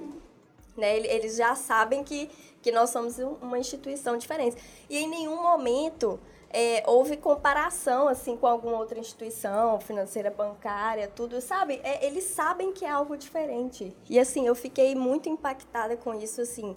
Né? 0.76 0.96
Ele- 0.96 1.08
Eles 1.08 1.36
já 1.36 1.54
sabem 1.54 2.02
que, 2.02 2.28
que 2.62 2.72
nós 2.72 2.90
somos 2.90 3.18
um- 3.18 3.34
uma 3.42 3.58
instituição 3.58 4.16
diferente. 4.16 4.56
E 4.88 4.98
em 4.98 5.08
nenhum 5.08 5.40
momento 5.42 6.18
é, 6.56 6.84
houve 6.86 7.16
comparação 7.16 8.06
assim 8.06 8.36
com 8.36 8.46
alguma 8.46 8.78
outra 8.78 8.98
instituição 8.98 9.80
financeira, 9.80 10.30
bancária, 10.30 11.08
tudo, 11.08 11.40
sabe? 11.40 11.80
É, 11.82 12.06
eles 12.06 12.24
sabem 12.24 12.72
que 12.72 12.84
é 12.84 12.88
algo 12.90 13.16
diferente. 13.16 13.92
E 14.08 14.18
assim, 14.20 14.46
eu 14.46 14.54
fiquei 14.54 14.94
muito 14.94 15.28
impactada 15.28 15.96
com 15.96 16.14
isso, 16.14 16.40
assim, 16.40 16.76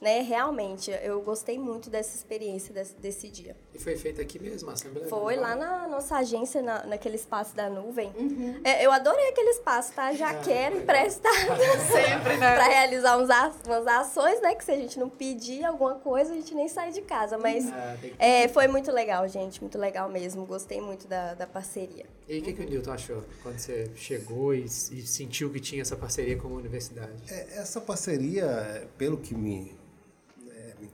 né? 0.00 0.20
Realmente, 0.20 0.90
eu 1.02 1.22
gostei 1.22 1.58
muito 1.58 1.88
dessa 1.88 2.14
experiência 2.14 2.72
desse, 2.74 2.94
desse 2.96 3.28
dia. 3.30 3.56
E 3.78 3.82
foi 3.82 3.96
feito 3.96 4.20
aqui 4.20 4.38
mesmo, 4.42 4.68
a 4.70 4.72
Assembleia? 4.72 5.08
Foi 5.08 5.36
lá 5.36 5.54
na 5.54 5.86
nossa 5.86 6.16
agência, 6.16 6.60
na, 6.60 6.84
naquele 6.84 7.14
espaço 7.14 7.54
da 7.54 7.70
nuvem. 7.70 8.12
Uhum. 8.18 8.60
É, 8.64 8.84
eu 8.84 8.90
adorei 8.90 9.28
aquele 9.28 9.50
espaço, 9.50 9.92
tá? 9.92 10.12
Já 10.12 10.34
quero 10.34 10.78
emprestado. 10.78 11.34
Sempre, 11.92 12.36
né? 12.38 12.54
pra 12.54 12.64
realizar 12.64 13.16
uns 13.18 13.30
a- 13.30 13.52
umas 13.66 13.86
ações, 13.86 14.40
né? 14.40 14.54
Que 14.56 14.64
se 14.64 14.72
a 14.72 14.76
gente 14.76 14.98
não 14.98 15.08
pedir 15.08 15.64
alguma 15.64 15.94
coisa, 15.94 16.32
a 16.32 16.34
gente 16.34 16.54
nem 16.54 16.66
sai 16.68 16.90
de 16.90 17.02
casa. 17.02 17.38
Mas 17.38 17.66
Ah, 17.72 17.96
que- 18.00 18.14
é, 18.18 18.48
foi 18.48 18.66
muito 18.66 18.90
legal, 18.90 19.28
gente. 19.28 19.60
Muito 19.60 19.78
legal 19.78 20.08
mesmo. 20.10 20.44
Gostei 20.44 20.80
muito 20.80 21.06
da, 21.06 21.34
da 21.34 21.46
parceria. 21.46 22.06
E 22.28 22.40
o 22.40 22.42
que, 22.42 22.52
que 22.52 22.62
o 22.62 22.68
Newton 22.68 22.92
achou 22.92 23.24
quando 23.42 23.58
você 23.58 23.88
chegou 23.94 24.52
e, 24.54 24.64
e 24.64 24.68
sentiu 25.06 25.50
que 25.50 25.60
tinha 25.60 25.82
essa 25.82 25.96
parceria 25.96 26.36
com 26.36 26.48
a 26.48 26.52
universidade? 26.52 27.12
É, 27.30 27.58
Essa 27.58 27.80
parceria, 27.80 28.88
pelo 28.98 29.16
que 29.18 29.34
é, 29.34 29.38
me 29.38 29.78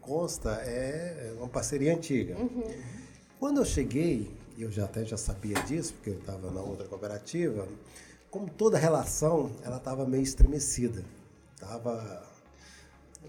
consta, 0.04 0.50
é 0.64 1.32
uma 1.38 1.48
parceria 1.48 1.94
antiga. 1.94 2.36
Quando 3.38 3.58
eu 3.60 3.64
cheguei, 3.64 4.30
e 4.56 4.62
eu 4.62 4.70
já 4.70 4.84
até 4.84 5.04
já 5.04 5.16
sabia 5.16 5.54
disso, 5.62 5.94
porque 5.94 6.10
eu 6.10 6.18
estava 6.18 6.50
na 6.50 6.60
outra 6.60 6.86
cooperativa, 6.86 7.66
como 8.30 8.48
toda 8.50 8.78
relação, 8.78 9.50
ela 9.62 9.76
estava 9.78 10.06
meio 10.06 10.22
estremecida. 10.22 11.02
Tava, 11.58 12.22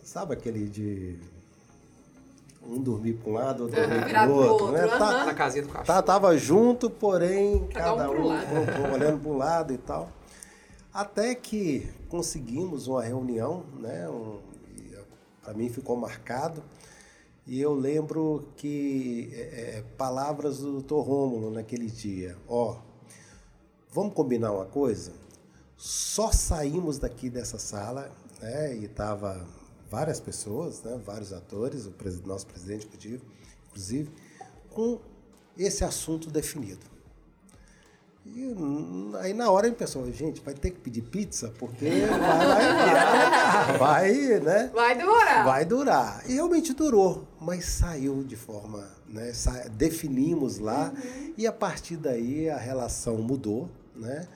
sabe 0.03 0.33
aquele 0.33 0.67
de 0.67 1.17
um 2.67 2.81
dormir 2.81 3.13
para 3.13 3.29
um 3.29 3.33
lado, 3.33 3.63
outro 3.63 3.79
dormir 3.79 4.05
para 4.09 4.29
o 4.29 4.33
outro, 4.35 4.51
outro, 4.65 4.71
né? 4.71 4.87
Tá, 4.87 5.25
Na 5.25 5.33
casinha 5.33 5.63
do 5.63 5.69
cachorro. 5.69 5.85
Tá, 5.85 6.01
tava 6.01 6.37
junto, 6.37 6.89
porém 6.89 7.67
Cada 7.67 7.91
cada, 7.91 8.09
um 8.09 8.13
pro 8.15 8.23
um, 8.23 8.27
lado. 8.27 8.47
um- 8.53 8.81
um 8.89 8.93
olhando 8.93 9.19
para 9.21 9.31
um 9.31 9.37
lado 9.37 9.73
e 9.73 9.77
tal. 9.77 10.09
Até 10.93 11.35
que 11.35 11.87
conseguimos 12.09 12.87
uma 12.87 13.03
reunião, 13.03 13.63
né? 13.79 14.09
Um, 14.09 14.39
para 15.45 15.53
mim 15.53 15.69
ficou 15.69 15.95
marcado. 15.95 16.63
E 17.45 17.61
eu 17.61 17.75
lembro 17.75 18.49
que 18.57 19.29
é, 19.31 19.77
é, 19.77 19.83
palavras 19.95 20.57
do 20.57 20.81
Dr. 20.81 20.95
Rômulo 20.95 21.51
naquele 21.51 21.85
dia. 21.85 22.35
Ó, 22.47 22.79
vamos 23.93 24.15
combinar 24.15 24.51
uma 24.51 24.65
coisa? 24.65 25.13
Só 25.77 26.31
saímos 26.31 26.97
daqui 26.97 27.29
dessa 27.29 27.59
sala, 27.59 28.11
né? 28.41 28.75
E 28.75 28.87
tava 28.87 29.45
várias 29.91 30.19
pessoas, 30.19 30.81
né? 30.81 30.99
Vários 31.05 31.31
atores, 31.31 31.85
o 31.85 31.93
nosso 32.27 32.47
presidente, 32.47 32.87
inclusive, 33.67 34.09
com 34.71 34.99
esse 35.55 35.83
assunto 35.83 36.31
definido. 36.31 36.94
E 38.25 38.47
hum, 38.47 39.11
aí 39.19 39.33
na 39.33 39.51
hora 39.51 39.67
a 39.67 39.69
gente 39.69 39.77
pensou, 39.77 40.11
gente, 40.11 40.41
vai 40.41 40.53
ter 40.55 40.71
que 40.71 40.79
pedir 40.79 41.03
pizza, 41.03 41.53
porque 41.59 41.85
vai, 41.85 43.77
vai, 43.77 43.77
vai, 43.77 44.39
né? 44.39 44.71
Vai 44.73 44.97
durar. 44.97 45.45
Vai 45.45 45.65
durar. 45.65 46.23
E 46.27 46.33
realmente 46.33 46.73
durou, 46.73 47.27
mas 47.39 47.65
saiu 47.65 48.23
de 48.23 48.35
forma, 48.35 48.83
né? 49.07 49.31
sa- 49.31 49.67
Definimos 49.71 50.57
lá 50.57 50.91
e 51.37 51.45
a 51.45 51.51
partir 51.53 51.97
daí 51.97 52.49
a 52.49 52.57
relação 52.57 53.17
mudou, 53.17 53.69
né? 53.95 54.27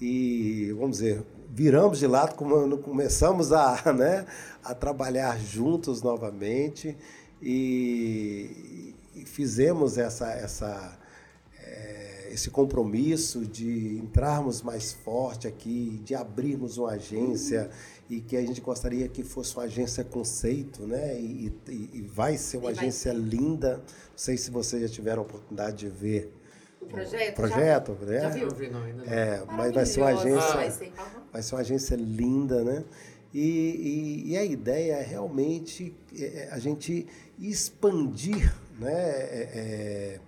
E 0.00 0.72
vamos 0.78 0.98
dizer, 0.98 1.22
viramos 1.50 1.98
de 1.98 2.06
lado, 2.06 2.34
come- 2.34 2.76
começamos 2.78 3.52
a, 3.52 3.80
né, 3.92 4.24
a 4.64 4.74
trabalhar 4.74 5.38
juntos 5.38 6.00
novamente 6.02 6.96
e, 7.42 8.94
e 9.14 9.24
fizemos 9.26 9.98
essa, 9.98 10.30
essa 10.32 10.98
esse 12.34 12.50
compromisso 12.50 13.46
de 13.46 13.96
entrarmos 13.98 14.60
mais 14.60 14.92
forte 14.92 15.46
aqui, 15.46 16.00
de 16.04 16.14
abrirmos 16.14 16.76
uma 16.78 16.90
agência 16.92 17.70
e 18.10 18.20
que 18.20 18.36
a 18.36 18.40
gente 18.40 18.60
gostaria 18.60 19.08
que 19.08 19.22
fosse 19.22 19.54
uma 19.56 19.62
agência 19.64 20.02
conceito, 20.02 20.86
né? 20.86 21.18
E, 21.18 21.52
e- 21.68 21.90
e 21.94 22.02
vai 22.02 22.36
ser 22.36 22.56
uma 22.58 22.70
E 22.70 22.72
agência 22.72 23.12
linda. 23.12 23.76
Não 23.76 23.84
sei 24.18 24.36
se 24.36 24.50
vocês 24.50 24.82
já 24.82 24.88
tiveram 24.88 25.22
a 25.22 25.24
oportunidade 25.24 25.76
de 25.76 25.88
ver 25.88 26.32
O 26.80 26.86
projeto? 26.86 27.30
o 27.32 27.34
projeto, 27.34 27.92
né? 28.02 28.20
Já 28.20 28.28
viu? 28.30 28.48
Não 28.48 28.54
vi 28.56 28.68
não, 28.68 28.82
ainda 28.82 29.04
não. 29.04 29.12
É, 29.12 29.42
mas 29.52 29.72
vai 29.72 29.86
ser 29.86 30.00
uma 30.00 30.10
agência 30.10 30.54
vai 30.54 30.70
ser. 30.70 30.92
Aham. 30.98 31.22
vai 31.32 31.42
ser 31.42 31.54
uma 31.54 31.60
agência 31.60 31.94
linda, 31.96 32.64
né? 32.64 32.84
E, 33.32 33.40
e- 34.26 34.30
e 34.32 34.36
a 34.36 34.44
ideia 34.44 34.94
é 34.94 35.02
realmente 35.02 35.94
é, 36.18 36.24
é, 36.24 36.48
a 36.52 36.58
gente 36.58 37.06
expandir 37.38 38.52
né, 38.78 38.92
é, 38.92 39.50
é, 39.54 40.20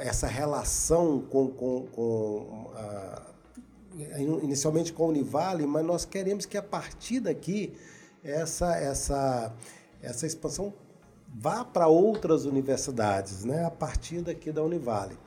essa 0.00 0.26
relação 0.26 1.20
com, 1.20 1.48
com, 1.48 1.86
com 1.92 2.70
a- 2.74 3.22
inicialmente 4.42 4.92
com 4.92 5.04
a 5.04 5.08
Univale, 5.08 5.66
mas 5.66 5.84
nós 5.84 6.04
queremos 6.04 6.46
que 6.46 6.56
a 6.56 6.62
partir 6.62 7.20
daqui 7.20 7.72
essa, 8.24 8.74
essa, 8.76 9.52
essa 10.00 10.26
expansão 10.26 10.72
vá 11.34 11.64
para 11.64 11.88
outras 11.88 12.44
universidades, 12.44 13.44
né, 13.44 13.64
a 13.64 13.70
partir 13.70 14.20
daqui 14.22 14.52
da 14.52 14.62
Univale. 14.62 15.18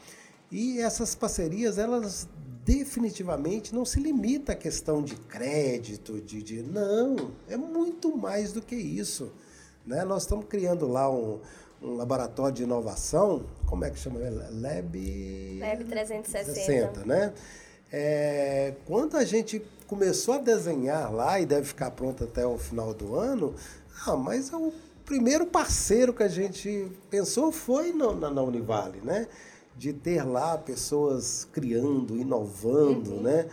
E 0.51 0.79
essas 0.79 1.15
parcerias, 1.15 1.77
elas 1.77 2.27
definitivamente 2.63 3.73
não 3.73 3.85
se 3.85 3.99
limita 3.99 4.53
à 4.53 4.55
questão 4.55 5.03
de 5.03 5.15
crédito, 5.15 6.19
de, 6.21 6.41
de 6.41 6.63
não, 6.63 7.31
é 7.47 7.57
muito 7.57 8.15
mais 8.17 8.51
do 8.51 8.61
que 8.61 8.75
isso. 8.75 9.31
Né? 9.85 10.03
Nós 10.03 10.23
estamos 10.23 10.45
criando 10.45 10.87
lá 10.87 11.09
um, 11.11 11.39
um 11.85 11.95
laboratório 11.95 12.53
de 12.53 12.63
inovação, 12.63 13.43
como 13.67 13.85
é 13.85 13.89
que 13.91 13.99
chama? 13.99 14.19
Lab... 14.19 15.59
Lab 15.59 15.83
360. 15.85 16.53
60, 16.53 17.05
né? 17.05 17.33
É, 17.91 18.73
quando 18.85 19.15
a 19.15 19.23
gente 19.23 19.61
começou 19.87 20.33
a 20.33 20.37
desenhar 20.39 21.13
lá 21.13 21.39
e 21.39 21.45
deve 21.45 21.65
ficar 21.67 21.91
pronto 21.91 22.23
até 22.23 22.45
o 22.45 22.57
final 22.57 22.93
do 22.93 23.15
ano, 23.15 23.53
ah, 24.05 24.15
mas 24.15 24.51
o 24.51 24.73
primeiro 25.05 25.45
parceiro 25.45 26.13
que 26.13 26.23
a 26.23 26.27
gente 26.27 26.91
pensou 27.09 27.51
foi 27.51 27.91
no- 27.91 28.15
na, 28.15 28.29
na 28.31 28.41
Univale, 28.41 28.99
né? 29.03 29.27
De 29.77 29.93
ter 29.93 30.23
lá 30.23 30.57
pessoas 30.57 31.47
criando, 31.51 32.17
inovando, 32.17 33.21
né? 33.21 33.47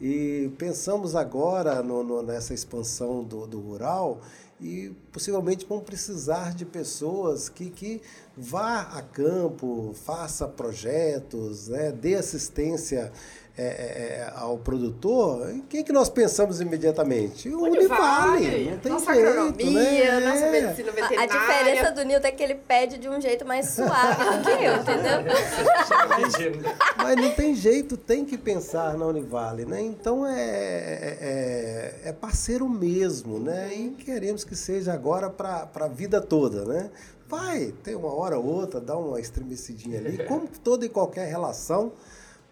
E 0.00 0.50
pensamos 0.58 1.16
agora 1.16 1.82
no- 1.82 2.04
no- 2.04 2.22
nessa 2.22 2.52
expansão 2.52 3.24
do, 3.24 3.46
do 3.46 3.58
rural 3.58 4.20
e 4.60 4.90
possivelmente 5.12 5.64
vão 5.66 5.80
precisar 5.80 6.54
de 6.54 6.64
pessoas 6.64 7.48
que, 7.48 7.70
que 7.70 8.02
vá 8.36 8.80
a 8.80 9.02
campo, 9.02 9.94
faça 10.04 10.48
projetos, 10.48 11.68
né? 11.68 11.92
dê 11.92 12.14
assistência 12.16 13.12
é, 13.58 13.62
é, 13.62 13.66
é, 13.66 14.32
ao 14.36 14.56
produtor. 14.56 15.50
Em 15.50 15.60
quem 15.62 15.82
que 15.82 15.92
nós 15.92 16.08
pensamos 16.08 16.60
imediatamente? 16.60 17.48
O 17.48 17.62
Univale, 17.64 18.46
Univale, 18.46 18.70
não 18.70 18.78
tem 18.78 18.92
nossa 18.92 19.12
jeito, 19.14 19.28
agronomia, 19.28 20.20
né? 20.20 20.26
nossa 20.28 20.44
É. 20.46 20.50
medicina 20.62 20.90
A, 20.90 20.94
veterinária. 20.94 21.22
a 21.22 21.26
diferença 21.26 21.90
do 21.90 22.02
Nilton 22.04 22.26
é 22.28 22.30
que 22.30 22.42
ele 22.42 22.54
pede 22.54 22.98
de 22.98 23.08
um 23.08 23.20
jeito 23.20 23.44
mais 23.44 23.70
suave 23.70 24.24
do 24.24 24.44
que 24.44 24.64
eu, 24.64 24.76
entendeu? 24.76 25.18
Mas 26.96 27.16
não 27.16 27.30
tem 27.32 27.54
jeito, 27.54 27.96
tem 27.96 28.24
que 28.24 28.38
pensar 28.38 28.96
na 28.96 29.06
Univale, 29.06 29.64
né? 29.64 29.80
Então 29.80 30.26
é, 30.26 30.40
é, 30.40 31.18
é- 31.20 32.08
é 32.10 32.12
parceiro 32.12 32.68
mesmo, 32.68 33.38
né? 33.38 33.72
E 33.74 33.90
queremos 33.90 34.44
que 34.44 34.54
seja 34.54 34.92
agora 34.92 35.28
para 35.30 35.68
a 35.74 35.88
vida 35.88 36.20
toda, 36.20 36.64
né? 36.64 36.90
Vai, 37.26 37.74
tem 37.84 37.94
uma 37.94 38.14
hora 38.14 38.38
ou 38.38 38.46
outra, 38.46 38.80
dá 38.80 38.96
uma 38.96 39.20
estremecidinha 39.20 39.98
ali, 39.98 40.24
como 40.24 40.48
toda 40.64 40.86
e 40.86 40.88
qualquer 40.88 41.28
relação, 41.28 41.92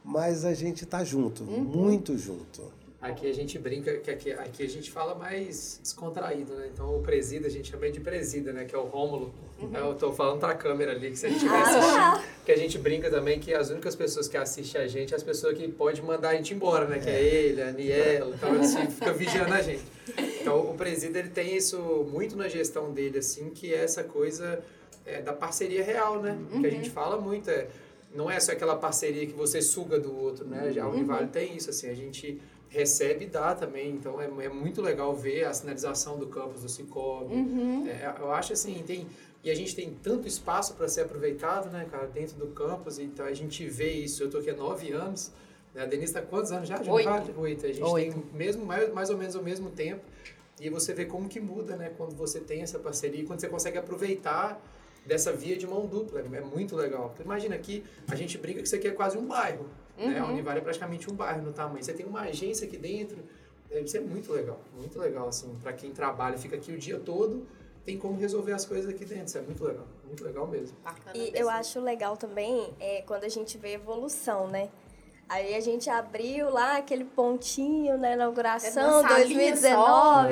mas 0.06 0.44
a 0.44 0.54
gente 0.54 0.86
tá 0.86 1.02
junto, 1.02 1.42
muito 1.42 2.16
junto. 2.16 2.72
Aqui 3.00 3.28
a 3.28 3.34
gente 3.34 3.58
brinca 3.58 3.98
que 3.98 4.10
aqui, 4.10 4.32
aqui 4.32 4.62
a 4.62 4.68
gente 4.68 4.90
fala 4.90 5.14
mais 5.16 5.80
descontraído, 5.82 6.54
né? 6.54 6.70
Então 6.72 6.96
o 6.96 7.02
presida 7.02 7.48
a 7.48 7.50
gente 7.50 7.70
chama 7.70 7.90
de 7.90 8.00
presida, 8.00 8.52
né? 8.52 8.64
Que 8.64 8.74
é 8.74 8.78
o 8.78 8.84
Rômulo. 8.84 9.34
Eu 9.74 9.94
tô 9.94 10.12
falando 10.12 10.38
pra 10.38 10.54
câmera 10.54 10.92
ali, 10.92 11.10
que 11.10 11.16
se 11.16 11.26
a 11.26 11.28
gente 11.28 11.38
estiver 11.38 11.60
assistindo. 11.60 12.22
Que 12.44 12.52
a 12.52 12.56
gente 12.56 12.78
brinca 12.78 13.10
também 13.10 13.40
que 13.40 13.52
as 13.52 13.68
únicas 13.68 13.96
pessoas 13.96 14.28
que 14.28 14.36
assistem 14.36 14.80
a 14.80 14.86
gente 14.86 15.12
é 15.12 15.16
as 15.16 15.22
pessoas 15.22 15.58
que 15.58 15.66
podem 15.68 16.02
mandar 16.02 16.30
a 16.30 16.34
gente 16.36 16.54
embora, 16.54 16.86
né? 16.86 17.00
Que 17.00 17.10
é 17.10 17.22
ele, 17.22 17.62
a 17.62 17.68
Aniela, 17.68 18.34
então 18.34 18.52
assim, 18.60 18.86
fica 18.88 19.12
vigiando 19.12 19.52
a 19.52 19.60
gente. 19.60 19.84
Então 20.40 20.70
o 20.70 20.74
presida 20.74 21.18
ele 21.18 21.30
tem 21.30 21.56
isso 21.56 21.78
muito 22.10 22.36
na 22.36 22.48
gestão 22.48 22.92
dele, 22.92 23.18
assim, 23.18 23.50
que 23.50 23.74
é 23.74 23.82
essa 23.82 24.04
coisa 24.04 24.62
é, 25.04 25.20
da 25.20 25.32
parceria 25.32 25.82
real, 25.82 26.22
né? 26.22 26.38
Que 26.60 26.66
a 26.66 26.70
gente 26.70 26.90
fala 26.90 27.20
muito, 27.20 27.50
é 27.50 27.66
não 28.16 28.30
é 28.30 28.40
só 28.40 28.52
aquela 28.52 28.76
parceria 28.76 29.26
que 29.26 29.32
você 29.32 29.60
suga 29.60 29.98
do 29.98 30.16
outro, 30.16 30.46
né? 30.46 30.72
A 30.80 30.88
Univale 30.88 31.28
tem 31.28 31.56
isso, 31.56 31.70
assim, 31.70 31.88
a 31.88 31.94
gente 31.94 32.40
recebe 32.68 33.24
e 33.24 33.28
dá 33.28 33.54
também, 33.54 33.90
então 33.90 34.20
é, 34.20 34.24
é 34.44 34.48
muito 34.48 34.82
legal 34.82 35.14
ver 35.14 35.44
a 35.44 35.54
sinalização 35.54 36.18
do 36.18 36.26
campus 36.26 36.62
do 36.62 36.68
Cicobi. 36.68 37.34
É, 37.88 38.14
eu 38.18 38.32
acho 38.32 38.52
assim, 38.52 38.82
tem 38.84 39.06
e 39.46 39.50
a 39.50 39.54
gente 39.54 39.76
tem 39.76 39.96
tanto 40.02 40.26
espaço 40.26 40.74
para 40.74 40.88
ser 40.88 41.02
aproveitado, 41.02 41.70
né, 41.70 41.86
cara, 41.88 42.08
dentro 42.08 42.36
do 42.36 42.48
campus, 42.48 42.98
então 42.98 43.24
a 43.24 43.32
gente 43.32 43.64
vê 43.68 43.92
isso. 43.92 44.24
Eu 44.24 44.28
tô 44.28 44.38
aqui 44.38 44.50
há 44.50 44.56
nove 44.56 44.90
anos, 44.90 45.30
né? 45.72 45.84
A 45.84 45.86
Denise 45.86 46.10
está 46.10 46.20
quantos 46.20 46.50
anos 46.50 46.68
já? 46.68 46.78
de 46.78 46.90
Oito. 46.90 47.08
Oito. 47.38 47.64
A 47.64 47.68
gente 47.68 47.82
Oito. 47.84 48.12
tem 48.12 48.24
mesmo, 48.32 48.66
mais, 48.66 48.92
mais 48.92 49.08
ou 49.08 49.16
menos 49.16 49.36
o 49.36 49.42
mesmo 49.44 49.70
tempo. 49.70 50.02
E 50.60 50.68
você 50.68 50.92
vê 50.92 51.04
como 51.04 51.28
que 51.28 51.38
muda, 51.38 51.76
né? 51.76 51.92
Quando 51.96 52.16
você 52.16 52.40
tem 52.40 52.62
essa 52.62 52.80
parceria, 52.80 53.24
quando 53.24 53.38
você 53.38 53.48
consegue 53.48 53.78
aproveitar 53.78 54.60
dessa 55.06 55.32
via 55.32 55.56
de 55.56 55.66
mão 55.66 55.86
dupla. 55.86 56.20
É 56.20 56.40
muito 56.40 56.74
legal. 56.76 57.08
Porque 57.10 57.22
imagina 57.22 57.54
aqui, 57.54 57.84
a 58.08 58.14
gente 58.14 58.36
brinca 58.38 58.60
que 58.60 58.66
isso 58.66 58.76
aqui 58.76 58.88
é 58.88 58.92
quase 58.92 59.16
um 59.16 59.26
bairro. 59.26 59.66
Né? 59.96 60.18
A 60.18 60.26
Univale 60.26 60.58
é 60.58 60.62
praticamente 60.62 61.10
um 61.10 61.14
bairro 61.14 61.42
no 61.42 61.52
tamanho. 61.52 61.82
Você 61.82 61.92
tem 61.92 62.04
uma 62.04 62.20
agência 62.22 62.66
aqui 62.66 62.76
dentro. 62.76 63.18
é, 63.70 63.80
Isso 63.80 63.96
é 63.96 64.00
muito 64.00 64.32
legal. 64.32 64.60
Muito 64.76 64.98
legal, 64.98 65.28
assim. 65.28 65.56
Para 65.62 65.72
quem 65.72 65.90
trabalha, 65.92 66.36
fica 66.36 66.56
aqui 66.56 66.72
o 66.72 66.78
dia 66.78 66.98
todo, 66.98 67.46
tem 67.84 67.96
como 67.96 68.18
resolver 68.18 68.52
as 68.52 68.64
coisas 68.66 68.90
aqui 68.90 69.04
dentro. 69.04 69.26
Isso 69.26 69.38
é 69.38 69.42
muito 69.42 69.64
legal. 69.64 69.86
Muito 70.04 70.22
legal 70.24 70.46
mesmo. 70.46 70.76
Bacana 70.84 71.16
E 71.16 71.20
mesmo. 71.20 71.36
eu 71.36 71.48
acho 71.48 71.80
legal 71.80 72.16
também 72.16 72.74
é, 72.78 73.02
quando 73.02 73.24
a 73.24 73.28
gente 73.28 73.56
vê 73.56 73.72
evolução, 73.74 74.48
né? 74.48 74.68
Aí 75.28 75.56
a 75.56 75.60
gente 75.60 75.90
abriu 75.90 76.50
lá 76.50 76.76
aquele 76.76 77.04
pontinho 77.04 77.98
na 77.98 78.12
inauguração, 78.12 79.00
uma 79.00 79.08
salinha 79.08 79.50
2019, 79.50 79.74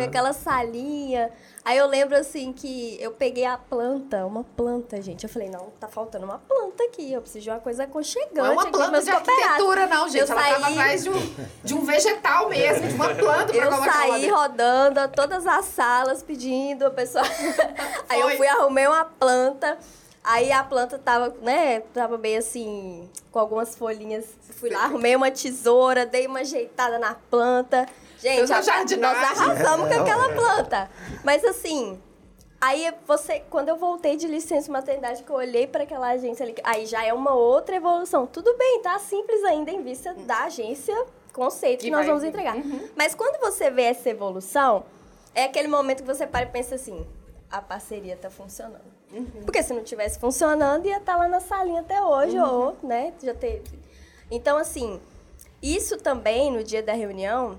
só. 0.02 0.08
aquela 0.08 0.32
salinha. 0.32 1.30
Aí 1.64 1.76
eu 1.78 1.86
lembro 1.88 2.16
assim 2.16 2.52
que 2.52 2.96
eu 3.00 3.10
peguei 3.10 3.44
a 3.44 3.58
planta, 3.58 4.24
uma 4.24 4.44
planta, 4.44 5.02
gente. 5.02 5.24
Eu 5.24 5.28
falei, 5.30 5.48
não, 5.50 5.70
tá 5.80 5.88
faltando 5.88 6.24
uma 6.24 6.38
planta 6.38 6.84
aqui. 6.84 7.12
Eu 7.12 7.20
preciso 7.22 7.42
de 7.42 7.50
uma 7.50 7.58
coisa 7.58 7.84
aconchegante. 7.84 8.34
Não 8.34 8.46
é 8.46 8.50
uma 8.50 8.62
aqui, 8.62 8.70
planta 8.70 9.02
de 9.02 9.10
arquitetura, 9.10 9.86
não, 9.88 10.08
gente. 10.08 10.30
Eu 10.30 10.36
Ela 10.36 10.42
tava 10.42 10.60
saí- 10.60 10.72
atrás 10.74 11.02
de 11.02 11.10
um, 11.10 11.34
de 11.64 11.74
um 11.74 11.84
vegetal 11.84 12.48
mesmo, 12.48 12.86
de 12.86 12.94
uma 12.94 13.14
planta 13.14 13.52
pra 13.52 13.64
Eu 13.64 13.72
saí 13.72 14.28
rodando 14.28 15.00
a 15.00 15.08
todas 15.08 15.44
as 15.44 15.64
salas 15.64 16.22
pedindo, 16.22 16.86
a 16.86 16.90
pessoa. 16.90 17.24
Aí 18.08 18.20
eu 18.20 18.30
fui 18.36 18.46
arrumei 18.46 18.86
uma 18.86 19.04
planta. 19.04 19.76
Aí 20.24 20.50
a 20.50 20.64
planta 20.64 20.98
tava, 20.98 21.34
né, 21.42 21.80
tava 21.92 22.16
meio 22.16 22.38
assim, 22.38 23.10
com 23.30 23.38
algumas 23.38 23.76
folhinhas. 23.76 24.24
Fui 24.52 24.70
lá, 24.70 24.84
arrumei 24.84 25.14
uma 25.14 25.30
tesoura, 25.30 26.06
dei 26.06 26.26
uma 26.26 26.40
ajeitada 26.40 26.98
na 26.98 27.14
planta. 27.14 27.86
Gente, 28.18 28.50
a- 28.52 28.56
nós 28.96 29.18
arrasamos 29.40 29.86
com 29.94 30.00
aquela 30.00 30.28
planta. 30.32 30.90
Mas 31.22 31.44
assim, 31.44 32.00
aí 32.58 32.90
você, 33.06 33.40
quando 33.50 33.68
eu 33.68 33.76
voltei 33.76 34.16
de 34.16 34.26
licença 34.26 34.72
maternidade, 34.72 35.22
que 35.22 35.30
eu 35.30 35.36
olhei 35.36 35.66
para 35.66 35.82
aquela 35.82 36.08
agência 36.08 36.42
ali, 36.42 36.54
aí 36.64 36.86
já 36.86 37.04
é 37.04 37.12
uma 37.12 37.34
outra 37.34 37.76
evolução. 37.76 38.26
Tudo 38.26 38.56
bem, 38.56 38.80
tá 38.80 38.98
simples 38.98 39.44
ainda 39.44 39.70
em 39.70 39.82
vista 39.82 40.14
da 40.14 40.44
agência 40.44 40.96
conceito 41.34 41.80
que 41.80 41.88
E 41.88 41.90
nós 41.90 42.00
vai- 42.00 42.08
vamos 42.08 42.24
entregar. 42.24 42.56
Mas 42.96 43.14
quando 43.14 43.38
você 43.40 43.70
vê 43.70 43.82
essa 43.82 44.08
evolução, 44.08 44.84
é 45.34 45.44
aquele 45.44 45.68
momento 45.68 45.98
que 46.02 46.06
você 46.06 46.26
para 46.26 46.44
e 46.44 46.46
pensa 46.46 46.76
assim, 46.76 47.06
a 47.50 47.60
parceria 47.60 48.16
tá 48.16 48.30
funcionando. 48.30 48.94
Porque 49.44 49.62
se 49.62 49.72
não 49.72 49.82
tivesse 49.82 50.18
funcionando, 50.18 50.86
ia 50.86 50.98
estar 50.98 51.16
lá 51.16 51.28
na 51.28 51.40
salinha 51.40 51.80
até 51.80 52.02
hoje, 52.02 52.38
ou, 52.38 52.76
né, 52.82 53.12
já 53.22 53.34
teve. 53.34 53.62
Então, 54.30 54.56
assim, 54.56 55.00
isso 55.62 55.96
também, 55.98 56.50
no 56.50 56.62
dia 56.62 56.82
da 56.82 56.92
reunião, 56.92 57.58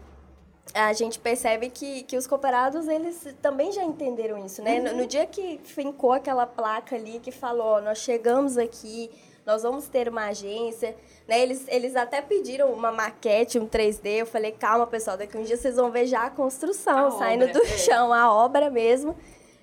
a 0.73 0.93
gente 0.93 1.19
percebe 1.19 1.69
que, 1.69 2.03
que 2.03 2.17
os 2.17 2.27
cooperados, 2.27 2.87
eles 2.87 3.35
também 3.41 3.71
já 3.71 3.83
entenderam 3.83 4.43
isso, 4.45 4.61
né? 4.61 4.79
No, 4.79 4.97
no 4.97 5.05
dia 5.07 5.25
que 5.25 5.59
fincou 5.63 6.11
aquela 6.11 6.45
placa 6.45 6.95
ali 6.95 7.19
que 7.19 7.31
falou, 7.31 7.65
ó, 7.65 7.81
nós 7.81 7.99
chegamos 7.99 8.57
aqui, 8.57 9.09
nós 9.45 9.63
vamos 9.63 9.87
ter 9.87 10.09
uma 10.09 10.25
agência, 10.25 10.95
né? 11.27 11.39
Eles, 11.39 11.65
eles 11.67 11.95
até 11.95 12.21
pediram 12.21 12.73
uma 12.73 12.91
maquete, 12.91 13.59
um 13.59 13.67
3D, 13.67 14.07
eu 14.17 14.25
falei, 14.25 14.51
calma, 14.51 14.87
pessoal, 14.87 15.17
daqui 15.17 15.37
um 15.37 15.43
dia 15.43 15.55
vocês 15.55 15.75
vão 15.75 15.91
ver 15.91 16.07
já 16.07 16.23
a 16.23 16.29
construção, 16.29 17.07
A 17.07 17.11
saindo 17.11 17.45
obra, 17.45 17.53
do 17.53 17.63
é. 17.63 17.77
chão, 17.77 18.11
a 18.11 18.33
obra 18.33 18.69
mesmo. 18.69 19.15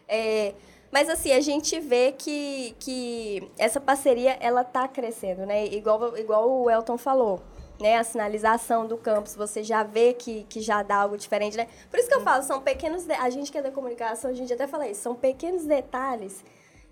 É, 0.08 0.54
mas 0.92 1.08
assim, 1.08 1.32
a 1.32 1.40
gente 1.40 1.80
vê 1.80 2.12
que, 2.12 2.76
que 2.78 3.50
essa 3.58 3.80
parceria, 3.80 4.36
ela 4.40 4.62
tá 4.62 4.86
crescendo, 4.86 5.44
né? 5.46 5.64
Igual, 5.66 6.16
igual 6.18 6.48
o 6.50 6.70
Elton 6.70 6.98
falou, 6.98 7.42
né? 7.80 7.96
A 7.96 8.04
sinalização 8.04 8.86
do 8.86 8.96
campus, 8.98 9.34
você 9.34 9.62
já 9.64 9.82
vê 9.82 10.12
que, 10.12 10.44
que 10.44 10.60
já 10.60 10.82
dá 10.82 10.96
algo 10.96 11.16
diferente, 11.16 11.56
né? 11.56 11.66
Por 11.90 11.98
isso 11.98 12.08
que 12.08 12.14
eu 12.14 12.20
falo, 12.20 12.42
são 12.42 12.60
pequenos... 12.60 13.04
de- 13.04 13.14
A 13.14 13.30
gente 13.30 13.50
que 13.50 13.58
é 13.58 13.62
da 13.62 13.70
comunicação, 13.72 14.30
a 14.30 14.34
gente 14.34 14.52
até 14.52 14.66
fala 14.66 14.86
isso, 14.86 15.00
são 15.00 15.14
pequenos 15.14 15.64
detalhes 15.64 16.44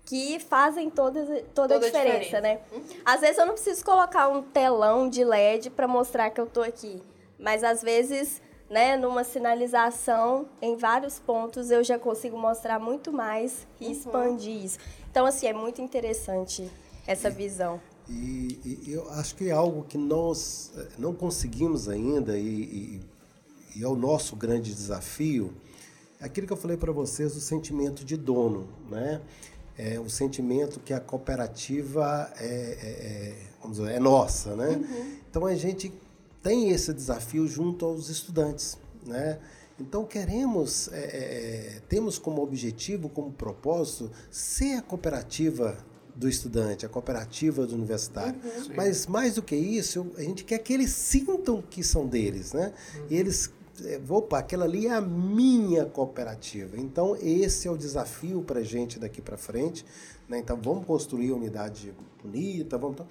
que 0.03 0.39
fazem 0.39 0.89
toda, 0.89 1.23
toda, 1.23 1.43
Toda 1.53 1.75
a 1.75 1.77
a 1.77 1.79
diferença, 1.81 2.19
diferença. 2.19 2.41
né? 2.41 2.59
Às 3.05 3.21
vezes 3.21 3.37
eu 3.37 3.45
não 3.45 3.53
preciso 3.53 3.85
colocar 3.85 4.27
um 4.29 4.41
telão 4.41 5.07
de 5.07 5.23
LED 5.23 5.69
para 5.69 5.87
mostrar 5.87 6.31
que 6.31 6.41
eu 6.41 6.47
tô 6.47 6.63
aqui, 6.63 7.01
mas 7.37 7.63
às 7.63 7.83
vezes, 7.83 8.41
né, 8.71 8.95
numa 8.95 9.23
sinalização 9.23 10.47
em 10.61 10.77
vários 10.77 11.19
pontos 11.19 11.69
eu 11.69 11.83
já 11.83 11.99
consigo 11.99 12.37
mostrar 12.37 12.79
muito 12.79 13.11
mais 13.11 13.67
e 13.81 13.91
expandir 13.91 14.63
isso. 14.65 14.79
Então 15.11 15.25
assim, 15.25 15.45
é 15.45 15.53
muito 15.53 15.81
interessante 15.81 16.71
essa 17.05 17.29
visão. 17.29 17.79
E, 18.09 18.81
e 18.87 18.91
eu 18.93 19.09
acho 19.11 19.35
que 19.35 19.49
é 19.49 19.51
algo 19.51 19.83
que 19.83 19.97
nós 19.97 20.71
eh, 20.75 20.87
não 20.97 21.13
conseguimos 21.13 21.87
ainda 21.89 22.37
e, 22.37 22.41
e- 22.47 23.01
e 23.75 23.83
é 23.83 23.87
o 23.87 23.95
nosso 23.95 24.35
grande 24.35 24.73
desafio, 24.73 25.53
é 26.19 26.25
aquilo 26.25 26.47
que 26.47 26.53
eu 26.53 26.57
falei 26.57 26.75
para 26.77 26.91
vocês, 26.91 27.35
o 27.35 27.41
sentimento 27.41 28.03
de 28.05 28.15
dono, 28.17 28.67
né? 28.89 29.21
É 29.77 29.99
o 29.99 30.09
sentimento 30.09 30.79
que 30.81 30.93
a 30.93 30.99
cooperativa 30.99 32.31
é, 32.37 32.45
é- 32.45 32.49
é, 32.49 33.35
vamos 33.61 33.77
dizer, 33.77 33.93
é 33.93 33.99
nossa, 33.99 34.55
né? 34.55 34.79
Então 35.29 35.45
a 35.45 35.55
gente 35.55 35.91
tem 36.41 36.69
esse 36.69 36.93
desafio 36.93 37.47
junto 37.47 37.85
aos 37.85 38.09
estudantes, 38.09 38.77
né? 39.05 39.39
Então 39.79 40.05
queremos, 40.05 40.89
é, 40.91 40.99
é, 40.99 41.75
é, 41.77 41.81
temos 41.89 42.19
como 42.19 42.41
objetivo, 42.43 43.09
como 43.09 43.31
propósito, 43.31 44.11
ser 44.29 44.75
a 44.75 44.81
cooperativa 44.81 45.77
do 46.15 46.29
estudante, 46.29 46.85
a 46.85 46.89
cooperativa 46.89 47.65
do 47.65 47.75
universitário. 47.75 48.39
Mas 48.75 49.07
mais 49.07 49.35
do 49.35 49.41
que 49.41 49.55
isso, 49.55 50.11
a 50.17 50.21
gente 50.21 50.43
quer 50.43 50.59
que 50.59 50.73
eles 50.73 50.91
sintam 50.91 51.61
que 51.61 51.83
são 51.83 52.05
deles, 52.05 52.53
né? 52.53 52.73
E 53.09 53.15
eles, 53.15 53.51
é, 53.83 53.99
opa, 54.07 54.39
aquela 54.39 54.65
ali 54.65 54.85
é 54.85 54.93
a 54.93 55.01
minha 55.01 55.85
cooperativa. 55.85 56.77
Então 56.77 57.15
esse 57.15 57.67
é 57.67 57.71
o 57.71 57.77
desafio 57.77 58.43
para 58.43 58.59
a 58.59 58.63
gente 58.63 58.99
daqui 58.99 59.21
para 59.21 59.37
frente. 59.37 59.83
Né? 60.29 60.39
Então 60.39 60.59
vamos 60.61 60.85
construir 60.85 61.31
uma 61.31 61.41
unidade 61.41 61.93
bonita, 62.21 62.77
vamos. 62.77 63.01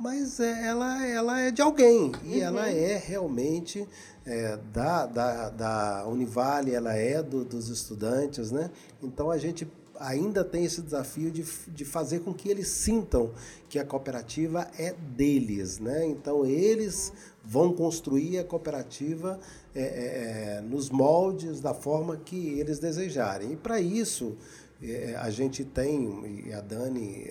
Mas 0.00 0.40
é, 0.40 0.66
ela, 0.66 1.06
ela 1.06 1.40
é 1.40 1.50
de 1.50 1.60
alguém 1.60 2.10
e 2.24 2.40
ela 2.40 2.68
é 2.70 2.96
realmente 2.96 3.86
é, 4.24 4.56
da, 4.72 5.04
da, 5.04 5.50
da 5.50 6.06
Univale, 6.06 6.74
ela 6.74 6.94
é 6.94 7.22
do- 7.22 7.44
dos 7.44 7.68
estudantes, 7.68 8.50
né? 8.50 8.70
Então 9.02 9.30
a 9.30 9.36
gente 9.36 9.68
ainda 9.98 10.42
tem 10.42 10.64
esse 10.64 10.80
desafio 10.80 11.30
de, 11.30 11.44
de 11.68 11.84
fazer 11.84 12.20
com 12.20 12.32
que 12.32 12.48
eles 12.48 12.68
sintam 12.68 13.30
que 13.68 13.78
a 13.78 13.84
cooperativa 13.84 14.66
é 14.78 14.94
deles, 14.94 15.78
né? 15.78 16.06
Então 16.06 16.46
eles 16.46 17.12
vão 17.44 17.70
construir 17.74 18.38
a 18.38 18.44
cooperativa 18.44 19.38
é, 19.74 19.82
é, 19.82 20.56
é, 20.56 20.60
nos 20.62 20.88
moldes 20.88 21.60
da 21.60 21.74
forma 21.74 22.16
que 22.16 22.58
eles 22.58 22.78
desejarem. 22.78 23.52
E 23.52 23.56
para 23.56 23.78
isso 23.78 24.34
é, 24.82 25.14
a 25.18 25.28
gente 25.28 25.62
tem 25.62 26.44
e 26.46 26.52
a 26.54 26.62
Dani 26.62 27.26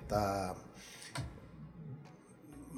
está 0.00 0.54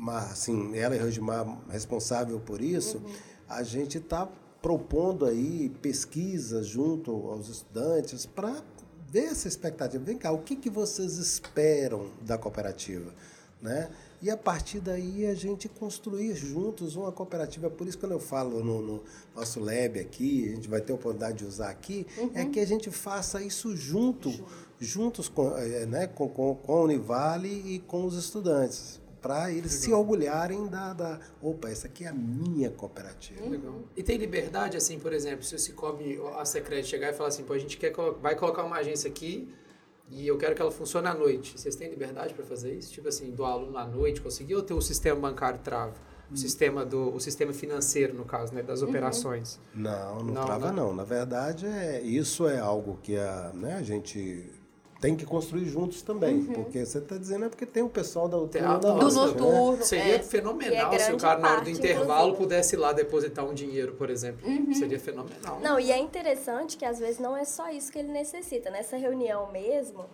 assim, 0.09 0.76
ela 0.76 0.96
e 0.96 0.98
o 0.98 1.03
Rogimar 1.03 1.61
responsável 1.68 2.40
por 2.40 2.61
isso, 2.61 3.03
a 3.48 3.62
gente 3.62 3.98
está 3.98 4.28
propondo 4.62 5.24
aí 5.24 5.70
pesquisas 5.80 6.66
junto 6.66 7.11
aos 7.28 7.48
estudantes 7.48 8.26
para 8.26 8.62
ver 9.11 9.24
essa 9.24 9.48
expectativa. 9.48 10.03
Vem 10.05 10.16
cá, 10.16 10.30
o 10.30 10.38
que, 10.38 10.55
que 10.55 10.70
vocês 10.70 11.16
esperam 11.16 12.11
da 12.22 12.38
cooperativa? 12.38 13.12
Né? 13.61 13.90
E 14.22 14.30
a 14.30 14.36
partir 14.36 14.80
daí 14.80 15.26
a 15.26 15.34
gente 15.34 15.68
construir 15.68 16.34
juntos 16.34 16.96
uma 16.96 17.11
cooperativa. 17.11 17.68
Por 17.70 17.86
isso, 17.86 17.98
quando 17.98 18.12
eu 18.12 18.20
falo 18.20 18.62
no, 18.62 18.80
no 18.80 19.05
nosso 19.34 19.61
lab 19.61 19.98
aqui, 19.98 20.51
a 20.51 20.55
gente 20.55 20.68
vai 20.68 20.80
ter 20.80 20.92
a 20.92 20.94
oportunidade 20.94 21.38
de 21.38 21.44
usar 21.44 21.70
aqui, 21.70 22.07
é 22.34 22.44
que 22.44 22.61
a 22.61 22.66
gente 22.66 22.90
faça 22.90 23.42
isso 23.42 23.74
junto, 23.76 24.30
juntos 24.78 25.28
com, 25.28 25.57
eh, 25.57 25.86
né, 25.86 26.07
com, 26.07 26.28
com, 26.28 26.55
com 26.55 26.72
a 26.72 26.82
Univale 26.82 27.48
e 27.48 27.78
com 27.80 28.05
os 28.05 28.16
estudantes, 28.16 29.01
para 29.21 29.51
eles 29.53 29.73
se 29.73 29.93
orgulharem 29.93 30.66
da, 30.68 30.93
da. 30.93 31.21
Opa, 31.43 31.68
essa 31.68 31.87
aqui 31.87 32.05
é 32.05 32.09
a 32.09 32.12
minha 32.12 32.71
cooperativa. 32.71 33.45
Legal. 33.49 33.81
E 33.97 34.03
tem 34.03 34.16
liberdade, 34.16 34.77
assim, 34.77 34.99
por 34.99 35.12
exemplo, 35.12 35.45
se 35.45 35.55
o 35.55 35.59
Cicobi, 35.59 36.21
a 36.39 36.45
Secret 36.45 36.85
chegar 36.85 37.11
e 37.11 37.12
falar 37.12 37.29
assim, 37.29 37.45
pô, 37.45 37.53
a 37.53 37.59
gente 37.59 37.77
quer, 37.77 37.93
vai 38.21 38.35
colocar 38.35 38.64
uma 38.64 38.77
agência 38.77 39.09
aqui 39.11 39.53
e 40.09 40.27
eu 40.27 40.37
quero 40.37 40.55
que 40.55 40.62
ela 40.62 40.71
funcione 40.71 41.07
à 41.07 41.14
noite. 41.14 41.59
Vocês 41.59 41.77
têm 41.77 41.89
liberdade 41.89 42.35
para 42.35 42.45
fazer 42.45 42.75
isso? 42.75 42.93
Tipo 42.93 43.09
assim, 43.09 43.31
do 43.31 43.45
aluno 43.45 43.79
à 43.79 43.87
noite 43.87 44.21
conseguir 44.21 44.57
ou 44.57 44.62
ter 44.62 44.75
o 44.75 44.81
sistema 44.81 45.21
bancário 45.21 45.61
trava? 45.62 45.95
O 46.33 46.37
sistema, 46.37 46.85
do, 46.85 47.12
o 47.12 47.18
sistema 47.18 47.53
financeiro, 47.53 48.14
no 48.14 48.25
caso, 48.25 48.55
né, 48.55 48.62
das 48.62 48.83
operações. 48.83 49.59
Não, 49.75 50.18
não, 50.21 50.35
Não, 50.35 50.45
trava 50.45 50.68
né? 50.68 50.81
não. 50.81 50.95
Na 50.95 51.03
verdade, 51.03 51.66
é, 51.66 52.01
isso 52.03 52.47
é 52.47 52.59
algo 52.61 52.99
que 53.03 53.16
a, 53.16 53.51
né, 53.53 53.75
a 53.75 53.83
gente 53.83 54.49
tem 55.01 55.16
que 55.16 55.24
construir 55.24 55.64
juntos 55.64 56.03
também. 56.03 56.44
Porque 56.44 56.84
você 56.84 56.98
está 56.98 57.16
dizendo 57.16 57.46
é 57.46 57.48
porque 57.48 57.64
tem 57.64 57.82
o 57.82 57.88
pessoal 57.88 58.28
da 58.28 58.36
da 58.36 58.76
do 58.78 58.96
né? 58.98 59.05
noturno. 59.14 59.82
Seria 59.84 60.16
É. 60.16 60.18
fenomenal 60.18 60.92
é 60.92 60.98
se 60.98 61.12
o 61.12 61.16
cara, 61.16 61.40
na 61.40 61.53
hora 61.53 61.61
do 61.62 61.70
intervalo, 61.70 62.28
inclusive. 62.30 62.36
pudesse 62.36 62.76
ir 62.76 62.78
lá 62.78 62.92
depositar 62.92 63.44
um 63.44 63.55
dinheiro, 63.55 63.94
por 63.94 64.11
exemplo. 64.11 64.46
Uhum. 64.46 64.74
Seria 64.74 65.01
fenomenal. 65.01 65.59
Não, 65.61 65.80
e 65.80 65.90
é 65.90 65.98
interessante 65.98 66.76
que 66.76 66.84
às 66.84 66.98
vezes 66.98 67.18
não 67.18 67.36
é 67.36 67.44
só 67.44 67.70
isso 67.70 67.90
que 67.90 67.98
ele 67.98 68.12
necessita. 68.12 68.70
Nessa 68.70 68.96
reunião 68.96 69.51
mesmo, 69.51 70.05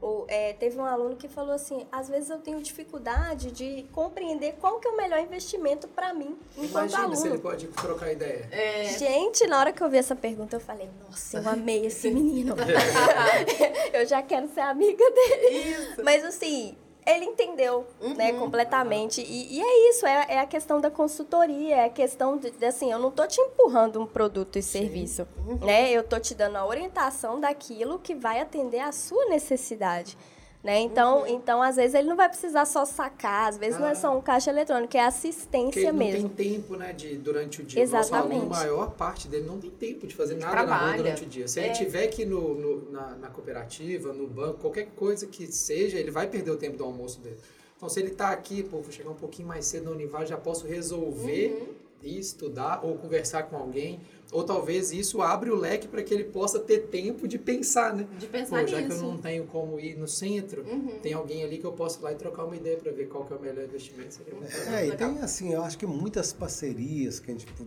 o, 0.00 0.24
é, 0.28 0.52
teve 0.52 0.78
um 0.78 0.84
aluno 0.84 1.16
que 1.16 1.26
falou 1.26 1.52
assim: 1.54 1.86
às 1.90 2.08
vezes 2.08 2.28
eu 2.30 2.38
tenho 2.38 2.60
dificuldade 2.60 3.50
de 3.50 3.86
compreender 3.92 4.54
qual 4.60 4.78
que 4.78 4.86
é 4.86 4.90
o 4.90 4.96
melhor 4.96 5.18
investimento 5.20 5.88
para 5.88 6.12
mim 6.12 6.36
enquanto 6.56 6.90
Imagina 6.90 7.16
se 7.16 7.22
ele 7.22 7.28
aluno. 7.34 7.42
pode 7.42 7.66
trocar 7.68 8.12
ideia. 8.12 8.48
É, 8.52 8.84
Gente, 8.98 9.46
na 9.46 9.58
hora 9.58 9.72
que 9.72 9.82
eu 9.82 9.88
vi 9.88 9.96
essa 9.96 10.14
pergunta, 10.14 10.56
eu 10.56 10.60
falei, 10.60 10.88
nossa, 11.02 11.38
eu 11.38 11.48
amei 11.48 11.86
esse 11.86 12.10
menino. 12.10 12.54
eu 13.92 14.06
já 14.06 14.22
quero 14.22 14.48
ser 14.48 14.60
amiga 14.60 15.04
dele. 15.10 16.02
Mas 16.02 16.24
assim, 16.24 16.76
ele 17.06 17.24
entendeu, 17.24 17.86
né, 18.16 18.32
completamente. 18.32 19.22
E, 19.22 19.58
e 19.58 19.62
é 19.62 19.90
isso, 19.90 20.04
é, 20.06 20.26
é 20.30 20.40
a 20.40 20.46
questão 20.46 20.80
da 20.80 20.90
consultoria, 20.90 21.76
é 21.76 21.84
a 21.84 21.90
questão 21.90 22.36
de, 22.36 22.50
de, 22.50 22.66
assim, 22.66 22.90
eu 22.90 22.98
não 22.98 23.10
tô 23.10 23.26
te 23.26 23.40
empurrando 23.40 24.00
um 24.00 24.06
produto 24.06 24.58
e 24.58 24.62
serviço, 24.62 25.26
né? 25.64 25.90
Eu 25.92 26.02
tô 26.02 26.18
te 26.18 26.34
dando 26.34 26.56
a 26.56 26.66
orientação 26.66 27.40
daquilo 27.40 28.00
que 28.00 28.14
vai 28.14 28.40
atender 28.40 28.80
à 28.80 28.90
sua 28.90 29.26
necessidade. 29.26 30.18
Né? 30.66 30.80
Então, 30.80 31.24
então, 31.28 31.62
às 31.62 31.76
vezes, 31.76 31.94
ele 31.94 32.08
não 32.08 32.16
vai 32.16 32.28
precisar 32.28 32.64
só 32.64 32.84
sacar, 32.84 33.48
às 33.50 33.56
vezes 33.56 33.78
não 33.78 33.86
é 33.86 33.94
só 33.94 34.18
um 34.18 34.20
caixa 34.20 34.50
eletrônico, 34.50 34.96
é 34.96 35.04
assistência 35.04 35.78
ele 35.78 35.92
não 35.92 35.98
mesmo. 35.98 36.28
tem 36.28 36.54
tempo, 36.54 36.74
né, 36.74 36.92
de, 36.92 37.14
durante 37.18 37.62
o 37.62 37.64
dia. 37.64 37.84
O 37.84 37.88
Nosso 37.88 37.96
Exatamente. 38.08 38.40
aluno, 38.40 38.52
a 38.52 38.58
maior 38.58 38.90
parte 38.90 39.28
dele 39.28 39.46
não 39.46 39.60
tem 39.60 39.70
tempo 39.70 40.08
de 40.08 40.14
fazer 40.16 40.34
nada 40.34 40.64
na 40.66 40.76
rua 40.76 40.96
durante 40.96 41.22
o 41.22 41.26
dia. 41.26 41.46
Se 41.46 41.60
ele 41.60 41.68
É. 41.68 41.72
tiver 41.72 42.08
que 42.08 42.22
ir 42.22 42.26
no, 42.26 42.54
no- 42.56 42.90
na, 42.90 43.14
na 43.14 43.28
cooperativa, 43.28 44.12
no 44.12 44.26
banco, 44.26 44.58
qualquer 44.58 44.86
coisa 44.96 45.24
que 45.28 45.46
seja, 45.52 45.98
ele 45.98 46.10
vai 46.10 46.26
perder 46.26 46.50
o 46.50 46.56
tempo 46.56 46.76
do 46.76 46.82
almoço 46.82 47.20
dele. 47.20 47.38
Então, 47.76 47.88
se 47.88 48.00
ele 48.00 48.10
está 48.10 48.30
aqui, 48.30 48.64
pô, 48.64 48.80
vou 48.80 48.90
chegar 48.90 49.10
um 49.10 49.14
pouquinho 49.14 49.46
mais 49.46 49.66
cedo 49.66 49.84
na 49.84 49.92
Univar, 49.92 50.26
já 50.26 50.36
posso 50.36 50.66
resolver 50.66 51.50
Uhum. 51.60 51.74
e 52.02 52.18
estudar 52.18 52.80
ou 52.84 52.96
conversar 52.96 53.44
com 53.44 53.56
alguém. 53.56 54.00
Ou 54.32 54.42
talvez 54.42 54.90
isso 54.92 55.22
abre 55.22 55.50
o 55.50 55.54
leque 55.54 55.86
para 55.86 56.02
que 56.02 56.12
ele 56.12 56.24
possa 56.24 56.58
ter 56.58 56.88
tempo 56.88 57.28
de 57.28 57.38
pensar, 57.38 57.94
né? 57.94 58.06
de 58.18 58.26
pensar 58.26 58.60
Pô, 58.62 58.66
já 58.66 58.82
que 58.82 58.92
eu 58.92 58.98
não 58.98 59.16
tenho 59.18 59.46
como 59.46 59.78
ir 59.78 59.96
no 59.96 60.08
centro, 60.08 60.62
Uhum. 60.62 60.98
tem 61.00 61.12
alguém 61.12 61.44
ali 61.44 61.58
que 61.58 61.64
eu 61.64 61.72
posso 61.72 62.00
ir 62.00 62.02
lá 62.02 62.12
e 62.12 62.16
trocar 62.16 62.44
uma 62.44 62.56
ideia 62.56 62.76
para 62.76 62.90
ver 62.90 63.06
qual 63.08 63.24
que 63.24 63.32
é 63.32 63.36
o 63.36 63.40
melhor 63.40 63.64
investimento. 63.64 64.14
Seria 64.14 64.34
muito 64.34 64.50
É, 64.68 64.88
e 64.88 64.96
tem 64.96 65.18
assim, 65.20 65.52
eu 65.54 65.62
acho 65.62 65.78
que 65.78 65.86
muitas 65.86 66.32
parcerias 66.32 67.20
que 67.20 67.30
a 67.30 67.34
gente 67.34 67.46
po- 67.46 67.64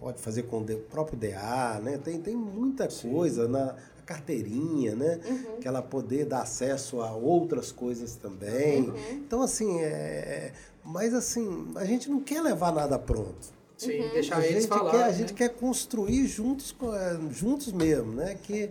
pode 0.00 0.20
fazer 0.20 0.42
com 0.42 0.58
o 0.58 0.64
próprio 0.90 1.16
DA, 1.16 1.80
né? 1.82 1.96
Tem, 1.98 2.20
tem 2.20 2.34
muita 2.34 2.88
coisa 2.88 3.46
na 3.46 3.76
carteirinha, 4.04 4.94
né? 4.96 5.20
Uhum. 5.24 5.60
Que 5.60 5.68
ela 5.68 5.80
poder 5.80 6.24
dar 6.26 6.42
acesso 6.42 7.00
a 7.00 7.12
outras 7.14 7.70
coisas 7.72 8.16
também. 8.16 8.82
Uhum. 8.90 8.96
Então, 9.12 9.42
assim, 9.42 9.80
é... 9.80 10.52
Mas 10.84 11.14
assim, 11.14 11.68
a 11.76 11.84
gente 11.86 12.10
não 12.10 12.20
quer 12.20 12.42
levar 12.42 12.72
nada 12.72 12.98
pronto. 12.98 13.53
Sim, 13.76 14.00
Uhum. 14.00 14.08
deixar 14.12 14.36
a 14.38 14.46
eles 14.46 14.62
gente 14.62 14.68
falar. 14.68 14.90
quer, 14.90 15.02
a 15.02 15.06
né? 15.08 15.12
gente 15.12 15.34
quer 15.34 15.48
construir 15.50 16.26
juntos, 16.26 16.72
com- 16.72 16.94
é, 16.94 17.18
juntos 17.32 17.72
mesmo, 17.72 18.12
né? 18.12 18.36
Que 18.42 18.70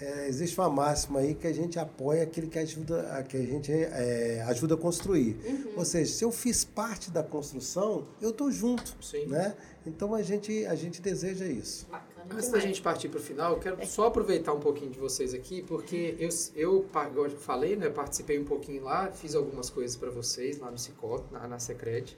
é, 0.00 0.26
existe 0.28 0.58
uma 0.58 0.68
máxima 0.68 1.20
aí 1.20 1.32
que 1.34 1.46
a 1.46 1.52
gente 1.52 1.78
apoia 1.78 2.24
aquele 2.24 2.48
que 2.48 2.58
ajuda, 2.58 3.02
a- 3.16 3.22
que 3.22 3.36
a 3.36 3.40
gente 3.42 3.70
é, 3.72 4.42
ajuda 4.48 4.74
a 4.74 4.76
construir. 4.76 5.36
Uhum. 5.44 5.72
Ou 5.76 5.84
seja, 5.84 6.12
se 6.12 6.24
eu 6.24 6.32
fiz 6.32 6.64
parte 6.64 7.10
da 7.10 7.22
construção, 7.22 8.06
eu 8.20 8.32
tô 8.32 8.50
junto, 8.50 8.96
Sim. 9.00 9.26
né? 9.26 9.54
Então 9.86 10.14
a 10.14 10.20
gente 10.22 10.66
a 10.66 10.74
gente 10.74 11.00
deseja 11.00 11.46
isso. 11.46 11.86
Bacana 11.90 12.10
Antes 12.34 12.50
da 12.50 12.58
gente 12.60 12.80
partir 12.80 13.08
para 13.08 13.18
o 13.18 13.22
final, 13.22 13.52
eu 13.54 13.58
quero 13.58 13.84
só 13.86 14.06
aproveitar 14.06 14.52
um 14.52 14.60
pouquinho 14.60 14.90
de 14.92 14.98
vocês 14.98 15.34
aqui, 15.34 15.62
porque 15.62 16.14
eu, 16.18 16.28
eu 16.54 16.86
eu 17.16 17.30
falei, 17.38 17.74
né, 17.76 17.88
participei 17.90 18.38
um 18.38 18.44
pouquinho 18.44 18.82
lá, 18.84 19.10
fiz 19.10 19.34
algumas 19.34 19.68
coisas 19.70 19.96
para 19.96 20.08
vocês 20.10 20.58
lá 20.58 20.70
no 20.70 20.78
Cicop, 20.78 21.24
na, 21.32 21.46
na 21.48 21.58
Secret. 21.58 22.16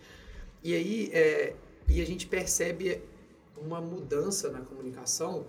E 0.62 0.74
aí, 0.74 1.10
é, 1.12 1.54
e 1.88 2.00
a 2.00 2.06
gente 2.06 2.26
percebe 2.26 3.00
uma 3.56 3.80
mudança 3.80 4.50
na 4.50 4.60
comunicação 4.60 5.44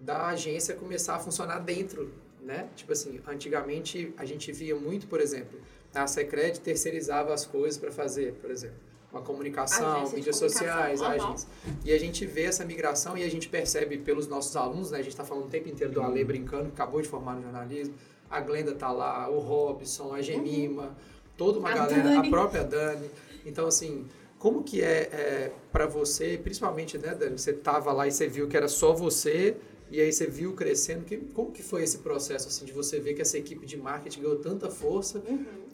da 0.00 0.26
agência 0.28 0.74
começar 0.74 1.16
a 1.16 1.18
funcionar 1.18 1.60
dentro, 1.60 2.12
né? 2.40 2.68
Tipo 2.76 2.92
assim, 2.92 3.20
antigamente 3.26 4.12
a 4.16 4.24
gente 4.24 4.52
via 4.52 4.76
muito, 4.76 5.06
por 5.06 5.20
exemplo, 5.20 5.58
a 5.94 6.06
Secret 6.06 6.58
terceirizava 6.60 7.32
as 7.32 7.46
coisas 7.46 7.78
para 7.78 7.90
fazer, 7.90 8.34
por 8.34 8.50
exemplo, 8.50 8.76
uma 9.10 9.22
comunicação, 9.22 9.96
Agência 10.02 10.16
mídias 10.18 10.38
comunicação, 10.38 10.68
sociais, 10.68 11.00
a 11.02 11.06
aham. 11.06 11.14
agência. 11.28 11.48
E 11.84 11.92
a 11.92 11.98
gente 11.98 12.26
vê 12.26 12.42
essa 12.42 12.64
migração 12.64 13.16
e 13.16 13.22
a 13.22 13.30
gente 13.30 13.48
percebe 13.48 13.96
pelos 13.98 14.26
nossos 14.28 14.54
alunos, 14.56 14.90
né? 14.90 14.98
A 14.98 15.02
gente 15.02 15.12
está 15.12 15.24
falando 15.24 15.46
o 15.46 15.48
tempo 15.48 15.68
inteiro 15.68 15.92
do 15.92 16.02
Ale 16.02 16.22
brincando, 16.24 16.66
que 16.66 16.72
acabou 16.72 17.00
de 17.00 17.08
formar 17.08 17.34
no 17.36 17.42
jornalismo. 17.42 17.94
A 18.28 18.40
Glenda 18.40 18.74
tá 18.74 18.90
lá, 18.92 19.30
o 19.30 19.38
Robson, 19.38 20.12
a 20.12 20.20
Gemima, 20.20 20.94
toda 21.36 21.58
uma 21.58 21.70
A 21.70 21.74
galera, 21.74 22.02
Dani. 22.02 22.26
a 22.26 22.30
própria 22.30 22.64
Dani. 22.64 23.08
Então, 23.46 23.66
assim, 23.68 24.04
como 24.46 24.62
que 24.62 24.80
é, 24.80 25.00
é 25.12 25.52
para 25.72 25.86
você, 25.88 26.38
principalmente, 26.40 26.96
né, 26.96 27.12
Dani? 27.16 27.36
Você 27.36 27.52
tava 27.52 27.92
lá 27.92 28.06
e 28.06 28.12
você 28.12 28.28
viu 28.28 28.46
que 28.46 28.56
era 28.56 28.68
só 28.68 28.92
você 28.92 29.56
e 29.90 30.00
aí 30.00 30.12
você 30.12 30.24
viu 30.28 30.52
crescendo. 30.52 31.04
Que, 31.04 31.16
como 31.16 31.50
que 31.50 31.64
foi 31.64 31.82
esse 31.82 31.98
processo, 31.98 32.46
assim, 32.46 32.64
de 32.64 32.72
você 32.72 33.00
ver 33.00 33.14
que 33.14 33.22
essa 33.22 33.36
equipe 33.36 33.66
de 33.66 33.76
marketing 33.76 34.20
ganhou 34.20 34.38
tanta 34.38 34.70
força 34.70 35.20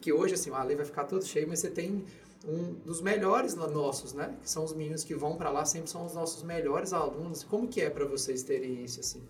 que 0.00 0.10
hoje, 0.10 0.32
assim, 0.32 0.48
o 0.48 0.54
Ale 0.54 0.74
vai 0.74 0.86
ficar 0.86 1.04
todo 1.04 1.22
cheio, 1.22 1.46
mas 1.46 1.58
você 1.58 1.68
tem 1.68 2.02
um 2.48 2.72
dos 2.82 3.02
melhores 3.02 3.54
no- 3.54 3.68
nossos, 3.70 4.14
né? 4.14 4.34
Que 4.42 4.48
são 4.48 4.64
os 4.64 4.72
meninos 4.72 5.04
que 5.04 5.14
vão 5.14 5.36
para 5.36 5.50
lá, 5.50 5.66
sempre 5.66 5.90
são 5.90 6.06
os 6.06 6.14
nossos 6.14 6.42
melhores 6.42 6.94
alunos. 6.94 7.44
Como 7.44 7.68
que 7.68 7.82
é 7.82 7.90
para 7.90 8.06
vocês 8.06 8.42
terem 8.42 8.82
isso, 8.82 9.00
assim? 9.00 9.20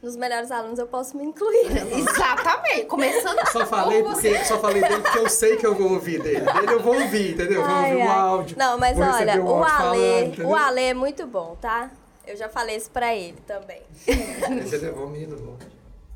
Nos 0.00 0.14
melhores 0.14 0.50
alunos 0.52 0.78
eu 0.78 0.86
posso 0.86 1.16
me 1.16 1.24
incluir. 1.24 1.66
Exatamente. 1.92 2.86
Começando 2.86 3.38
Só 3.50 3.66
falei, 3.66 4.02
com 4.02 4.10
você. 4.14 4.30
porque, 4.30 4.44
só 4.44 4.58
falei 4.58 4.80
dele 4.82 5.00
porque 5.00 5.18
eu 5.18 5.28
sei 5.28 5.56
que 5.56 5.66
eu 5.66 5.74
vou 5.74 5.92
ouvir 5.92 6.22
dele. 6.22 6.40
Dele 6.40 6.72
eu 6.72 6.80
vou 6.80 6.94
ouvir, 6.94 7.32
entendeu? 7.32 7.62
Vou 7.62 7.70
Ai, 7.70 7.92
ouvir 7.94 8.06
o 8.06 8.10
áudio. 8.10 8.58
Não, 8.58 8.78
mas 8.78 8.96
vou 8.96 9.06
olha, 9.06 9.42
o 9.42 9.64
Ale, 9.64 10.24
entendeu? 10.26 10.48
o 10.48 10.54
Ale 10.54 10.82
é 10.82 10.94
muito 10.94 11.26
bom, 11.26 11.56
tá? 11.60 11.90
Eu 12.26 12.36
já 12.36 12.48
falei 12.48 12.76
isso 12.76 12.90
pra 12.90 13.14
ele 13.14 13.38
também. 13.46 13.82
Entendeu? 14.06 14.94
Ó, 14.98 15.04
o 15.04 15.10
menino 15.10 15.36
bom. 15.36 15.56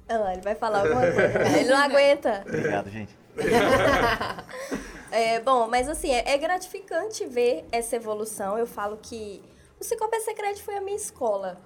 Ah, 0.08 0.32
ele 0.32 0.42
vai 0.42 0.54
falar 0.54 0.80
alguma 0.80 1.00
coisa. 1.00 1.58
Ele 1.58 1.70
não 1.70 1.78
aguenta. 1.78 2.44
Obrigado, 2.46 2.90
gente. 2.90 3.16
É, 5.10 5.40
bom, 5.40 5.68
mas 5.68 5.90
assim, 5.90 6.10
é, 6.10 6.32
é 6.32 6.38
gratificante 6.38 7.26
ver 7.26 7.66
essa 7.70 7.96
evolução. 7.96 8.56
Eu 8.56 8.66
falo 8.66 8.96
que 8.96 9.42
o 9.78 9.84
Cicobi 9.84 10.18
Secret 10.20 10.56
foi 10.62 10.74
a 10.76 10.80
minha 10.80 10.96
escola, 10.96 11.58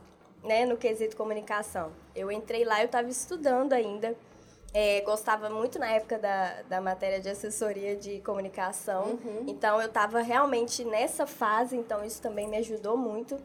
né, 0.47 0.65
no 0.65 0.77
quesito 0.77 1.17
comunicação. 1.17 1.91
Eu 2.15 2.31
entrei 2.31 2.65
lá, 2.65 2.81
eu 2.81 2.87
estava 2.87 3.09
estudando 3.09 3.73
ainda. 3.73 4.15
É, 4.73 5.01
gostava 5.03 5.49
muito 5.49 5.79
na 5.79 5.89
época 5.89 6.19
da, 6.19 6.63
da 6.69 6.81
matéria 6.81 7.21
de 7.21 7.29
assessoria 7.29 7.97
de 7.97 8.21
comunicação. 8.21 9.19
Então, 9.47 9.81
eu 9.81 9.87
estava 9.89 10.21
realmente 10.21 10.85
nessa 10.85 11.27
fase, 11.27 11.77
então 11.77 12.05
isso 12.05 12.21
também 12.21 12.47
me 12.47 12.59
ajudou 12.59 12.97
muito. 12.97 13.39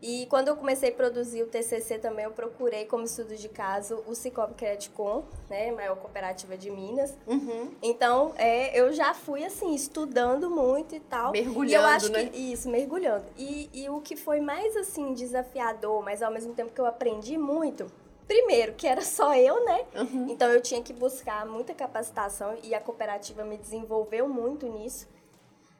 E 0.00 0.26
quando 0.26 0.48
eu 0.48 0.56
comecei 0.56 0.90
a 0.90 0.92
produzir 0.92 1.42
o 1.42 1.46
TCC 1.46 1.98
também, 1.98 2.24
eu 2.24 2.30
procurei 2.30 2.84
como 2.84 3.04
estudo 3.04 3.34
de 3.34 3.48
caso 3.48 4.02
o 4.06 4.14
Cicobi 4.14 4.54
Credicom, 4.54 5.24
né, 5.50 5.72
maior 5.72 5.96
cooperativa 5.96 6.56
de 6.56 6.70
Minas. 6.70 7.16
Uhum. 7.26 7.72
Então, 7.82 8.32
é, 8.36 8.78
eu 8.78 8.92
já 8.92 9.12
fui, 9.12 9.44
assim, 9.44 9.74
estudando 9.74 10.48
muito 10.48 10.94
e 10.94 11.00
tal. 11.00 11.32
Mergulhando, 11.32 11.72
e 11.72 11.74
eu 11.74 11.84
acho 11.84 12.12
né? 12.12 12.26
que 12.26 12.38
Isso, 12.38 12.68
mergulhando. 12.68 13.24
E, 13.36 13.68
e 13.72 13.88
o 13.88 14.00
que 14.00 14.14
foi 14.16 14.40
mais, 14.40 14.76
assim, 14.76 15.12
desafiador, 15.14 16.02
mas 16.04 16.22
ao 16.22 16.30
mesmo 16.30 16.54
tempo 16.54 16.72
que 16.72 16.80
eu 16.80 16.86
aprendi 16.86 17.36
muito... 17.36 17.90
Primeiro, 18.28 18.74
que 18.74 18.86
era 18.86 19.00
só 19.00 19.34
eu, 19.34 19.64
né? 19.64 19.86
Uhum. 19.94 20.26
Então, 20.28 20.50
eu 20.50 20.60
tinha 20.60 20.82
que 20.82 20.92
buscar 20.92 21.46
muita 21.46 21.72
capacitação 21.72 22.58
e 22.62 22.74
a 22.74 22.80
cooperativa 22.80 23.42
me 23.42 23.56
desenvolveu 23.56 24.28
muito 24.28 24.66
nisso. 24.66 25.08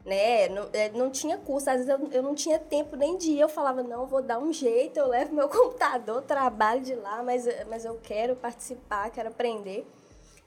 Né? 0.08 0.48
Não, 0.48 0.70
é, 0.72 0.88
não 0.88 1.10
tinha 1.10 1.36
curso, 1.36 1.68
às 1.68 1.84
vezes 1.84 1.88
eu, 1.90 2.08
eu 2.10 2.22
não 2.22 2.34
tinha 2.34 2.58
tempo 2.58 2.96
nem 2.96 3.18
de 3.18 3.32
ir. 3.32 3.40
Eu 3.40 3.48
falava, 3.48 3.82
não, 3.82 4.06
vou 4.06 4.22
dar 4.22 4.38
um 4.38 4.50
jeito, 4.50 4.98
eu 4.98 5.06
levo 5.06 5.34
meu 5.34 5.48
computador, 5.50 6.22
trabalho 6.22 6.80
de 6.80 6.94
lá, 6.94 7.22
mas, 7.22 7.46
mas 7.68 7.84
eu 7.84 8.00
quero 8.02 8.34
participar, 8.34 9.10
quero 9.10 9.28
aprender. 9.28 9.86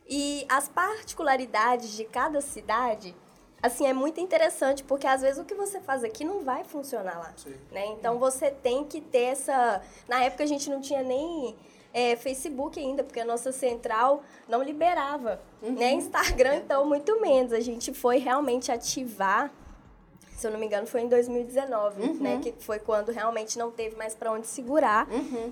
E 0.10 0.46
as 0.50 0.68
particularidades 0.68 1.92
de 1.92 2.06
cada 2.06 2.42
cidade, 2.42 3.16
assim, 3.62 3.86
é 3.86 3.94
muito 3.94 4.20
interessante, 4.20 4.84
porque 4.84 5.06
às 5.06 5.22
vezes 5.22 5.40
o 5.40 5.46
que 5.46 5.54
você 5.54 5.80
faz 5.80 6.04
aqui 6.04 6.26
não 6.26 6.44
vai 6.44 6.64
funcionar 6.64 7.20
lá. 7.20 7.32
Sim. 7.38 7.56
Né? 7.72 7.86
Então 7.86 8.18
você 8.18 8.50
tem 8.50 8.84
que 8.84 9.00
ter 9.00 9.26
essa. 9.26 9.80
Na 10.08 10.24
época 10.24 10.44
a 10.44 10.48
gente 10.48 10.72
não 10.72 10.82
tinha 10.82 11.04
nem 11.04 11.56
é, 11.94 12.16
Facebook 12.16 12.80
ainda, 12.80 13.04
porque 13.04 13.20
a 13.20 13.26
nossa 13.26 13.52
central 13.52 14.24
não 14.48 14.62
liberava. 14.64 15.42
Né? 15.62 15.92
Instagram, 15.94 16.56
então, 16.58 16.86
muito 16.86 17.20
menos. 17.22 17.52
A 17.54 17.60
gente 17.60 17.94
foi 17.94 18.18
realmente 18.18 18.72
ativar. 18.72 19.52
Se 20.38 20.48
eu 20.48 20.52
não 20.52 20.60
me 20.60 20.66
engano, 20.66 20.88
foi 20.88 21.02
em 21.02 21.08
2019, 21.08 22.14
né? 22.20 22.40
Que 22.42 22.52
foi 22.60 22.80
quando 22.80 23.12
realmente 23.12 23.60
não 23.60 23.70
teve 23.70 23.96
mais 23.96 24.16
para 24.16 24.32
onde 24.32 24.48
segurar. 24.48 25.08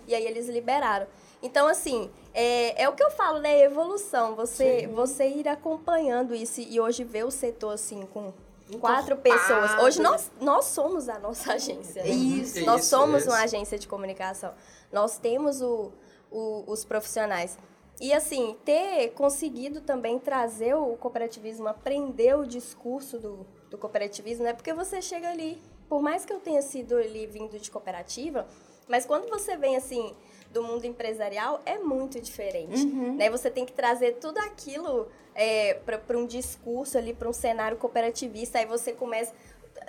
E 0.07 0.15
aí 0.15 0.25
eles 0.25 0.47
liberaram. 0.47 1.05
Então, 1.43 1.67
assim, 1.67 2.09
é, 2.33 2.83
é 2.83 2.89
o 2.89 2.93
que 2.93 3.03
eu 3.03 3.11
falo, 3.11 3.37
né? 3.39 3.61
Evolução. 3.61 4.35
Você, 4.35 4.87
você 4.87 5.27
ir 5.27 5.47
acompanhando 5.47 6.33
isso 6.33 6.59
e 6.59 6.79
hoje 6.79 7.03
ver 7.03 7.23
o 7.23 7.29
setor, 7.31 7.73
assim, 7.73 8.01
com 8.11 8.33
quatro 8.79 9.15
pessoas. 9.17 9.71
Hoje 9.83 10.01
nós, 10.01 10.31
nós 10.41 10.65
somos 10.65 11.07
a 11.07 11.19
nossa 11.19 11.53
agência. 11.53 12.01
né? 12.03 12.09
Isso. 12.09 12.65
Nós 12.65 12.81
Isso, 12.81 12.89
somos 12.89 13.21
isso. 13.21 13.29
uma 13.29 13.41
agência 13.43 13.77
de 13.77 13.87
comunicação. 13.87 14.53
Nós 14.91 15.17
temos 15.19 15.61
o, 15.61 15.91
o- 16.31 16.63
os 16.67 16.83
profissionais. 16.85 17.57
e 18.01 18.13
assim, 18.13 18.55
ter 18.63 19.09
conseguido 19.09 19.81
também 19.81 20.17
trazer 20.19 20.73
o 20.73 20.95
cooperativismo, 20.95 21.67
aprender 21.67 22.33
o 22.37 22.45
discurso 22.45 23.19
do, 23.19 23.45
do 23.69 23.77
cooperativismo, 23.77 24.45
né? 24.45 24.53
Porque 24.53 24.71
você 24.73 25.01
chega 25.01 25.29
ali, 25.29 25.61
por 25.89 26.01
mais 26.01 26.23
que 26.23 26.31
eu 26.31 26.39
tenha 26.39 26.61
sido 26.61 26.95
ali 26.95 27.27
vindo 27.27 27.59
de 27.59 27.69
cooperativa, 27.69 28.47
mas 28.87 29.05
quando 29.05 29.29
você 29.29 29.57
vem 29.57 29.75
assim 29.75 30.15
do 30.49 30.63
mundo 30.63 30.85
empresarial, 30.85 31.61
é 31.65 31.77
muito 31.77 32.21
diferente. 32.21 32.85
Né? 33.17 33.29
Você 33.29 33.51
tem 33.51 33.65
que 33.65 33.73
trazer 33.73 34.13
tudo 34.13 34.37
aquilo 34.39 35.09
é, 35.35 35.73
para 35.73 36.17
um 36.17 36.25
discurso 36.25 36.97
ali, 36.97 37.13
para 37.13 37.27
um 37.27 37.33
cenário 37.33 37.75
cooperativista, 37.77 38.59
aí 38.59 38.65
você 38.65 38.93
começa. 38.93 39.33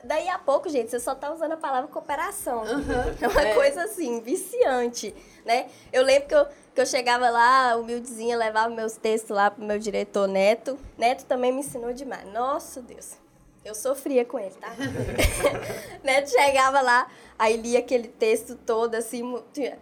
Daí 0.04 0.28
a 0.28 0.38
pouco, 0.38 0.68
gente, 0.68 0.90
você 0.90 0.98
só 0.98 1.14
tá 1.14 1.32
usando 1.32 1.52
a 1.52 1.56
palavra 1.56 1.88
cooperação. 1.88 2.62
É 3.20 3.28
uma 3.28 3.54
coisa 3.54 3.84
assim, 3.84 4.20
viciante, 4.20 5.14
né? 5.44 5.66
Eu 5.92 6.02
lembro 6.02 6.28
que 6.28 6.34
eu, 6.34 6.46
que 6.74 6.80
eu 6.80 6.86
chegava 6.86 7.28
lá, 7.28 7.76
humildezinha, 7.76 8.36
levava 8.36 8.74
meus 8.74 8.96
textos 8.96 9.30
lá 9.30 9.50
pro 9.50 9.64
meu 9.64 9.78
diretor 9.78 10.26
Neto. 10.26 10.78
Neto 10.96 11.24
também 11.24 11.52
me 11.52 11.60
ensinou 11.60 11.92
demais. 11.92 12.26
Nossa, 12.32 12.80
Deus. 12.80 13.18
Eu 13.64 13.74
sofria 13.74 14.24
com 14.24 14.38
ele, 14.38 14.54
tá? 14.54 14.72
Neto 16.02 16.30
chegava 16.30 16.80
lá, 16.80 17.06
aí 17.38 17.56
lia 17.56 17.80
aquele 17.80 18.08
texto 18.08 18.56
todo, 18.56 18.94
assim, 18.94 19.22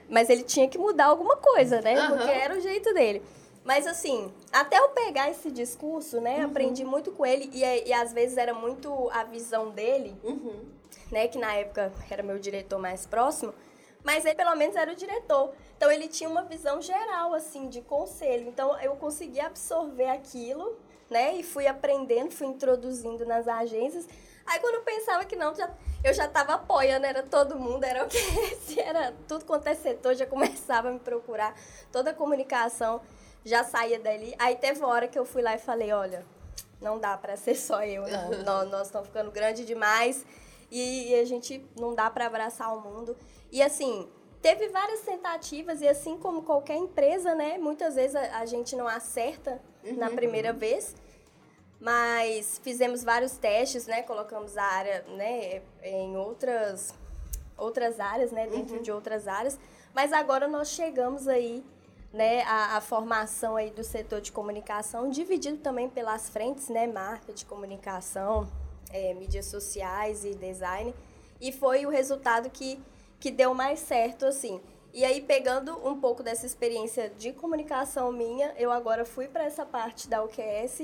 mas 0.09 0.29
ele 0.29 0.43
tinha 0.43 0.69
que 0.69 0.79
mudar 0.79 1.07
alguma 1.07 1.37
coisa, 1.37 1.81
né? 1.81 1.95
Aham. 1.95 2.17
Porque 2.17 2.31
era 2.31 2.57
o 2.57 2.61
jeito 2.61 2.93
dele. 2.93 3.23
Mas 3.69 3.87
assim, 3.87 4.33
até 4.51 4.79
eu 4.79 4.89
pegar 4.89 5.29
esse 5.29 5.51
discurso, 5.51 6.23
né? 6.23 6.41
Aprendi 6.41 6.87
muito 6.87 7.13
com 7.13 7.27
ele 7.27 7.51
e, 7.53 7.61
e 7.87 7.93
às 7.93 8.15
vezes 8.15 8.39
era 8.39 8.55
muito 8.55 9.11
a 9.11 9.25
visão 9.25 9.69
dele, 9.69 10.17
né? 11.13 11.29
Que 11.29 11.37
na 11.37 11.53
época 11.53 11.93
era 12.11 12.23
meu 12.23 12.39
diretor 12.39 12.79
mais 12.79 13.05
próximo, 13.05 13.53
mas 14.03 14.25
ele 14.25 14.37
pelo 14.37 14.57
menos 14.57 14.75
era 14.75 14.91
o 14.91 14.95
diretor. 14.95 15.53
Então 15.77 15.93
ele 15.93 16.09
tinha 16.09 16.31
uma 16.31 16.45
visão 16.45 16.81
geral, 16.81 17.35
assim, 17.35 17.69
de 17.69 17.83
conselho. 17.83 18.49
Então 18.49 18.81
eu 18.81 18.97
consegui 18.97 19.39
absorver 19.39 20.09
aquilo, 20.09 20.79
né? 21.11 21.35
E 21.35 21.43
fui 21.43 21.67
aprendendo, 21.67 22.31
fui 22.31 22.47
introduzindo 22.47 23.27
nas 23.27 23.47
agências. 23.47 24.09
Aí 24.47 24.61
quando 24.61 24.77
eu 24.77 24.83
pensava 24.83 25.27
que 25.27 25.37
não, 25.37 25.55
já, 25.55 25.71
eu 26.03 26.15
já 26.15 26.25
estava 26.25 26.55
apoiando, 26.55 27.05
era 27.05 27.23
todo 27.23 27.59
mundo, 27.59 27.85
era 27.85 28.03
o 28.03 28.09
que 28.09 28.17
era 28.81 29.13
tudo 29.29 29.45
quanto 29.45 29.67
é 29.67 29.75
setor, 29.75 30.15
já 30.15 30.25
começava 30.25 30.89
a 30.89 30.93
me 30.93 31.01
procurar, 31.01 31.55
toda 31.93 32.13
a 32.13 32.15
comunicação 32.15 33.03
já 33.49 33.65
saía 33.65 33.99
dali. 33.99 34.35
Aí 34.39 34.57
teve 34.57 34.81
uma 34.81 34.89
hora 34.89 35.09
que 35.09 35.19
eu 35.19 35.25
fui 35.25 35.43
lá 35.43 35.55
e 35.55 35.59
falei, 35.59 35.93
olha, 35.93 36.25
não 36.81 36.99
dá 36.99 37.17
para 37.17 37.37
ser 37.37 37.55
só 37.55 37.83
eu, 37.83 38.07
não. 38.07 38.31
nós, 38.45 38.71
nós 38.71 38.87
estamos 38.87 39.09
ficando 39.09 39.31
grande 39.31 39.65
demais 39.65 40.25
e, 40.71 41.15
a 41.15 41.25
gente 41.25 41.65
não 41.79 41.95
dá 41.95 42.11
para 42.11 42.27
abraçar 42.27 42.77
o 42.77 42.81
mundo. 42.81 43.17
E 43.51 43.63
assim, 43.63 44.09
teve 44.43 44.69
várias 44.69 45.01
tentativas 45.01 45.81
e 45.81 45.89
assim 45.89 46.19
como 46.19 46.43
qualquer 46.43 46.77
empresa, 46.77 47.35
né, 47.35 47.57
muitas 47.59 47.95
vezes 47.95 48.15
a, 48.15 48.41
a 48.41 48.47
gente 48.47 48.77
não 48.77 48.87
acerta 48.87 49.61
na 49.97 50.11
primeira 50.11 50.53
vez. 50.53 50.95
Mas 51.81 52.61
fizemos 52.65 53.05
vários 53.05 53.39
testes, 53.39 53.87
né? 53.87 54.03
Colocamos 54.03 54.57
a 54.57 54.65
área, 54.65 55.05
né, 55.11 55.63
em 55.81 56.17
outras 56.17 56.93
outras 57.57 57.99
áreas, 57.99 58.31
né, 58.31 58.47
dentro 58.47 58.81
de 58.81 58.91
outras 58.91 59.27
áreas. 59.29 59.59
Mas 59.95 60.13
agora 60.13 60.47
nós 60.47 60.71
chegamos 60.71 61.27
aí, 61.27 61.65
né, 62.13 62.43
a, 62.43 62.77
a 62.77 62.81
formação 62.81 63.57
aí 63.57 63.71
do 63.71 63.85
setor 63.85 64.21
de 64.21 64.33
comunicação, 64.33 65.11
dividido 65.11 65.59
também 65.59 65.89
pelas 65.89 66.29
frentes, 66.29 66.69
né, 66.69 66.87
marketing, 66.87 67.45
comunicação, 67.47 68.49
eh, 68.91 69.15
mídias 69.15 69.47
sociais 69.47 70.25
e 70.25 70.35
design. 70.35 70.95
E 71.41 71.53
foi 71.53 71.85
o 71.87 71.91
resultado 71.91 72.51
que, 72.51 72.81
que 73.21 73.31
deu 73.31 73.55
mais 73.55 73.81
certo, 73.81 74.25
assim. 74.27 74.61
E 74.93 75.05
aí, 75.05 75.21
pegando 75.21 75.77
um 75.87 76.01
pouco 76.01 76.23
dessa 76.23 76.47
experiência 76.47 77.11
de 77.11 77.33
comunicação 77.33 78.11
minha, 78.11 78.55
eu 78.57 78.73
agora 78.73 79.05
fui 79.05 79.29
para 79.29 79.45
essa 79.45 79.65
parte 79.67 80.09
da 80.09 80.25
UQS 80.25 80.81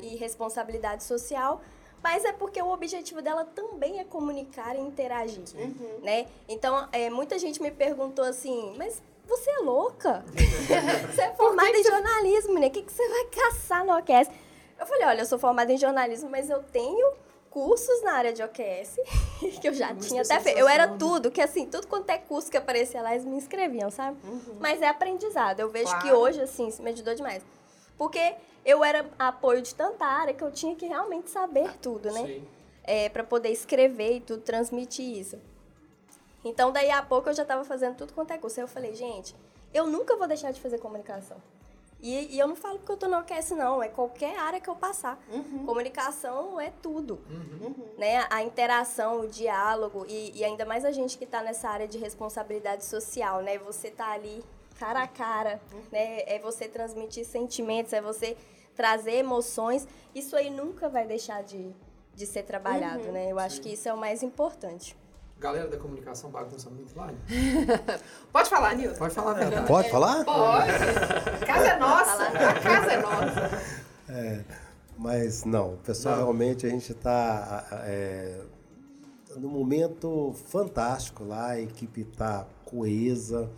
e 0.00 0.16
responsabilidade 0.16 1.02
social, 1.02 1.60
mas 2.02 2.24
é 2.24 2.32
porque 2.32 2.62
o 2.62 2.70
objetivo 2.70 3.20
dela 3.20 3.44
também 3.44 3.98
é 3.98 4.04
comunicar 4.04 4.76
e 4.76 4.80
interagir, 4.80 5.42
né? 6.02 6.26
Então, 6.48 6.88
é, 6.92 7.10
muita 7.10 7.38
gente 7.38 7.60
me 7.60 7.70
perguntou 7.70 8.24
assim, 8.24 8.72
mas 8.78 9.02
você 9.30 9.50
é 9.50 9.58
louca? 9.60 10.24
você 11.14 11.22
é 11.22 11.30
formada 11.32 11.70
em 11.70 11.84
jornalismo, 11.84 12.54
né? 12.58 12.66
O 12.66 12.70
que, 12.70 12.82
que 12.82 12.92
você 12.92 13.08
vai 13.08 13.24
caçar 13.26 13.84
no 13.84 13.96
OQS? 13.96 14.28
Eu 14.78 14.86
falei, 14.86 15.06
olha, 15.06 15.20
eu 15.20 15.26
sou 15.26 15.38
formada 15.38 15.72
em 15.72 15.78
jornalismo, 15.78 16.28
mas 16.28 16.50
eu 16.50 16.62
tenho 16.64 17.12
cursos 17.48 18.02
na 18.02 18.12
área 18.12 18.32
de 18.32 18.42
OQS, 18.42 18.96
que 19.60 19.68
eu 19.68 19.74
já 19.74 19.90
Uma 19.90 19.96
tinha 20.00 20.22
até 20.22 20.38
feito. 20.40 20.58
Eu 20.58 20.68
era 20.68 20.86
né? 20.86 20.96
tudo, 20.98 21.30
que 21.30 21.40
assim, 21.40 21.66
tudo 21.66 21.86
quanto 21.86 22.10
é 22.10 22.18
curso 22.18 22.50
que 22.50 22.56
aparecia 22.56 23.02
lá, 23.02 23.12
eles 23.12 23.24
me 23.24 23.36
inscreviam, 23.36 23.90
sabe? 23.90 24.16
Mas 24.58 24.80
é 24.82 24.88
aprendizado. 24.88 25.60
Eu 25.60 25.68
vejo 25.68 25.92
que 25.98 26.08
Claro. 26.08 26.18
hoje, 26.18 26.40
assim, 26.40 26.68
isso 26.68 26.82
me 26.82 26.90
ajudou 26.90 27.14
demais. 27.14 27.42
Porque 27.98 28.34
eu 28.64 28.82
era 28.84 29.08
apoio 29.18 29.62
de 29.62 29.74
tanta 29.74 30.04
área 30.06 30.32
que 30.34 30.42
eu 30.42 30.50
tinha 30.50 30.74
que 30.74 30.86
realmente 30.86 31.30
saber 31.30 31.70
tudo, 31.82 32.10
né? 32.12 32.24
Sim. 32.26 32.48
É, 32.84 33.08
para 33.08 33.22
poder 33.22 33.50
escrever 33.50 34.16
e 34.16 34.20
tudo, 34.20 34.42
transmitir 34.42 35.18
isso. 35.18 35.38
Então, 36.44 36.72
daí 36.72 36.90
a 36.90 37.02
pouco 37.02 37.28
eu 37.28 37.34
já 37.34 37.42
estava 37.42 37.64
fazendo 37.64 37.96
tudo 37.96 38.12
quanto 38.12 38.32
é 38.32 38.38
curso. 38.38 38.60
Aí 38.60 38.64
eu 38.64 38.68
falei, 38.68 38.94
gente, 38.94 39.34
eu 39.72 39.86
nunca 39.86 40.16
vou 40.16 40.26
deixar 40.26 40.52
de 40.52 40.60
fazer 40.60 40.78
comunicação. 40.78 41.36
E, 42.02 42.34
e 42.34 42.38
eu 42.38 42.48
não 42.48 42.56
falo 42.56 42.78
porque 42.78 42.92
eu 42.92 42.96
tô 42.96 43.08
no 43.08 43.18
OQS, 43.18 43.50
não. 43.50 43.82
É 43.82 43.88
qualquer 43.88 44.38
área 44.38 44.58
que 44.60 44.68
eu 44.68 44.74
passar. 44.74 45.18
Comunicação 45.66 46.58
é 46.58 46.72
tudo. 46.82 47.20
Né? 47.98 48.26
A 48.30 48.42
interação, 48.42 49.20
o 49.20 49.28
diálogo. 49.28 50.06
E, 50.08 50.32
e 50.34 50.44
ainda 50.44 50.64
mais 50.64 50.84
a 50.84 50.92
gente 50.92 51.18
que 51.18 51.24
está 51.24 51.42
nessa 51.42 51.68
área 51.68 51.86
de 51.86 51.98
responsabilidade 51.98 52.84
social, 52.84 53.42
né? 53.42 53.58
Você 53.58 53.90
tá 53.90 54.12
ali 54.12 54.42
cara 54.78 55.02
a 55.02 55.06
cara, 55.06 55.60
né? 55.92 56.22
É 56.26 56.38
você 56.38 56.66
transmitir 56.66 57.26
sentimentos, 57.26 57.92
é 57.92 58.00
você 58.00 58.34
trazer 58.74 59.16
emoções. 59.16 59.86
Isso 60.14 60.34
aí 60.34 60.48
nunca 60.48 60.88
vai 60.88 61.06
deixar 61.06 61.42
de, 61.42 61.70
de 62.14 62.26
ser 62.26 62.44
trabalhado, 62.44 63.12
né? 63.12 63.30
Eu 63.30 63.38
acho 63.38 63.60
que 63.60 63.74
isso 63.74 63.86
é 63.86 63.92
o 63.92 63.98
mais 63.98 64.22
importante. 64.22 64.96
Galera 65.40 65.68
da 65.68 65.78
comunicação 65.78 66.30
bagunça 66.30 66.68
muito 66.68 66.94
lá. 66.94 67.10
Pode 68.30 68.50
falar, 68.50 68.74
Nilton. 68.74 68.98
Pode 68.98 69.14
falar 69.14 69.30
a 69.30 69.34
verdade. 69.34 69.66
Pode 69.66 69.90
falar? 69.90 70.22
Pode. 70.24 70.70
A 70.70 71.46
casa 71.46 71.66
é 71.66 71.78
nossa. 71.78 72.22
A 72.24 72.60
casa 72.60 72.92
é 72.92 73.00
nossa. 73.00 73.50
Mas 74.98 75.44
não, 75.46 75.78
pessoal, 75.78 76.16
Não. 76.16 76.22
realmente 76.24 76.66
a 76.66 76.68
gente 76.68 76.92
está 76.92 77.64
num 79.34 79.48
momento 79.48 80.34
fantástico 80.48 81.24
lá, 81.24 81.52
a 81.52 81.60
equipe 81.60 82.02
está 82.02 82.46
coesa. 82.66 83.50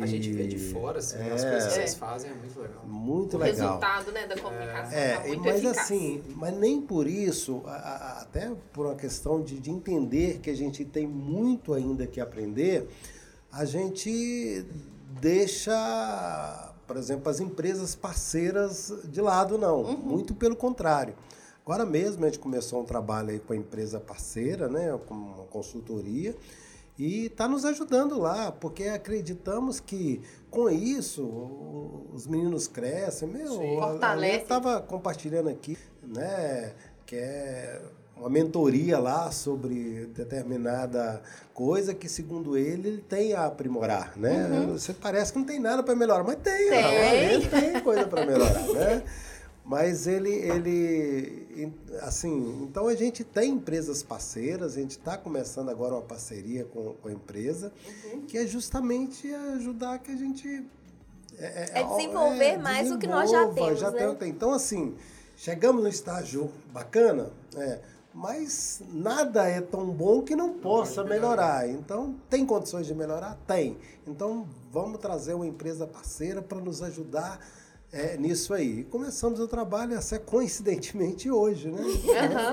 A 0.00 0.06
gente 0.06 0.32
vê 0.32 0.44
e 0.44 0.48
de 0.48 0.58
fora, 0.72 0.98
assim, 0.98 1.16
é, 1.18 1.30
as 1.32 1.42
coisas 1.44 1.64
que 1.64 1.70
É. 1.70 1.70
vocês 1.70 1.94
fazem 1.94 2.30
é 2.30 2.34
muito 2.34 2.58
legal. 2.60 2.84
Muito 2.84 3.36
O 3.36 3.40
legal. 3.40 3.66
resultado 3.78 4.10
né, 4.12 4.26
da 4.26 4.36
comunicação 4.36 4.98
É, 4.98 5.14
tá 5.16 5.26
muito 5.28 5.42
mas 5.44 5.54
eficaz. 5.56 5.78
assim, 5.78 6.22
mas 6.34 6.56
nem 6.56 6.80
por 6.82 7.06
isso, 7.06 7.62
a- 7.64 7.70
a- 7.70 8.22
até 8.22 8.50
por 8.72 8.86
uma 8.86 8.96
questão 8.96 9.40
de, 9.40 9.58
de 9.60 9.70
entender 9.70 10.40
que 10.40 10.50
a 10.50 10.56
gente 10.56 10.84
tem 10.84 11.06
muito 11.06 11.72
ainda 11.74 12.06
que 12.08 12.20
aprender, 12.20 12.88
a 13.52 13.64
gente 13.64 14.66
deixa, 15.20 16.72
por 16.86 16.96
exemplo, 16.96 17.28
as 17.30 17.40
empresas 17.40 17.94
parceiras 17.94 18.92
de 19.04 19.20
lado, 19.20 19.56
não. 19.58 19.82
Uhum. 19.82 19.96
Muito 19.96 20.34
pelo 20.34 20.56
contrário. 20.56 21.14
Agora 21.64 21.84
mesmo 21.86 22.24
a 22.24 22.28
gente 22.28 22.38
começou 22.38 22.82
um 22.82 22.84
trabalho 22.84 23.30
aí 23.30 23.38
com 23.38 23.52
a 23.52 23.56
empresa 23.56 23.98
parceira, 23.98 24.68
né, 24.68 24.98
com 25.06 25.14
uma 25.14 25.44
consultoria, 25.44 26.34
e 26.98 27.26
está 27.26 27.48
nos 27.48 27.64
ajudando 27.64 28.18
lá, 28.18 28.52
porque 28.52 28.84
acreditamos 28.84 29.80
que 29.80 30.20
com 30.50 30.70
isso 30.70 31.22
os 32.12 32.26
meninos 32.26 32.68
crescem. 32.68 33.28
Meu, 33.28 33.48
Sim. 33.48 33.76
Fortalece. 33.78 34.36
Eu 34.36 34.42
estava 34.42 34.80
compartilhando 34.80 35.48
aqui, 35.48 35.76
né, 36.02 36.72
que 37.04 37.16
é 37.16 37.82
uma 38.16 38.30
mentoria 38.30 38.96
lá 38.98 39.32
sobre 39.32 40.06
determinada 40.14 41.20
coisa 41.52 41.92
que, 41.92 42.08
segundo 42.08 42.56
ele, 42.56 42.88
ele 42.88 43.00
tem 43.02 43.32
a 43.34 43.46
aprimorar, 43.46 44.12
né? 44.16 44.66
Você 44.70 44.92
parece 44.94 45.32
que 45.32 45.38
não 45.40 45.44
tem 45.46 45.58
nada 45.58 45.82
para 45.82 45.96
melhorar, 45.96 46.22
mas 46.22 46.36
tem, 46.36 46.52
Uhum. 46.64 46.70
Tem. 46.70 46.80
realmente 46.80 47.48
tem 47.50 47.80
coisa 47.80 48.06
para 48.06 48.24
melhorar, 48.24 48.62
né? 48.68 49.02
Mas 49.64 50.06
ele, 50.06 50.30
ele, 50.30 51.43
assim, 52.02 52.62
então 52.64 52.86
a 52.88 52.94
gente 52.94 53.22
tem 53.24 53.52
empresas 53.52 54.02
parceiras, 54.02 54.76
a 54.76 54.80
gente 54.80 54.92
está 54.98 55.16
começando 55.16 55.68
agora 55.68 55.94
uma 55.94 56.02
parceria 56.02 56.64
com, 56.64 56.94
com 56.94 57.08
a 57.08 57.12
empresa, 57.12 57.72
Uhum. 58.12 58.22
que 58.26 58.36
é 58.38 58.46
justamente 58.46 59.32
ajudar 59.32 59.98
que 60.00 60.10
a 60.12 60.16
gente 60.16 60.64
É 61.36 61.82
desenvolver 61.82 62.58
mais 62.58 62.90
o 62.90 62.98
que 62.98 63.06
nós 63.06 63.30
já 63.30 63.48
temos, 63.48 63.80
já 63.80 63.90
né? 63.90 64.14
tem- 64.14 64.28
Então, 64.30 64.52
assim, 64.52 64.94
chegamos 65.36 65.82
no 65.82 65.88
estágio 65.88 66.50
bacana, 66.72 67.30
é, 67.56 67.80
mas 68.14 68.80
nada 68.92 69.48
é 69.48 69.60
tão 69.60 69.86
bom 69.90 70.22
que 70.22 70.36
não 70.36 70.54
possa 70.54 71.02
pode 71.02 71.08
melhorar. 71.10 71.62
melhorar. 71.62 71.68
Então, 71.80 72.14
tem 72.30 72.46
condições 72.46 72.86
de 72.86 72.94
melhorar? 72.94 73.36
Tem. 73.46 73.76
Então, 74.06 74.46
vamos 74.70 75.00
trazer 75.00 75.34
uma 75.34 75.46
empresa 75.46 75.86
parceira 75.88 76.40
para 76.40 76.60
nos 76.60 76.80
ajudar 76.82 77.40
é, 77.94 78.16
nisso 78.16 78.52
aí. 78.52 78.80
E 78.80 78.84
começamos 78.84 79.38
o 79.38 79.46
trabalho, 79.46 79.96
até 79.96 80.18
coincidentemente 80.18 81.30
hoje, 81.30 81.70
né? 81.70 81.80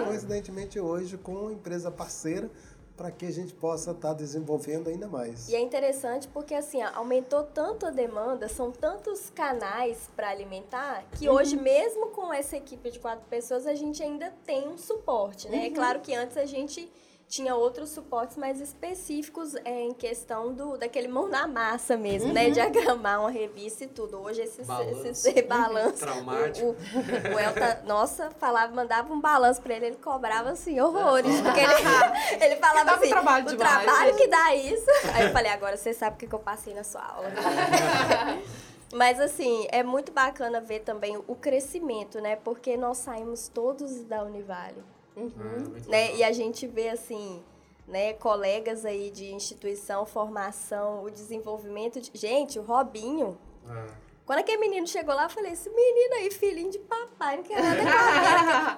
Coincidentemente 0.05 0.79
hoje, 0.79 1.17
com 1.17 1.33
uma 1.33 1.51
empresa 1.51 1.89
parceira 1.89 2.49
para 2.95 3.09
que 3.09 3.25
a 3.25 3.31
gente 3.31 3.51
possa 3.55 3.91
estar 3.91 4.13
desenvolvendo 4.13 4.87
ainda 4.87 5.07
mais. 5.07 5.49
E 5.49 5.55
é 5.55 5.59
interessante 5.59 6.27
porque 6.27 6.53
assim, 6.53 6.83
aumentou 6.83 7.43
tanto 7.43 7.87
a 7.87 7.89
demanda, 7.89 8.47
são 8.47 8.71
tantos 8.71 9.31
canais 9.31 10.07
para 10.15 10.29
alimentar, 10.29 11.05
que 11.17 11.27
hoje, 11.27 11.57
mesmo 11.57 12.09
com 12.09 12.31
essa 12.31 12.55
equipe 12.55 12.91
de 12.91 12.99
quatro 12.99 13.25
pessoas, 13.27 13.65
a 13.65 13.73
gente 13.73 14.03
ainda 14.03 14.31
tem 14.45 14.67
um 14.67 14.77
suporte, 14.77 15.49
né? 15.49 15.65
É 15.65 15.69
claro 15.71 16.01
que 16.01 16.13
antes 16.13 16.37
a 16.37 16.45
gente 16.45 16.91
tinha 17.31 17.55
outros 17.55 17.91
suportes 17.91 18.35
mais 18.35 18.59
específicos 18.59 19.55
é, 19.63 19.83
em 19.83 19.93
questão 19.93 20.53
do 20.53 20.77
daquele 20.77 21.07
mão 21.07 21.29
na 21.29 21.47
massa 21.47 21.95
mesmo, 21.95 22.33
né? 22.33 22.49
Diagramar 22.49 23.21
uma 23.21 23.31
revista 23.31 23.85
e 23.85 23.87
tudo. 23.87 24.21
Hoje 24.21 24.41
esses, 24.41 24.67
Balanço. 24.67 25.07
esses 25.07 25.41
balanços. 25.47 25.99
Traumático. 26.01 26.67
O, 26.67 26.71
o, 26.71 27.35
o 27.35 27.39
Elta, 27.39 27.83
nossa, 27.87 28.29
falava, 28.31 28.75
mandava 28.75 29.13
um 29.13 29.21
balanço 29.21 29.61
pra 29.61 29.73
ele, 29.75 29.85
ele 29.85 29.95
cobrava 29.95 30.49
assim, 30.49 30.77
horrores. 30.81 31.39
Porque 31.39 31.61
ele, 31.61 31.73
ele 32.43 32.55
falava 32.57 32.95
assim, 32.95 33.09
trabalho 33.09 33.47
o 33.47 33.49
demais, 33.55 33.83
trabalho 33.85 34.11
né? 34.11 34.17
que 34.17 34.27
dá 34.27 34.55
isso. 34.55 34.91
Aí 35.13 35.27
eu 35.27 35.31
falei, 35.31 35.51
agora 35.53 35.77
você 35.77 35.93
sabe 35.93 36.17
o 36.17 36.27
que 36.27 36.35
eu 36.35 36.39
passei 36.39 36.73
na 36.73 36.83
sua 36.83 37.01
aula. 37.01 37.31
Mas 38.93 39.21
assim, 39.21 39.67
é 39.71 39.81
muito 39.83 40.11
bacana 40.11 40.59
ver 40.59 40.81
também 40.81 41.17
o 41.25 41.33
crescimento, 41.33 42.19
né? 42.19 42.35
Porque 42.35 42.75
nós 42.75 42.97
saímos 42.97 43.47
todos 43.47 44.03
da 44.03 44.21
Univale 44.21 44.83
Ah, 45.17 45.21
muito 45.21 45.89
né? 45.89 46.15
E 46.15 46.23
a 46.23 46.31
gente 46.31 46.65
vê 46.67 46.89
assim, 46.89 47.43
né, 47.87 48.13
colegas 48.13 48.85
aí 48.85 49.11
de 49.11 49.33
instituição, 49.33 50.05
formação, 50.05 51.03
o 51.03 51.09
desenvolvimento 51.11 51.99
de... 51.99 52.11
Gente, 52.13 52.57
o 52.59 52.61
Robinho, 52.61 53.37
Ah, 53.67 53.87
quando 54.25 54.39
aquele 54.39 54.59
menino 54.59 54.87
chegou 54.87 55.13
lá, 55.13 55.23
eu 55.23 55.29
falei, 55.29 55.51
esse 55.51 55.69
menino 55.69 56.15
aí, 56.15 56.31
filhinho 56.31 56.71
de 56.71 56.79
papai, 56.79 57.37
não 57.37 57.43
quer 57.43 57.61
nada 57.61 57.81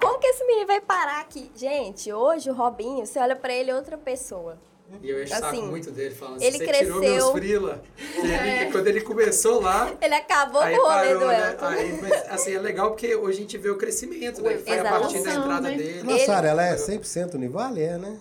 Como 0.06 0.18
que 0.18 0.26
esse 0.26 0.44
menino 0.44 0.66
vai 0.66 0.80
parar 0.80 1.20
aqui? 1.20 1.50
Gente, 1.54 2.12
hoje 2.12 2.50
o 2.50 2.54
Robinho, 2.54 3.06
você 3.06 3.20
olha 3.20 3.36
pra 3.36 3.52
ele, 3.52 3.70
é 3.70 3.74
outra 3.76 3.96
pessoa. 3.96 4.58
E 5.02 5.10
eu 5.10 5.22
encho 5.22 5.32
o 5.32 5.36
saco 5.36 5.46
Assim, 5.46 5.62
muito 5.62 5.90
dele, 5.90 6.14
falando 6.14 6.42
ele 6.42 6.56
assim, 6.56 6.64
você 6.66 6.72
tirou 6.78 7.00
meus 7.00 7.12
cresceu- 7.14 7.32
frila. 7.32 7.82
Ele- 8.16 8.70
Quando 8.72 8.86
ele 8.88 9.00
começou 9.00 9.60
lá, 9.60 9.92
Ele 10.00 10.14
acabou 10.14 10.62
com 10.62 10.68
o 10.68 10.82
rolê 10.82 11.14
do 11.14 11.26
né? 11.26 11.56
Aí, 11.60 11.98
mas, 12.00 12.12
assim, 12.30 12.54
é 12.54 12.58
legal 12.60 12.90
porque 12.90 13.14
hoje 13.14 13.38
a 13.38 13.40
gente 13.42 13.58
vê 13.58 13.70
o 13.70 13.76
crescimento, 13.76 14.42
né? 14.42 14.58
Foi 14.58 14.78
a 14.78 14.84
partir 14.84 15.22
da 15.22 15.34
entrada 15.34 15.68
né? 15.68 15.76
dele. 15.76 16.02
Nossa, 16.02 16.38
Ele- 16.38 16.46
ela 16.48 16.64
é 16.66 16.76
100% 16.76 17.34
Univale, 17.34 17.82
é, 17.82 17.98
né? 17.98 18.16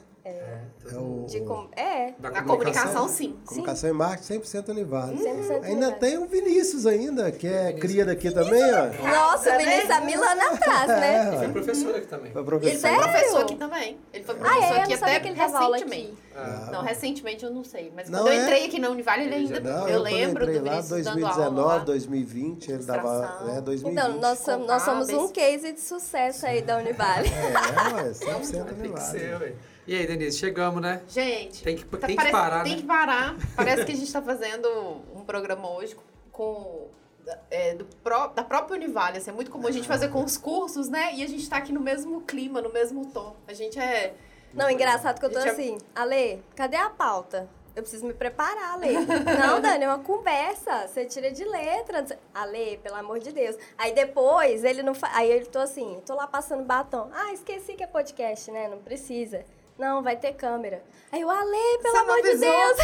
É, 0.86 0.94
É 0.96 0.98
o, 0.98 1.26
De 1.28 1.40
com... 1.42 1.68
É, 1.76 2.14
da 2.20 2.30
Na 2.32 2.44
comunicação, 2.44 3.08
sim. 3.08 3.36
Comunicação 3.46 3.90
e 3.90 3.94
marketing 3.94 4.40
100% 4.42 4.70
Univale. 4.70 5.18
100% 5.18 5.52
Ainda 5.64 5.70
Univale. 5.72 5.96
tem 5.96 6.18
o 6.18 6.26
Vinícius 6.28 6.86
ainda, 6.86 7.32
que 7.32 7.48
é 7.48 7.74
cria 7.74 8.06
daqui 8.06 8.30
também, 8.32 8.62
ó. 8.64 9.08
nossa, 9.08 9.54
o 9.54 9.58
Vinícius 9.58 9.90
há 9.92 10.02
mil 10.02 10.24
anos 10.24 10.44
atrás, 10.46 10.88
né? 11.00 11.36
É, 11.36 11.38
Foi 11.40 11.50
professor 11.50 11.96
aqui 11.96 12.08
também. 12.08 12.32
Foi 12.32 12.42
Ele 12.42 12.50
professor. 12.50 12.80
foi 12.80 12.90
Sério? 12.90 13.02
professor 13.12 13.42
aqui 13.42 13.56
também. 13.56 13.98
Ele 14.14 14.24
foi 14.24 14.36
Ah, 14.36 14.38
professor 14.40 14.64
é? 14.64 14.78
Eu 14.78 14.82
aqui 14.84 14.94
até 14.94 15.20
que 15.20 15.28
ele 15.30 15.40
recentemente. 15.40 16.14
Ah, 16.36 16.70
Não, 16.72 16.82
recentemente 16.84 17.46
eu 17.46 17.52
não 17.52 17.64
sei. 17.64 17.92
Mas 17.96 18.10
Não, 18.10 18.20
quando 18.20 18.34
eu 18.34 18.40
é? 18.40 18.44
entrei 18.44 18.66
aqui 18.66 18.80
na 18.80 18.90
Univale, 18.90 19.24
ele 19.26 19.36
ainda. 19.36 19.60
Não, 19.60 19.88
eu 19.88 20.00
quando 20.00 20.04
lembro 20.04 20.46
do 20.46 20.52
Vinícius 20.52 21.04
dando 21.06 21.26
aula 21.26 21.38
lá. 21.38 21.78
2019, 21.78 21.86
2020, 21.86 22.72
ele 22.72 22.84
dava, 22.84 23.08
Ilustração. 23.08 23.48
né, 23.48 23.62
2020. 23.62 23.92
Então, 24.06 24.20
nós, 24.20 24.40
somos- 24.40 24.68
nós 24.68 24.82
somos 24.84 25.10
um 25.10 25.28
case 25.32 25.74
de 25.74 25.80
sucesso 25.80 26.46
aí 26.46 26.62
da 26.62 26.78
Univale. 26.78 27.30
É, 27.30 27.94
ué, 27.96 28.12
100% 28.12 28.52
Tem 28.52 28.64
que 28.66 28.74
Univale. 28.82 29.02
ser, 29.12 29.42
ué. 29.42 29.54
E 29.86 29.96
aí, 29.96 30.08
Denise, 30.08 30.38
chegamos, 30.38 30.82
né? 30.82 31.02
Gente, 31.08 31.62
Tem 31.64 31.76
que- 31.76 31.84
tá- 31.86 31.98
tem 31.98 32.10
que 32.12 32.16
parece- 32.16 32.32
parar, 32.32 32.64
Tem 32.64 32.76
né? 32.76 32.82
que 32.82 32.88
parar. 32.88 33.36
Parece 33.56 33.86
que 33.86 33.92
a 33.92 33.96
gente 33.96 34.12
tá 34.12 34.22
fazendo 34.22 34.68
um 35.14 35.24
programa 35.26 35.70
hoje 35.70 35.96
com. 36.32 36.88
é, 37.50 37.74
do 37.74 37.86
pró- 38.04 38.28
da 38.28 38.44
própria 38.44 38.76
Univale, 38.76 39.18
assim, 39.18 39.30
é 39.30 39.34
muito 39.34 39.50
comum 39.50 39.66
a 39.68 39.72
gente 39.72 39.88
fazer 39.88 40.10
com 40.10 40.22
os 40.24 40.36
cursos, 40.38 40.90
né? 40.90 41.16
E 41.16 41.24
a 41.24 41.28
gente 41.28 41.50
tá 41.50 41.56
aqui 41.56 41.72
no 41.72 41.80
mesmo 41.80 42.20
clima, 42.22 42.62
no 42.62 42.70
mesmo 42.72 43.06
tom. 43.14 43.34
A 43.48 43.54
gente 43.54 43.80
é. 43.80 44.14
Não, 44.54 44.70
engraçado 44.70 45.20
que 45.20 45.26
eu 45.26 45.32
tô 45.32 45.40
é- 45.40 45.50
assim, 45.50 45.78
Ale, 45.96 46.44
cadê 46.54 46.76
a 46.76 46.90
pauta? 46.90 47.48
Eu 47.76 47.82
preciso 47.82 48.06
me 48.06 48.14
preparar, 48.14 48.74
Ale. 48.74 48.94
Não, 49.40 49.62
Dani, 49.62 49.86
é 49.86 49.88
uma 49.88 50.00
conversa. 50.04 50.86
Você 50.88 51.06
tira 51.06 51.32
de 51.32 51.44
letra. 51.46 52.06
Ale, 52.36 52.78
pelo 52.84 52.96
amor 52.98 53.20
de 53.20 53.32
Deus. 53.32 53.56
Aí 53.78 53.94
depois, 53.94 54.64
ele 54.66 54.84
não 54.84 54.94
fa... 54.94 55.10
Aí 55.14 55.32
eu 55.32 55.46
tô 55.48 55.60
assim, 55.60 56.00
tô 56.06 56.14
lá 56.16 56.28
passando 56.28 56.64
batom. 56.64 57.10
Ah, 57.14 57.32
esqueci 57.34 57.74
que 57.74 57.84
é 57.84 57.88
podcast, 57.88 58.52
né? 58.52 58.68
Não 58.68 58.78
precisa. 58.80 59.44
Não, 59.78 60.04
vai 60.04 60.16
ter 60.16 60.34
câmera. 60.34 60.84
Aí 61.12 61.22
eu, 61.22 61.30
Ale, 61.30 61.78
pelo 61.82 61.94
Você 61.94 62.02
amor 62.02 62.22
de? 62.22 62.38
Deus. 62.38 62.78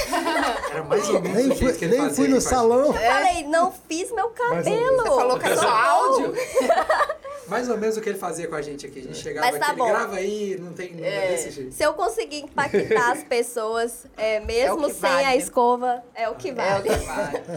Era 0.71 0.83
mais 0.83 1.09
ou 1.09 1.21
menos 1.21 1.37
Nem 1.37 1.57
fui, 1.57 1.73
que 1.73 1.85
ele 1.85 1.97
nem 1.97 2.07
fazia 2.09 2.15
fui 2.15 2.27
no 2.33 2.41
salão. 2.41 2.85
Eu 2.87 2.93
falei, 2.93 3.43
não 3.47 3.71
fiz 3.71 4.11
meu 4.11 4.29
cabelo. 4.29 4.97
Você 4.97 5.09
falou 5.09 5.39
que 5.39 5.45
era 5.45 5.57
só 5.57 5.67
áudio? 5.67 6.33
Mais 7.49 7.67
ou 7.69 7.77
menos 7.77 7.97
o 7.97 8.01
que 8.01 8.09
ele 8.09 8.17
fazia 8.17 8.47
com 8.47 8.55
a 8.55 8.61
gente 8.61 8.85
aqui. 8.85 8.99
A 8.99 9.03
gente 9.03 9.17
chegava 9.17 9.47
Mas 9.51 9.59
tá 9.59 9.65
aqui, 9.67 9.71
ele 9.73 9.79
bom. 9.81 9.89
grava 9.89 10.15
aí, 10.15 10.57
não 10.59 10.73
tem 10.73 10.93
não 10.93 11.03
é 11.05 11.27
desse 11.29 11.51
jeito. 11.51 11.73
Se 11.73 11.83
eu 11.83 11.93
conseguir 11.93 12.39
impactar 12.41 13.11
as 13.11 13.23
pessoas, 13.23 14.05
é, 14.15 14.39
mesmo 14.39 14.83
É 14.83 14.87
o 14.87 14.87
que 14.87 14.93
sem 14.93 15.09
vale, 15.09 15.23
a 15.25 15.29
né? 15.29 15.37
escova, 15.37 16.03
é 16.15 16.29
o 16.29 16.35
que 16.35 16.51
vale. 16.51 16.89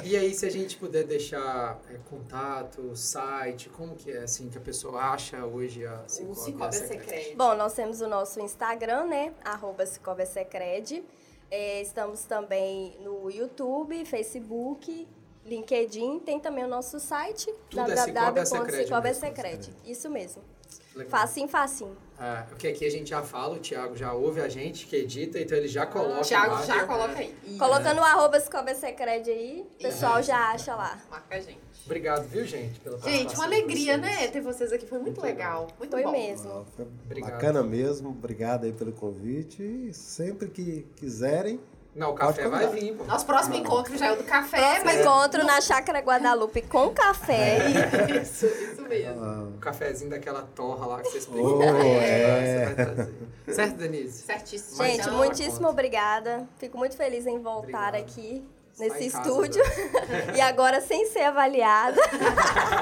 E 0.05 0.17
aí, 0.17 0.35
se 0.35 0.47
a 0.47 0.51
gente 0.51 0.77
puder 0.77 1.05
deixar 1.05 1.81
é, 1.91 1.97
contato, 2.09 2.95
site, 2.97 3.69
como 3.69 3.95
que 3.95 4.11
é 4.11 4.19
assim 4.19 4.49
que 4.49 4.59
a 4.59 4.61
pessoa 4.61 5.01
acha 5.01 5.45
hoje 5.45 5.87
a 5.87 6.03
O 6.27 6.35
Cicobi 6.35 6.75
Secret? 6.75 7.03
Secret. 7.03 7.35
Bom, 7.37 7.55
nós 7.55 7.75
temos 7.75 8.01
o 8.01 8.09
nosso 8.09 8.41
Instagram, 8.41 9.05
né? 9.07 9.33
Arroba 9.45 9.85
Cicobi 9.87 10.27
Secred. 10.27 11.05
É, 11.51 11.83
estamos 11.83 12.25
também 12.25 12.97
no 13.01 13.31
YouTube, 13.31 14.05
Facebook, 14.07 15.07
LinkedIn. 15.45 16.21
Tem 16.21 16.39
também 16.41 16.65
o 16.65 16.69
nosso 16.69 16.99
site, 17.01 17.53
Tudo 17.71 17.91
é 17.91 17.97
Cicobi 17.97 18.47
Secred 18.47 18.91
www.cicobesecred. 18.91 19.71
Isso 19.85 20.09
mesmo. 20.11 20.43
Legal. 20.95 21.11
Facinho, 21.11 21.49
facinho. 21.49 21.97
Ah, 22.19 22.45
porque 22.49 22.69
aqui 22.69 22.85
a 22.85 22.91
gente 22.91 23.11
já 23.11 23.23
fala, 23.23 23.57
o 23.57 23.59
Thiago 23.59 23.97
já 23.97 24.13
ouve 24.13 24.41
a 24.41 24.49
gente, 24.49 24.87
que 24.87 24.95
edita, 24.95 25.41
então 25.41 25.57
ele 25.57 25.67
já 25.67 25.87
coloca. 25.87 26.21
O 26.21 26.23
Thiago 26.23 26.55
lá, 26.55 26.63
já 26.65 26.77
né? 26.77 26.85
coloca 26.85 27.19
aí. 27.19 27.35
Colocando 27.59 27.99
o 27.99 28.05
arroba 28.05 28.39
Secred 28.41 29.31
aí, 29.31 29.67
o 29.75 29.83
pessoal 29.83 30.23
já 30.23 30.51
acha 30.51 30.75
lá. 30.75 31.01
Marca 31.11 31.35
a 31.35 31.41
gente. 31.41 31.59
Obrigado, 31.85 32.29
viu, 32.29 32.45
gente, 32.45 32.79
pela 32.79 32.99
Gente, 33.01 33.35
uma 33.35 33.45
alegria, 33.45 33.97
né? 33.97 34.29
Ter 34.29 34.41
vocês 34.41 34.73
aqui. 34.73 34.87
Foi 34.87 34.99
muito, 34.99 35.21
Muito 35.21 35.27
legal. 35.27 35.63
legal. 35.63 35.77
Muito 35.79 35.91
Foi 35.91 36.03
bom. 36.05 36.13
mesmo. 36.13 36.67
Foi 36.77 36.87
Obrigado. 37.07 37.31
bacana 37.33 37.63
mesmo, 37.63 38.11
obrigado 38.11 38.65
aí 38.65 38.73
pelo 38.73 38.93
convite. 38.93 39.63
E 39.63 39.93
sempre 39.93 40.49
que 40.49 40.87
quiserem, 40.95 41.59
Não, 41.95 42.13
o 42.13 42.15
café 42.15 42.49
vai 42.49 42.67
vir, 42.69 42.95
pô. 42.95 43.05
Nosso 43.05 43.27
próximo 43.27 43.55
encontro 43.55 43.97
já 43.99 44.07
é 44.07 44.13
o 44.13 44.17
do 44.17 44.25
café, 44.25 44.57
Próximo 44.59 44.85
mas. 44.87 45.01
encontro 45.01 45.45
na 45.45 45.61
Chácara 45.61 45.99
Guadalupe 46.01 46.63
com 46.63 46.89
café. 46.91 47.59
Isso, 48.23 48.47
isso 48.47 48.83
mesmo. 48.83 49.55
O 49.55 49.59
cafezinho 49.59 50.11
daquela 50.11 50.43
torra 50.55 50.87
lá 50.87 51.01
que 51.03 51.09
vocês 51.11 51.27
pegam. 51.27 51.59
Oh, 51.59 51.63
é. 51.63 52.65
Você 52.67 52.75
vai 52.75 52.75
trazer. 52.75 53.15
Certo, 53.49 53.77
Denise? 53.77 54.23
Certíssimo. 54.23 54.85
Gente, 54.85 55.07
não, 55.07 55.17
muitíssimo 55.19 55.69
obrigada. 55.69 56.49
Fico 56.59 56.79
muito 56.79 56.97
feliz 56.97 57.27
em 57.27 57.39
voltar 57.39 57.89
Obrigado. 57.89 57.95
aqui 57.97 58.43
nesse 58.79 59.11
casa 59.11 59.29
estúdio. 59.29 59.63
e 60.37 60.41
agora 60.41 60.81
sem 60.81 61.07
ser 61.07 61.23
avaliada. 61.23 62.01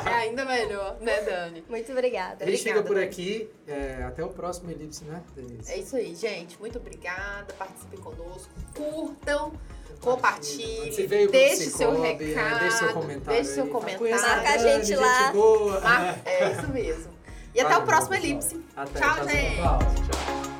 É 0.07 0.15
ainda 0.15 0.45
melhor, 0.45 0.97
né, 1.01 1.21
Dani? 1.23 1.65
Muito 1.69 1.93
obrigada. 1.93 2.45
A 2.45 2.51
gente 2.51 2.63
fica 2.63 2.83
por 2.83 2.95
Dani. 2.95 3.07
aqui. 3.07 3.51
é, 3.67 4.05
até 4.07 4.25
o 4.25 4.29
próximo 4.29 4.71
Elipse, 4.71 5.05
né, 5.05 5.23
Denise? 5.35 5.73
É 5.73 5.79
isso 5.79 5.97
aí, 5.97 6.15
gente. 6.15 6.59
Muito 6.61 6.79
obrigada. 6.79 7.53
Participem 7.59 7.99
conosco. 8.01 8.51
Curtam. 8.75 9.53
Compartilhe, 10.01 11.07
pro 11.07 11.31
deixe 11.31 11.69
seu 11.69 11.93
né? 11.99 12.15
recado, 12.15 12.61
Deixe 12.61 12.79
seu 12.79 12.93
comentário. 12.95 13.43
deixe 13.43 13.55
seu 13.55 13.67
comentário. 13.67 14.11
Marca 14.11 14.49
a 14.49 14.57
Dani, 14.57 14.85
gente 14.85 14.97
lá. 14.99 15.33
boa. 15.33 15.81
Ah, 15.85 16.17
é 16.25 16.53
isso 16.53 16.69
mesmo. 16.69 17.13
E 17.55 17.61
até 17.61 17.69
Valeu, 17.69 17.83
o 17.83 17.87
próximo. 17.87 18.15
Elipse. 18.15 18.65
Até, 18.75 18.99
Tchau, 18.99 19.15
tchau, 19.17 19.29
gente. 19.29 19.57
Tchau. 19.57 20.60